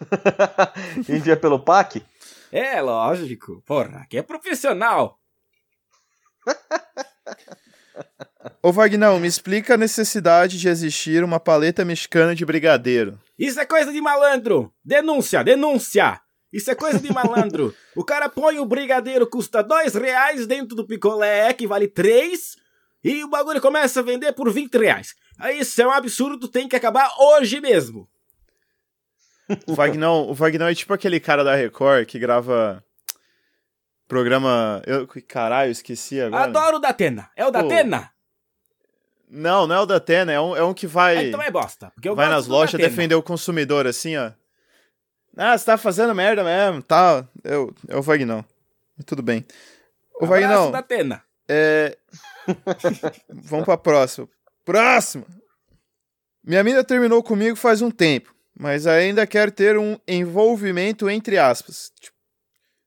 Envia 1.08 1.36
pelo 1.36 1.58
PAC? 1.60 2.04
É, 2.52 2.80
lógico. 2.82 3.62
Porra, 3.64 4.00
aqui 4.00 4.18
é 4.18 4.22
profissional. 4.22 5.18
Ô, 8.62 8.72
Wagner, 8.72 9.18
me 9.18 9.26
explica 9.26 9.74
a 9.74 9.78
necessidade 9.78 10.58
de 10.58 10.68
existir 10.68 11.22
uma 11.24 11.40
paleta 11.40 11.84
mexicana 11.84 12.34
de 12.34 12.44
brigadeiro. 12.44 13.18
Isso 13.38 13.60
é 13.60 13.66
coisa 13.66 13.92
de 13.92 14.00
malandro. 14.00 14.72
Denúncia, 14.84 15.42
denúncia. 15.42 16.20
Isso 16.52 16.70
é 16.70 16.74
coisa 16.74 16.98
de 16.98 17.12
malandro. 17.12 17.74
o 17.94 18.04
cara 18.04 18.28
põe 18.28 18.58
o 18.58 18.64
brigadeiro, 18.64 19.26
custa 19.26 19.62
dois 19.62 19.94
reais 19.94 20.46
dentro 20.46 20.74
do 20.76 20.86
picolé, 20.86 21.52
que 21.52 21.66
vale 21.66 21.88
três, 21.88 22.56
e 23.04 23.22
o 23.24 23.28
bagulho 23.28 23.60
começa 23.60 24.00
a 24.00 24.02
vender 24.02 24.32
por 24.32 24.50
20 24.50 24.74
reais. 24.76 25.14
Isso 25.54 25.80
é 25.82 25.86
um 25.86 25.90
absurdo, 25.90 26.48
tem 26.48 26.68
que 26.68 26.76
acabar 26.76 27.10
hoje 27.18 27.60
mesmo. 27.60 28.08
O 29.66 29.74
Wagner, 29.74 30.08
o 30.08 30.34
Wagner 30.34 30.68
é 30.68 30.74
tipo 30.74 30.92
aquele 30.92 31.20
cara 31.20 31.44
da 31.44 31.54
Record 31.54 32.06
que 32.06 32.18
grava 32.18 32.82
programa. 34.08 34.82
Eu, 34.86 35.06
caralho, 35.28 35.70
esqueci 35.70 36.20
agora. 36.20 36.44
Adoro 36.44 36.76
o 36.76 36.80
Datena. 36.80 37.30
É 37.36 37.46
o 37.46 37.50
Datena? 37.50 38.10
Não, 39.28 39.66
não 39.66 39.74
é 39.74 39.80
o 39.80 39.86
da 39.86 39.96
Atena, 39.96 40.32
é 40.32 40.40
um, 40.40 40.56
é 40.56 40.62
um 40.62 40.72
que 40.72 40.86
vai. 40.86 41.16
Ah, 41.16 41.24
então 41.24 41.42
é 41.42 41.50
bosta. 41.50 41.90
Porque 41.94 42.08
eu 42.08 42.14
vai 42.14 42.26
gosto 42.26 42.36
nas 42.36 42.46
lojas 42.46 42.80
defender 42.80 43.14
o 43.14 43.22
consumidor, 43.22 43.86
assim, 43.86 44.16
ó. 44.16 44.30
Ah, 45.36 45.56
você 45.56 45.64
tá 45.64 45.76
fazendo 45.76 46.14
merda 46.14 46.42
mesmo, 46.42 46.82
tá? 46.82 47.26
Eu, 47.44 47.74
é 47.88 47.96
o 47.96 48.02
Vagnão. 48.02 48.44
Tudo 49.04 49.22
bem. 49.22 49.44
Ô, 50.14 50.24
Abraço, 50.24 50.42
Vagnão, 50.42 50.70
Datena. 50.70 51.22
é... 51.48 51.96
Vamos 53.28 53.64
pra 53.64 53.76
próxima. 53.76 54.28
Próxima! 54.64 55.26
Minha 56.42 56.62
mina 56.62 56.84
terminou 56.84 57.22
comigo 57.22 57.56
faz 57.56 57.82
um 57.82 57.90
tempo, 57.90 58.34
mas 58.58 58.86
ainda 58.86 59.26
quer 59.26 59.50
ter 59.50 59.76
um 59.76 59.98
envolvimento 60.06 61.10
entre 61.10 61.36
aspas. 61.38 61.92
Tipo, 62.00 62.16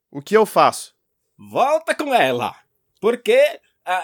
o 0.09 0.21
que 0.21 0.35
eu 0.35 0.45
faço? 0.45 0.95
Volta 1.37 1.93
com 1.93 2.13
ela. 2.15 2.55
Porque 3.01 3.59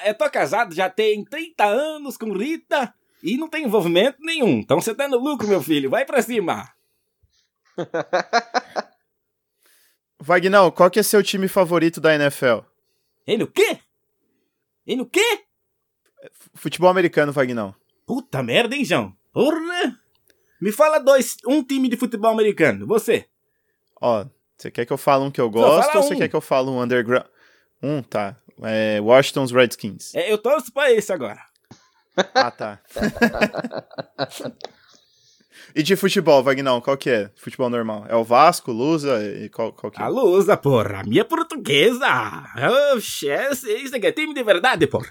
eu 0.05 0.13
tô 0.15 0.29
casado 0.29 0.73
já 0.73 0.89
tem 0.89 1.23
30 1.23 1.63
anos 1.65 2.17
com 2.17 2.31
Rita 2.31 2.93
e 3.21 3.37
não 3.37 3.47
tem 3.47 3.65
envolvimento 3.65 4.17
nenhum. 4.21 4.59
Então 4.59 4.79
você 4.79 4.93
tá 4.93 5.07
no 5.07 5.17
lucro, 5.17 5.47
meu 5.47 5.61
filho. 5.61 5.89
Vai 5.89 6.05
pra 6.05 6.21
cima. 6.21 6.69
Vagnão, 10.19 10.71
qual 10.71 10.89
que 10.89 10.99
é 10.99 11.03
seu 11.03 11.21
time 11.21 11.47
favorito 11.47 12.01
da 12.01 12.15
NFL? 12.15 12.59
E 13.27 13.37
no 13.37 13.47
quê? 13.47 13.79
E 14.87 14.95
no 14.95 15.05
quê? 15.05 15.43
Futebol 16.53 16.89
americano, 16.89 17.31
Vagnão. 17.31 17.75
Puta 18.05 18.41
merda, 18.41 18.75
hein, 18.75 18.85
João? 18.85 19.15
Porra! 19.33 19.99
Me 20.61 20.71
fala 20.71 20.99
dois, 20.99 21.37
um 21.45 21.63
time 21.63 21.89
de 21.89 21.97
futebol 21.97 22.31
americano. 22.31 22.87
Você. 22.87 23.27
Ó, 24.01 24.25
você 24.57 24.71
quer 24.71 24.85
que 24.85 24.93
eu 24.93 24.97
fale 24.97 25.23
um 25.23 25.31
que 25.31 25.41
eu 25.41 25.49
gosto 25.49 25.95
ou 25.97 26.03
você 26.03 26.13
um. 26.13 26.17
quer 26.17 26.29
que 26.29 26.35
eu 26.35 26.41
fale 26.41 26.69
um 26.69 26.81
underground? 26.81 27.25
Um, 27.83 28.01
tá. 28.01 28.37
É 28.63 28.99
Washington's 29.01 29.51
Redskins. 29.51 30.13
É, 30.15 30.31
eu 30.31 30.37
torço 30.37 30.71
pra 30.71 30.91
esse 30.91 31.11
agora. 31.11 31.39
Ah, 32.33 32.49
tá. 32.49 32.79
E 35.75 35.83
de 35.83 35.95
futebol, 35.97 36.41
Vagnão, 36.41 36.79
qual 36.79 36.95
que 36.95 37.09
é? 37.09 37.29
Futebol 37.35 37.69
normal. 37.69 38.05
É 38.07 38.15
o 38.15 38.23
Vasco, 38.23 38.71
Lusa 38.71 39.21
e 39.23 39.49
qual, 39.49 39.73
qual 39.73 39.91
que 39.91 39.99
é? 40.01 40.03
A 40.05 40.07
Lusa, 40.07 40.55
porra. 40.55 41.01
A 41.01 41.03
minha 41.03 41.21
é 41.21 41.23
portuguesa. 41.25 42.07
Oxe, 42.93 43.27
esse, 43.27 43.69
esse 43.69 43.95
aqui 43.95 44.07
é 44.07 44.11
time 44.13 44.33
de 44.33 44.43
verdade, 44.43 44.87
porra. 44.87 45.09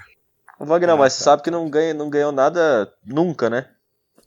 Ô, 0.59 0.64
Vagnão, 0.64 0.96
mas 0.96 1.12
você 1.12 1.24
sabe 1.24 1.42
que 1.42 1.50
não, 1.50 1.68
ganha, 1.68 1.92
não 1.92 2.09
ganhou 2.09 2.33
nada 2.33 2.90
nunca, 3.04 3.50
né? 3.50 3.68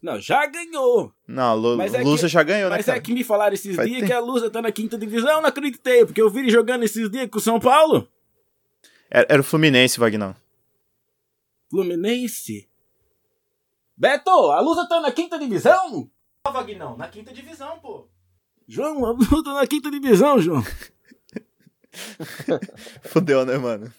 Não, 0.01 0.19
já 0.19 0.45
ganhou. 0.45 1.12
Não, 1.27 1.56
Lu, 1.56 1.77
Mas 1.77 1.93
é 1.95 2.03
Lusa 2.03 2.27
que- 2.27 2.34
já 2.34 2.43
ganhou, 2.43 2.69
né, 2.69 2.75
Mas 2.77 2.86
cara? 2.86 2.99
é 2.99 3.01
que 3.01 3.12
me 3.13 3.23
falaram 3.23 3.56
esses 3.56 3.75
Faz 3.75 3.88
dias 3.88 4.01
tempo. 4.01 4.12
que 4.12 4.15
a 4.15 4.19
Lusa 4.19 4.49
tá 4.51 4.62
na 4.62 4.71
quinta 4.71 4.95
divisão. 4.97 5.32
Eu 5.38 5.41
não 5.41 5.49
acreditei, 5.49 6.06
porque 6.06 6.21
eu 6.21 6.30
vi 6.30 6.39
ele 6.41 6.51
jogando 6.51 6.84
esses 6.84 7.10
dias 7.10 7.27
com 7.32 7.39
o 7.39 7.41
São 7.41 7.60
Paulo. 7.60 8.08
Era, 9.10 9.26
era 9.30 9.41
o 9.41 9.43
Fluminense, 9.43 10.00
Vagnão. 10.00 10.36
Fluminense. 11.70 12.67
Beto, 13.96 14.30
a 14.52 14.60
Lusa 14.60 14.88
tá 14.88 15.00
na 15.02 15.12
quinta 15.12 15.39
divisão? 15.39 16.10
Ó, 16.46 16.52
Vagnão, 16.52 16.98
na 16.98 17.08
quinta 17.08 17.34
divisão, 17.34 17.80
pô. 17.80 18.08
João, 18.67 19.06
a 19.06 19.12
Lusa 19.12 19.43
tá 19.43 19.54
na 19.54 19.67
quinta 19.67 19.89
divisão, 19.89 20.39
João. 20.39 20.63
Fudeu, 23.04 23.46
né, 23.46 23.58
mano? 23.58 23.91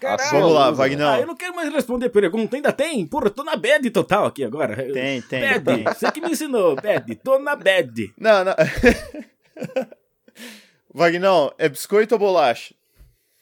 Caralho. 0.00 0.30
Vamos 0.30 0.52
lá. 0.52 0.70
Vagnão. 0.70 1.12
Ah, 1.12 1.20
eu 1.20 1.26
não 1.26 1.36
quero 1.36 1.54
mais 1.54 1.70
responder 1.72 2.08
pergunta. 2.08 2.56
Ainda 2.56 2.72
tem? 2.72 3.06
Porra, 3.06 3.28
tô 3.28 3.44
na 3.44 3.56
bad 3.56 3.88
total 3.90 4.26
aqui 4.26 4.44
agora. 4.44 4.76
Tem, 4.92 5.20
tem, 5.20 5.40
Bad, 5.40 5.64
tem. 5.64 5.84
você 5.84 6.10
que 6.10 6.20
me 6.20 6.30
ensinou, 6.30 6.74
bad. 6.76 7.14
Tô 7.16 7.38
na 7.38 7.54
bad. 7.54 8.12
Não, 8.16 8.44
não. 8.44 8.54
Vagnão, 10.92 11.52
é 11.58 11.68
biscoito 11.68 12.14
ou 12.14 12.18
bolacha? 12.18 12.74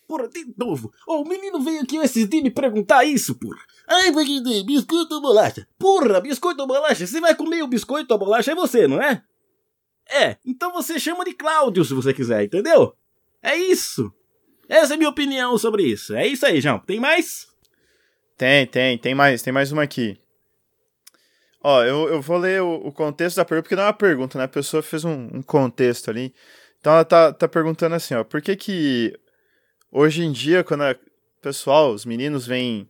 Porra, 0.08 0.26
de 0.26 0.54
novo. 0.56 0.90
Ô, 1.06 1.20
o 1.20 1.28
menino 1.28 1.60
veio 1.60 1.82
aqui 1.82 1.98
esses 1.98 2.26
dias 2.26 2.42
me 2.42 2.50
perguntar 2.50 3.04
isso, 3.04 3.34
porra. 3.34 3.60
Ai, 3.86 4.10
Wagner, 4.10 4.64
biscoito 4.64 5.14
ou 5.14 5.20
bolacha? 5.20 5.68
Porra, 5.78 6.18
biscoito 6.18 6.62
ou 6.62 6.66
bolacha? 6.66 7.06
Você 7.06 7.20
vai 7.20 7.34
comer 7.34 7.62
o 7.62 7.68
biscoito 7.68 8.10
ou 8.14 8.18
bolacha 8.18 8.52
é 8.52 8.54
você, 8.54 8.88
não 8.88 9.02
é? 9.02 9.22
É, 10.10 10.38
então 10.46 10.72
você 10.72 10.98
chama 10.98 11.26
de 11.26 11.34
Cláudio 11.34 11.84
se 11.84 11.92
você 11.92 12.14
quiser, 12.14 12.42
entendeu? 12.42 12.96
É 13.42 13.54
isso. 13.54 14.10
Essa 14.66 14.94
é 14.94 14.96
minha 14.96 15.10
opinião 15.10 15.58
sobre 15.58 15.82
isso. 15.82 16.14
É 16.14 16.26
isso 16.26 16.46
aí, 16.46 16.58
João. 16.58 16.78
Tem 16.78 16.98
mais? 16.98 17.46
Tem, 18.34 18.66
tem, 18.66 18.96
tem 18.96 19.14
mais, 19.14 19.42
tem 19.42 19.52
mais 19.52 19.70
uma 19.70 19.82
aqui. 19.82 20.18
Ó, 21.62 21.84
eu, 21.84 22.08
eu 22.08 22.22
vou 22.22 22.38
ler 22.38 22.62
o, 22.62 22.76
o 22.76 22.92
contexto 22.92 23.36
da 23.36 23.44
pergunta, 23.44 23.64
porque 23.64 23.76
não 23.76 23.82
é 23.82 23.86
uma 23.86 23.92
pergunta, 23.92 24.38
né? 24.38 24.44
A 24.44 24.48
pessoa 24.48 24.82
fez 24.82 25.04
um, 25.04 25.28
um 25.34 25.42
contexto 25.42 26.08
ali. 26.08 26.34
Então 26.80 26.94
ela 26.94 27.04
tá, 27.04 27.30
tá 27.30 27.46
perguntando 27.46 27.94
assim, 27.94 28.14
ó, 28.14 28.24
por 28.24 28.40
que 28.40 28.56
que 28.56 29.18
hoje 29.90 30.22
em 30.22 30.32
dia, 30.32 30.64
quando 30.64 30.82
o 30.82 30.96
pessoal, 31.40 31.92
os 31.92 32.04
meninos 32.04 32.46
veem, 32.46 32.88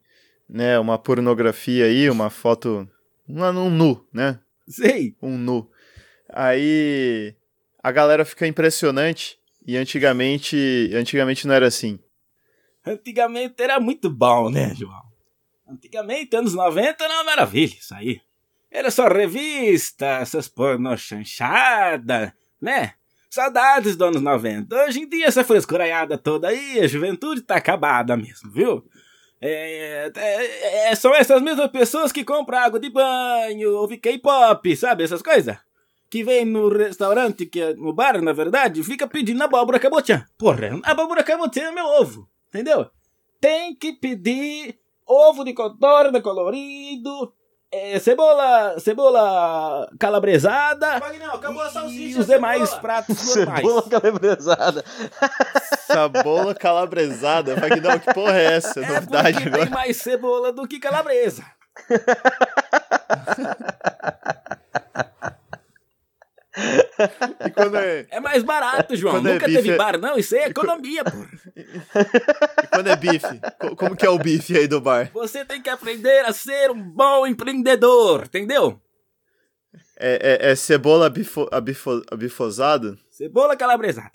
né, 0.48 0.78
uma 0.78 0.98
pornografia 0.98 1.86
aí, 1.86 2.08
uma 2.08 2.30
foto, 2.30 2.88
um, 3.28 3.42
um 3.44 3.70
nu, 3.70 4.06
né? 4.12 4.38
Sei. 4.66 5.16
Um 5.20 5.36
nu. 5.36 5.70
Aí 6.28 7.34
a 7.82 7.90
galera 7.90 8.24
fica 8.24 8.46
impressionante 8.46 9.38
e 9.66 9.76
antigamente, 9.76 10.90
antigamente 10.94 11.46
não 11.46 11.54
era 11.54 11.66
assim. 11.66 11.98
Antigamente 12.84 13.62
era 13.62 13.78
muito 13.78 14.08
bom, 14.10 14.50
né, 14.50 14.74
João? 14.74 15.02
Antigamente, 15.68 16.34
anos 16.34 16.54
90, 16.54 17.04
era 17.04 17.14
uma 17.14 17.24
maravilha 17.24 17.74
isso 17.74 17.94
aí. 17.94 18.20
Era 18.70 18.90
só 18.90 19.08
revista, 19.08 20.06
essas 20.06 20.48
pornô 20.48 20.96
chanchada, 20.96 22.34
né? 22.60 22.94
Saudades 23.38 23.94
dos 23.94 24.08
anos 24.08 24.20
90. 24.20 24.74
Hoje 24.84 24.98
em 25.02 25.08
dia, 25.08 25.26
essa 25.26 25.44
frescuraiada 25.44 26.18
toda 26.18 26.48
aí, 26.48 26.80
a 26.80 26.88
juventude 26.88 27.40
tá 27.40 27.54
acabada 27.54 28.16
mesmo, 28.16 28.50
viu? 28.50 28.82
É, 29.40 30.10
é- 30.16 30.90
é- 30.90 30.94
são 30.96 31.14
essas 31.14 31.40
mesmas 31.40 31.70
pessoas 31.70 32.10
que 32.10 32.24
compram 32.24 32.58
água 32.58 32.80
de 32.80 32.90
banho, 32.90 33.76
ouvem 33.76 33.96
K-pop, 33.96 34.76
sabe? 34.76 35.04
Essas 35.04 35.22
coisas. 35.22 35.56
Que 36.10 36.24
vem 36.24 36.44
no 36.44 36.68
restaurante, 36.68 37.46
que 37.46 37.60
é 37.60 37.74
no 37.74 37.92
bar, 37.92 38.20
na 38.20 38.32
verdade, 38.32 38.82
fica 38.82 39.06
pedindo 39.06 39.44
abóbora 39.44 39.78
cabotiã. 39.78 40.26
Porra, 40.36 40.80
abóbora 40.82 41.22
cabotiã 41.22 41.68
é 41.68 41.70
meu 41.70 41.86
ovo, 41.86 42.28
entendeu? 42.48 42.90
Tem 43.40 43.72
que 43.72 43.92
pedir 43.92 44.76
ovo 45.06 45.44
de 45.44 45.52
codorna 45.52 46.20
colorido, 46.20 47.32
é, 47.70 47.98
cebola, 47.98 48.80
cebola 48.80 49.90
calabresada 49.98 50.96
acabou 50.96 51.60
a 51.60 51.70
e 51.90 52.16
os 52.16 52.26
demais 52.26 52.72
pratos 52.74 53.36
normais. 53.36 53.60
Cebola 53.68 53.82
calabrezada. 53.90 54.84
Cebola 55.86 56.54
calabresada. 56.54 57.56
Vagnão, 57.56 57.98
que 57.98 58.14
porra 58.14 58.38
é 58.38 58.54
essa? 58.54 58.80
É 58.80 58.88
Novidade 58.88 59.46
agora. 59.46 59.64
tem 59.64 59.70
mais 59.70 59.98
cebola 59.98 60.50
do 60.52 60.66
que 60.66 60.80
calabresa. 60.80 61.44
E 67.46 67.50
quando 67.50 67.76
é, 67.76 68.06
É 68.10 68.20
mais 68.20 68.42
barato, 68.42 68.94
João. 68.96 69.14
Quando 69.16 69.28
é 69.28 69.32
Nunca 69.34 69.46
bife, 69.46 69.58
teve 69.58 69.74
é- 69.74 69.76
bar, 69.76 69.98
não. 69.98 70.18
Isso 70.18 70.34
aí 70.34 70.42
é 70.42 70.48
economia, 70.48 71.04
pô. 71.04 71.10
e 71.56 72.66
quando 72.68 72.88
é 72.88 72.96
bife? 72.96 73.40
Co- 73.58 73.76
Como 73.76 73.96
que 73.96 74.04
é 74.06 74.10
o 74.10 74.18
bife 74.18 74.56
aí 74.56 74.66
do 74.66 74.80
bar? 74.80 75.10
Você 75.14 75.44
tem 75.44 75.60
que 75.62 75.70
aprender 75.70 76.24
a 76.24 76.32
ser 76.32 76.70
um 76.70 76.82
bom 76.82 77.26
empreendedor, 77.26 78.24
entendeu? 78.26 78.80
É, 79.98 80.46
é- 80.46 80.50
é 80.52 80.54
cebola 80.56 81.08
bifo, 81.10 81.48
abifo, 81.50 82.02
abifosado? 82.10 82.98
Cebola 83.10 83.56
calabresada. 83.56 84.12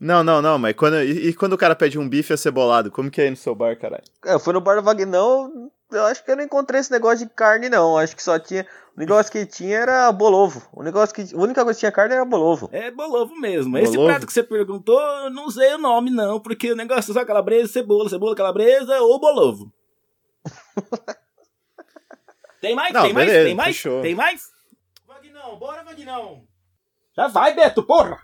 Não, 0.00 0.22
não, 0.24 0.42
não, 0.42 0.58
mas 0.58 0.74
quando, 0.74 1.00
e, 1.02 1.28
e 1.28 1.34
quando 1.34 1.52
o 1.54 1.58
cara 1.58 1.74
pede 1.74 1.98
um 1.98 2.08
bife 2.08 2.32
acebolado? 2.32 2.90
Como 2.90 3.10
que 3.10 3.20
é 3.20 3.24
aí 3.24 3.30
no 3.30 3.36
seu 3.36 3.54
bar, 3.54 3.78
caralho? 3.78 4.02
É, 4.24 4.34
Eu 4.34 4.40
fui 4.40 4.52
no 4.52 4.60
bar 4.60 4.74
do 4.76 4.82
Vagnão, 4.82 5.70
eu 5.90 6.04
acho 6.06 6.24
que 6.24 6.30
eu 6.30 6.36
não 6.36 6.44
encontrei 6.44 6.80
esse 6.80 6.90
negócio 6.90 7.26
de 7.26 7.32
carne, 7.32 7.68
não. 7.68 7.96
Acho 7.96 8.14
que 8.16 8.22
só 8.22 8.38
tinha. 8.38 8.66
O 8.96 9.00
negócio 9.00 9.30
que 9.30 9.44
tinha 9.44 9.76
era 9.78 10.12
bolovo. 10.12 10.62
O 10.72 10.82
negócio 10.82 11.14
que. 11.14 11.34
A 11.34 11.38
única 11.38 11.62
coisa 11.64 11.76
que 11.76 11.80
tinha 11.80 11.92
carne 11.92 12.14
era 12.14 12.24
bolovo. 12.24 12.68
É 12.72 12.90
bolovo 12.90 13.34
mesmo. 13.40 13.76
Esse 13.78 13.92
Bolovo? 13.92 14.08
prato 14.08 14.26
que 14.26 14.32
você 14.32 14.42
perguntou, 14.42 15.00
eu 15.00 15.30
não 15.30 15.50
sei 15.50 15.74
o 15.74 15.78
nome, 15.78 16.10
não, 16.10 16.40
porque 16.40 16.72
o 16.72 16.76
negócio 16.76 17.10
é 17.10 17.14
só 17.14 17.24
calabresa, 17.24 17.72
cebola, 17.72 18.08
cebola, 18.08 18.34
calabresa 18.36 19.00
ou 19.00 19.18
bolovo. 19.18 19.72
tem 22.60 22.74
mais? 22.74 22.92
Não, 22.92 23.02
tem 23.02 23.12
mais? 23.12 23.26
beleza, 23.26 23.46
Tem 23.46 23.54
mais? 23.54 23.76
fechou. 23.76 24.02
Tem 24.02 24.14
mais? 24.14 24.50
Vagnão, 25.06 25.56
bora, 25.58 25.82
Vagnão. 25.82 26.42
Já 27.16 27.28
vai, 27.28 27.54
Beto, 27.54 27.82
porra! 27.82 28.18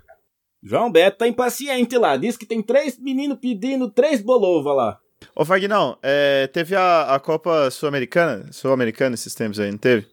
João 0.62 0.90
Beto 0.90 1.18
tá 1.18 1.26
impaciente 1.28 1.96
lá. 1.96 2.16
Diz 2.16 2.36
que 2.36 2.44
tem 2.44 2.62
três 2.62 2.98
meninos 2.98 3.38
pedindo 3.40 3.90
três 3.90 4.20
bolovas 4.20 4.74
lá. 4.76 4.98
Ô, 5.34 5.44
Vagnão, 5.44 5.98
é, 6.02 6.46
teve 6.48 6.74
a, 6.74 7.14
a 7.14 7.20
Copa 7.20 7.70
Sul-Americana? 7.70 8.50
Sul-Americana 8.52 9.14
esses 9.14 9.34
tempos 9.34 9.60
aí, 9.60 9.70
não 9.70 9.78
teve? 9.78 10.06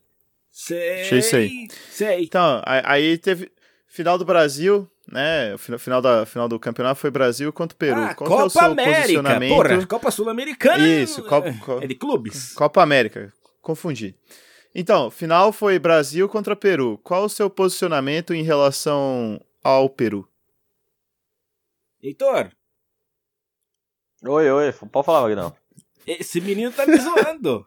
Sei. 0.51 1.01
Achei 1.01 1.19
isso 1.19 1.35
aí. 1.35 1.67
Sei. 1.91 2.23
Então, 2.23 2.61
aí 2.65 3.17
teve 3.17 3.51
final 3.87 4.17
do 4.17 4.25
Brasil, 4.25 4.89
né? 5.11 5.53
O 5.55 5.57
final, 5.79 6.01
da, 6.01 6.25
final 6.25 6.47
do 6.47 6.59
campeonato 6.59 6.99
foi 6.99 7.09
Brasil 7.11 7.51
contra 7.53 7.75
o 7.75 7.77
Peru. 7.79 8.01
Ah, 8.01 8.13
Qual 8.15 8.27
que 8.27 8.33
é 8.33 8.35
o 8.35 8.39
Copa 8.39 8.49
seu 8.49 8.71
América, 8.71 8.97
posicionamento? 9.01 9.55
porra. 9.55 9.85
Copa 9.87 10.11
Sul-Americana. 10.11 10.87
Isso, 10.87 11.23
Copa- 11.23 11.55
É 11.81 11.87
de 11.87 11.95
clubes. 11.95 12.53
Copa 12.53 12.81
América, 12.81 13.31
confundi. 13.61 14.15
Então, 14.75 15.09
final 15.09 15.51
foi 15.53 15.79
Brasil 15.79 16.27
contra 16.29 16.55
Peru. 16.55 16.99
Qual 17.03 17.23
o 17.25 17.29
seu 17.29 17.49
posicionamento 17.49 18.33
em 18.33 18.43
relação 18.43 19.39
ao 19.63 19.89
Peru? 19.89 20.27
Heitor, 22.03 22.51
Oi, 24.23 24.51
oi, 24.51 24.73
pode 24.91 25.05
falar, 25.05 25.21
Vagnão. 25.21 25.55
esse 26.05 26.41
menino 26.41 26.71
tá 26.71 26.85
me 26.85 26.97
zoando. 26.97 27.65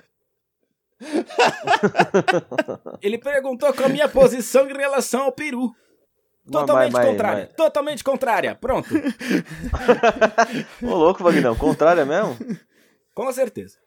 Ele 3.01 3.19
perguntou 3.19 3.73
qual 3.73 3.87
a 3.87 3.93
minha 3.93 4.09
posição 4.09 4.69
em 4.69 4.77
relação 4.77 5.23
ao 5.23 5.33
Peru. 5.33 5.71
Mas- 6.45 6.53
Totalmente 6.53 6.93
mas- 6.93 7.07
contrária. 7.07 7.45
mas- 7.47 7.55
Totalmente 7.57 8.05
contrária. 8.05 8.55
Pronto. 8.57 8.89
Ô, 10.83 10.87
louco, 10.95 11.23
Vagnão. 11.23 11.55
Contrário 11.57 12.03
é 12.03 12.05
mesmo? 12.05 12.37
Com 13.15 13.33
certeza. 13.33 13.79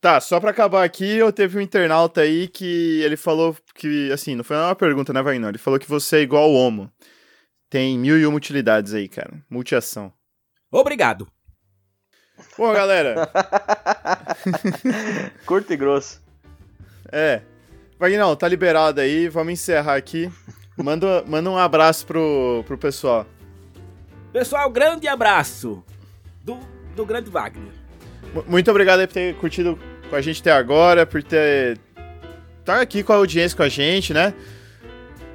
Tá, 0.00 0.20
só 0.20 0.40
pra 0.40 0.50
acabar 0.50 0.82
aqui, 0.84 1.16
eu 1.16 1.32
teve 1.32 1.58
um 1.58 1.60
internauta 1.60 2.22
aí 2.22 2.48
que 2.48 3.00
ele 3.02 3.16
falou 3.16 3.56
que, 3.74 4.10
assim, 4.12 4.34
não 4.34 4.42
foi 4.42 4.56
uma 4.56 4.74
pergunta, 4.74 5.12
né, 5.12 5.22
Vagnão? 5.22 5.48
Ele 5.48 5.58
falou 5.58 5.78
que 5.78 5.88
você 5.88 6.16
é 6.16 6.20
igual 6.22 6.44
ao 6.44 6.52
Homo. 6.52 6.90
Tem 7.70 7.96
mil 7.98 8.18
e 8.18 8.26
uma 8.26 8.36
utilidades 8.36 8.92
aí, 8.94 9.08
cara. 9.08 9.32
Multiação. 9.48 10.12
Obrigado. 10.70 11.28
Bom, 12.58 12.72
galera, 12.72 13.28
Curto 15.46 15.72
e 15.72 15.76
grosso. 15.76 16.20
é. 17.10 17.40
Vagnão, 17.98 18.34
tá 18.34 18.48
liberado 18.48 19.00
aí, 19.00 19.28
vamos 19.28 19.52
encerrar 19.52 19.94
aqui. 19.94 20.30
Manda, 20.76 21.22
manda 21.26 21.48
um 21.48 21.56
abraço 21.56 22.04
pro, 22.04 22.64
pro 22.66 22.76
pessoal. 22.76 23.24
Pessoal, 24.32 24.68
grande 24.70 25.06
abraço 25.06 25.84
do, 26.42 26.58
do 26.96 27.06
grande 27.06 27.30
Wagner. 27.30 27.70
M- 28.34 28.44
Muito 28.48 28.68
obrigado 28.70 29.00
aí 29.00 29.06
por 29.06 29.12
ter 29.14 29.36
curtido 29.36 29.78
com 30.10 30.16
a 30.16 30.20
gente 30.20 30.40
até 30.40 30.50
agora, 30.50 31.06
por 31.06 31.22
ter 31.22 31.78
tá 32.64 32.80
aqui 32.80 33.04
com 33.04 33.12
a 33.12 33.16
audiência 33.16 33.56
com 33.56 33.62
a 33.62 33.68
gente, 33.68 34.12
né? 34.12 34.34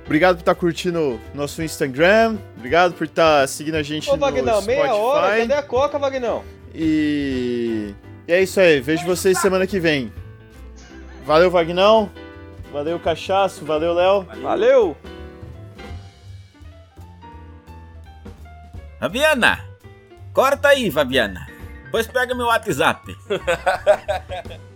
Obrigado 0.06 0.36
por 0.36 0.42
estar 0.42 0.56
curtindo 0.56 1.20
nosso 1.34 1.62
Instagram, 1.64 2.38
obrigado 2.58 2.94
por 2.96 3.06
estar 3.06 3.48
seguindo 3.48 3.76
a 3.76 3.84
gente 3.84 4.10
Ô, 4.10 4.14
no 4.14 4.20
Vagnão, 4.20 4.62
Spotify. 4.62 4.82
meia 4.82 4.94
hora. 4.96 5.38
Cadê 5.38 5.54
a 5.54 5.64
coca, 5.64 5.98
Vagnão? 6.00 6.44
E... 6.80 7.96
e 8.28 8.32
é 8.32 8.44
isso 8.44 8.60
aí, 8.60 8.80
vejo 8.80 9.04
vocês 9.04 9.40
semana 9.40 9.66
que 9.66 9.80
vem. 9.80 10.14
Valeu, 11.26 11.50
Vagnão. 11.50 12.12
Valeu, 12.72 13.00
Cachaço. 13.00 13.66
Valeu, 13.66 13.94
Léo. 13.94 14.28
Valeu! 14.42 14.96
Fabiana, 19.00 19.60
corta 20.34 20.70
aí, 20.70 20.92
Fabiana. 20.92 21.48
Depois 21.86 22.08
pega 22.08 22.36
meu 22.36 22.46
WhatsApp. 22.46 23.16